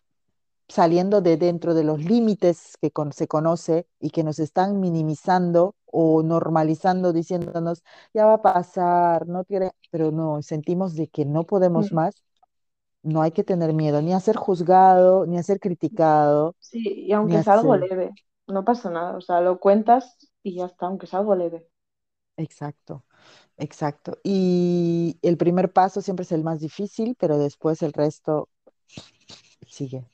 saliendo 0.69 1.21
de 1.21 1.37
dentro 1.37 1.73
de 1.73 1.83
los 1.83 1.99
límites 2.03 2.77
que 2.81 2.91
con- 2.91 3.13
se 3.13 3.27
conoce 3.27 3.87
y 3.99 4.09
que 4.11 4.23
nos 4.23 4.39
están 4.39 4.79
minimizando 4.79 5.75
o 5.85 6.23
normalizando, 6.23 7.13
diciéndonos, 7.13 7.83
ya 8.13 8.25
va 8.25 8.33
a 8.35 8.41
pasar, 8.41 9.27
no 9.27 9.43
tiene, 9.45 9.71
pero 9.91 10.11
no, 10.11 10.41
sentimos 10.41 10.95
de 10.95 11.07
que 11.07 11.25
no 11.25 11.45
podemos 11.45 11.91
más, 11.93 12.15
no 13.03 13.21
hay 13.21 13.31
que 13.31 13.43
tener 13.43 13.73
miedo 13.73 14.01
ni 14.01 14.13
a 14.13 14.19
ser 14.21 14.35
juzgado, 14.37 15.25
ni 15.27 15.37
a 15.37 15.43
ser 15.43 15.59
criticado, 15.59 16.55
Sí, 16.59 16.81
y 17.07 17.13
aunque 17.13 17.37
es 17.37 17.47
algo 17.47 17.75
ser... 17.75 17.77
leve, 17.77 18.15
no 18.47 18.63
pasa 18.65 18.89
nada. 18.91 19.17
O 19.17 19.21
sea, 19.21 19.41
lo 19.41 19.59
cuentas 19.59 20.17
y 20.43 20.55
ya 20.55 20.65
está, 20.67 20.85
aunque 20.87 21.05
es 21.07 21.13
algo 21.15 21.35
leve. 21.35 21.67
Exacto, 22.37 23.03
exacto. 23.57 24.19
Y 24.23 25.19
el 25.23 25.37
primer 25.37 25.71
paso 25.73 26.01
siempre 26.01 26.23
es 26.23 26.31
el 26.33 26.43
más 26.43 26.59
difícil, 26.61 27.15
pero 27.19 27.37
después 27.39 27.81
el 27.83 27.93
resto 27.93 28.49
sigue. 29.67 30.07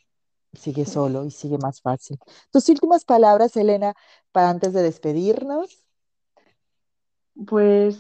Sigue 0.54 0.86
solo 0.86 1.26
y 1.26 1.32
sigue 1.32 1.58
más 1.58 1.82
fácil. 1.82 2.18
Tus 2.52 2.70
últimas 2.70 3.06
palabras, 3.06 3.56
Elena, 3.58 3.94
para 4.32 4.50
antes 4.50 4.74
de 4.74 4.84
despedirnos. 4.84 5.86
Pues 7.48 8.00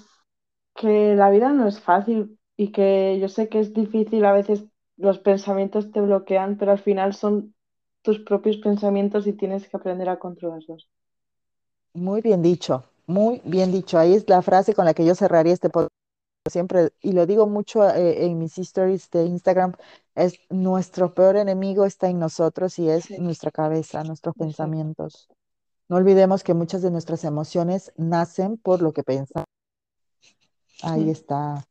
que 0.76 1.16
la 1.16 1.30
vida 1.30 1.52
no 1.52 1.68
es 1.68 1.80
fácil 1.80 2.40
y 2.58 2.72
que 2.72 3.20
yo 3.20 3.30
sé 3.30 3.50
que 3.50 3.60
es 3.60 3.74
difícil, 3.74 4.26
a 4.26 4.34
veces 4.34 4.66
los 4.98 5.20
pensamientos 5.20 5.92
te 5.92 6.02
bloquean, 6.02 6.58
pero 6.58 6.72
al 6.72 6.80
final 6.80 7.14
son 7.14 7.56
tus 8.04 8.20
propios 8.20 8.58
pensamientos 8.58 9.28
y 9.28 9.34
tienes 9.34 9.68
que 9.68 9.78
aprender 9.78 10.10
a 10.10 10.20
controlarlos. 10.20 10.90
Muy 11.94 12.22
bien 12.22 12.42
dicho, 12.42 12.84
muy 13.08 13.42
bien 13.46 13.72
dicho. 13.72 13.98
Ahí 13.98 14.14
es 14.14 14.28
la 14.28 14.42
frase 14.42 14.74
con 14.74 14.86
la 14.86 14.94
que 14.94 15.06
yo 15.06 15.16
cerraría 15.16 15.54
este 15.54 15.70
podcast 15.70 15.93
siempre, 16.50 16.92
y 17.02 17.14
lo 17.14 17.26
digo 17.26 17.48
mucho 17.48 17.88
eh, 17.90 18.26
en 18.26 18.38
mis 18.38 18.58
stories 18.58 19.10
de 19.12 19.26
Instagram, 19.26 19.74
es 20.16 20.40
nuestro 20.50 21.14
peor 21.14 21.38
enemigo 21.38 21.86
está 21.86 22.10
en 22.10 22.20
nosotros 22.20 22.78
y 22.80 22.90
es 22.90 23.10
nuestra 23.20 23.52
cabeza, 23.52 24.04
nuestros 24.04 24.36
pensamientos. 24.36 25.30
No 25.88 25.98
olvidemos 25.98 26.44
que 26.44 26.54
muchas 26.54 26.82
de 26.82 26.92
nuestras 26.92 27.24
emociones 27.24 27.94
nacen 27.98 28.58
por 28.58 28.82
lo 28.82 28.94
que 28.94 29.04
pensamos. 29.04 29.46
Ahí 30.82 31.10
está 31.10 31.66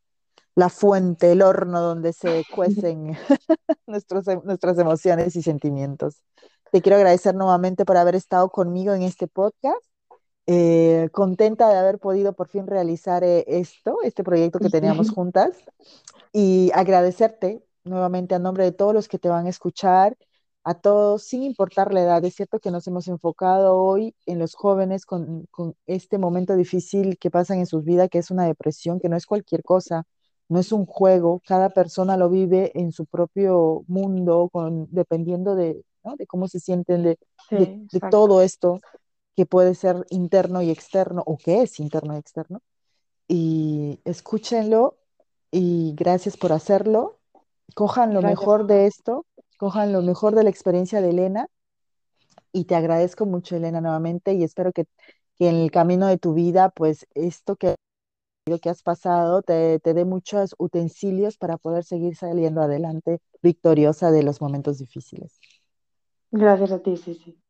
la 0.54 0.68
fuente, 0.68 1.32
el 1.32 1.42
horno 1.42 1.80
donde 1.80 2.12
se 2.12 2.44
cuecen 2.54 3.16
nuestros, 3.86 4.24
nuestras 4.44 4.78
emociones 4.78 5.36
y 5.36 5.42
sentimientos. 5.42 6.22
Te 6.70 6.80
quiero 6.80 6.96
agradecer 6.96 7.34
nuevamente 7.34 7.84
por 7.84 7.98
haber 7.98 8.14
estado 8.14 8.48
conmigo 8.48 8.94
en 8.94 9.02
este 9.02 9.28
podcast. 9.28 9.91
Eh, 10.46 11.08
contenta 11.12 11.68
de 11.68 11.78
haber 11.78 12.00
podido 12.00 12.32
por 12.32 12.48
fin 12.48 12.66
realizar 12.66 13.22
eh, 13.22 13.44
esto, 13.46 13.98
este 14.02 14.24
proyecto 14.24 14.58
que 14.58 14.70
teníamos 14.70 15.10
juntas, 15.10 15.56
y 16.32 16.70
agradecerte 16.74 17.64
nuevamente 17.84 18.34
a 18.34 18.38
nombre 18.38 18.64
de 18.64 18.72
todos 18.72 18.94
los 18.94 19.08
que 19.08 19.18
te 19.18 19.28
van 19.28 19.46
a 19.46 19.50
escuchar, 19.50 20.16
a 20.64 20.74
todos, 20.74 21.22
sin 21.24 21.42
importar 21.42 21.92
la 21.92 22.02
edad. 22.02 22.24
Es 22.24 22.34
cierto 22.34 22.58
que 22.60 22.70
nos 22.70 22.86
hemos 22.86 23.08
enfocado 23.08 23.76
hoy 23.76 24.14
en 24.26 24.38
los 24.38 24.54
jóvenes 24.54 25.06
con, 25.06 25.46
con 25.50 25.74
este 25.86 26.18
momento 26.18 26.56
difícil 26.56 27.18
que 27.18 27.30
pasan 27.30 27.58
en 27.58 27.66
sus 27.66 27.84
vidas, 27.84 28.08
que 28.08 28.18
es 28.18 28.30
una 28.30 28.46
depresión, 28.46 29.00
que 29.00 29.08
no 29.08 29.16
es 29.16 29.26
cualquier 29.26 29.62
cosa, 29.62 30.04
no 30.48 30.58
es 30.58 30.72
un 30.72 30.86
juego, 30.86 31.40
cada 31.46 31.70
persona 31.70 32.16
lo 32.16 32.28
vive 32.28 32.72
en 32.78 32.92
su 32.92 33.06
propio 33.06 33.84
mundo, 33.86 34.48
con, 34.52 34.88
dependiendo 34.90 35.54
de, 35.54 35.84
¿no? 36.04 36.16
de 36.16 36.26
cómo 36.26 36.48
se 36.48 36.60
sienten, 36.60 37.02
de, 37.02 37.18
de, 37.50 37.86
de 37.90 38.00
todo 38.10 38.42
esto 38.42 38.80
que 39.36 39.46
puede 39.46 39.74
ser 39.74 40.06
interno 40.10 40.62
y 40.62 40.70
externo, 40.70 41.22
o 41.26 41.36
que 41.38 41.62
es 41.62 41.80
interno 41.80 42.14
y 42.14 42.18
externo. 42.18 42.62
Y 43.28 44.00
escúchenlo 44.04 44.98
y 45.50 45.94
gracias 45.96 46.36
por 46.36 46.52
hacerlo. 46.52 47.18
Cojan 47.74 48.14
lo 48.14 48.22
mejor 48.22 48.66
de 48.66 48.86
esto, 48.86 49.26
cojan 49.58 49.92
lo 49.92 50.02
mejor 50.02 50.34
de 50.34 50.44
la 50.44 50.50
experiencia 50.50 51.00
de 51.00 51.10
Elena. 51.10 51.48
Y 52.52 52.64
te 52.66 52.74
agradezco 52.74 53.26
mucho, 53.26 53.56
Elena, 53.56 53.80
nuevamente, 53.80 54.34
y 54.34 54.44
espero 54.44 54.72
que, 54.72 54.84
que 55.38 55.48
en 55.48 55.56
el 55.56 55.70
camino 55.70 56.06
de 56.06 56.18
tu 56.18 56.34
vida, 56.34 56.70
pues 56.70 57.06
esto 57.14 57.56
que, 57.56 57.76
que 58.60 58.70
has 58.70 58.82
pasado 58.82 59.42
te, 59.42 59.78
te 59.80 59.94
dé 59.94 60.04
muchos 60.04 60.54
utensilios 60.58 61.38
para 61.38 61.56
poder 61.58 61.84
seguir 61.84 62.16
saliendo 62.16 62.60
adelante 62.62 63.20
victoriosa 63.42 64.10
de 64.10 64.22
los 64.22 64.40
momentos 64.40 64.78
difíciles. 64.78 65.40
Gracias 66.32 66.72
a 66.72 66.82
ti, 66.82 66.96
sí, 66.96 67.14
sí. 67.14 67.41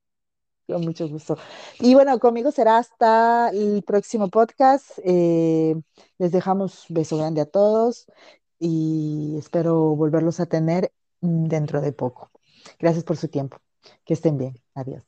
Con 0.67 0.83
mucho 0.83 1.09
gusto. 1.09 1.37
Y 1.81 1.95
bueno, 1.95 2.19
conmigo 2.19 2.51
será 2.51 2.79
hasta 2.79 3.51
el 3.51 3.83
próximo 3.83 4.29
podcast. 4.29 4.99
Eh, 5.05 5.75
les 6.19 6.33
dejamos 6.33 6.87
beso 6.89 7.17
grande 7.19 7.41
a 7.41 7.47
todos 7.47 8.07
y 8.59 9.37
espero 9.39 9.97
volverlos 9.97 10.41
a 10.41 10.47
tener 10.47 10.93
dentro 11.21 11.81
de 11.81 11.93
poco. 11.93 12.31
Gracias 12.79 13.05
por 13.05 13.17
su 13.17 13.29
tiempo. 13.29 13.59
Que 14.05 14.15
estén 14.15 14.39
bien. 14.39 14.55
Adiós. 14.75 15.03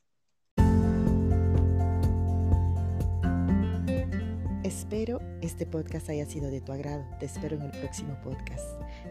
Espero 4.65 5.21
este 5.41 5.67
podcast 5.67 6.09
haya 6.09 6.27
sido 6.27 6.51
de 6.51 6.61
tu 6.61 6.73
agrado. 6.73 7.05
Te 7.21 7.27
espero 7.27 7.57
en 7.57 7.63
el 7.63 7.71
próximo 7.71 8.19
podcast, 8.25 8.65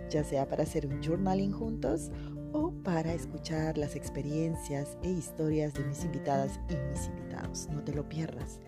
ya 0.10 0.24
sea 0.24 0.48
para 0.48 0.64
hacer 0.64 0.88
un 0.88 1.02
journaling 1.02 1.52
juntos 1.52 2.12
o 2.54 2.72
para 2.84 3.14
escuchar 3.14 3.78
las 3.78 3.96
experiencias 3.96 4.98
e 5.02 5.10
historias 5.10 5.74
de 5.74 5.84
mis 5.84 6.06
invitadas 6.06 6.60
y 6.70 6.76
mis 6.92 7.08
invitados. 7.08 7.68
No 7.72 7.84
te 7.84 7.94
lo 7.94 8.08
pierdas. 8.08 8.60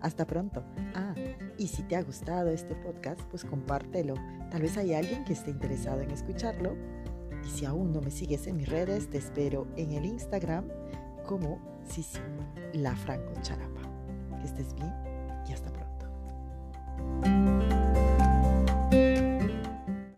Hasta 0.00 0.26
pronto. 0.26 0.62
Ah, 0.94 1.14
y 1.56 1.68
si 1.68 1.82
te 1.82 1.96
ha 1.96 2.02
gustado 2.02 2.50
este 2.50 2.74
podcast, 2.74 3.20
pues 3.30 3.44
compártelo. 3.44 4.14
Tal 4.50 4.62
vez 4.62 4.76
hay 4.76 4.92
alguien 4.92 5.24
que 5.24 5.32
esté 5.32 5.50
interesado 5.50 6.00
en 6.02 6.10
escucharlo. 6.10 6.76
Y 7.44 7.48
si 7.48 7.64
aún 7.64 7.92
no 7.92 8.00
me 8.00 8.10
sigues 8.10 8.46
en 8.46 8.56
mis 8.56 8.68
redes, 8.68 9.08
te 9.08 9.18
espero 9.18 9.66
en 9.76 9.92
el 9.92 10.04
Instagram 10.04 10.68
como 11.26 11.58
Sisi, 11.86 12.20
la 12.74 12.94
Franco 12.96 13.32
Charapa. 13.40 13.80
Que 14.40 14.46
estés 14.46 14.74
bien 14.74 14.92
y 15.48 15.52
hasta 15.52 15.70
pronto. 15.72 16.06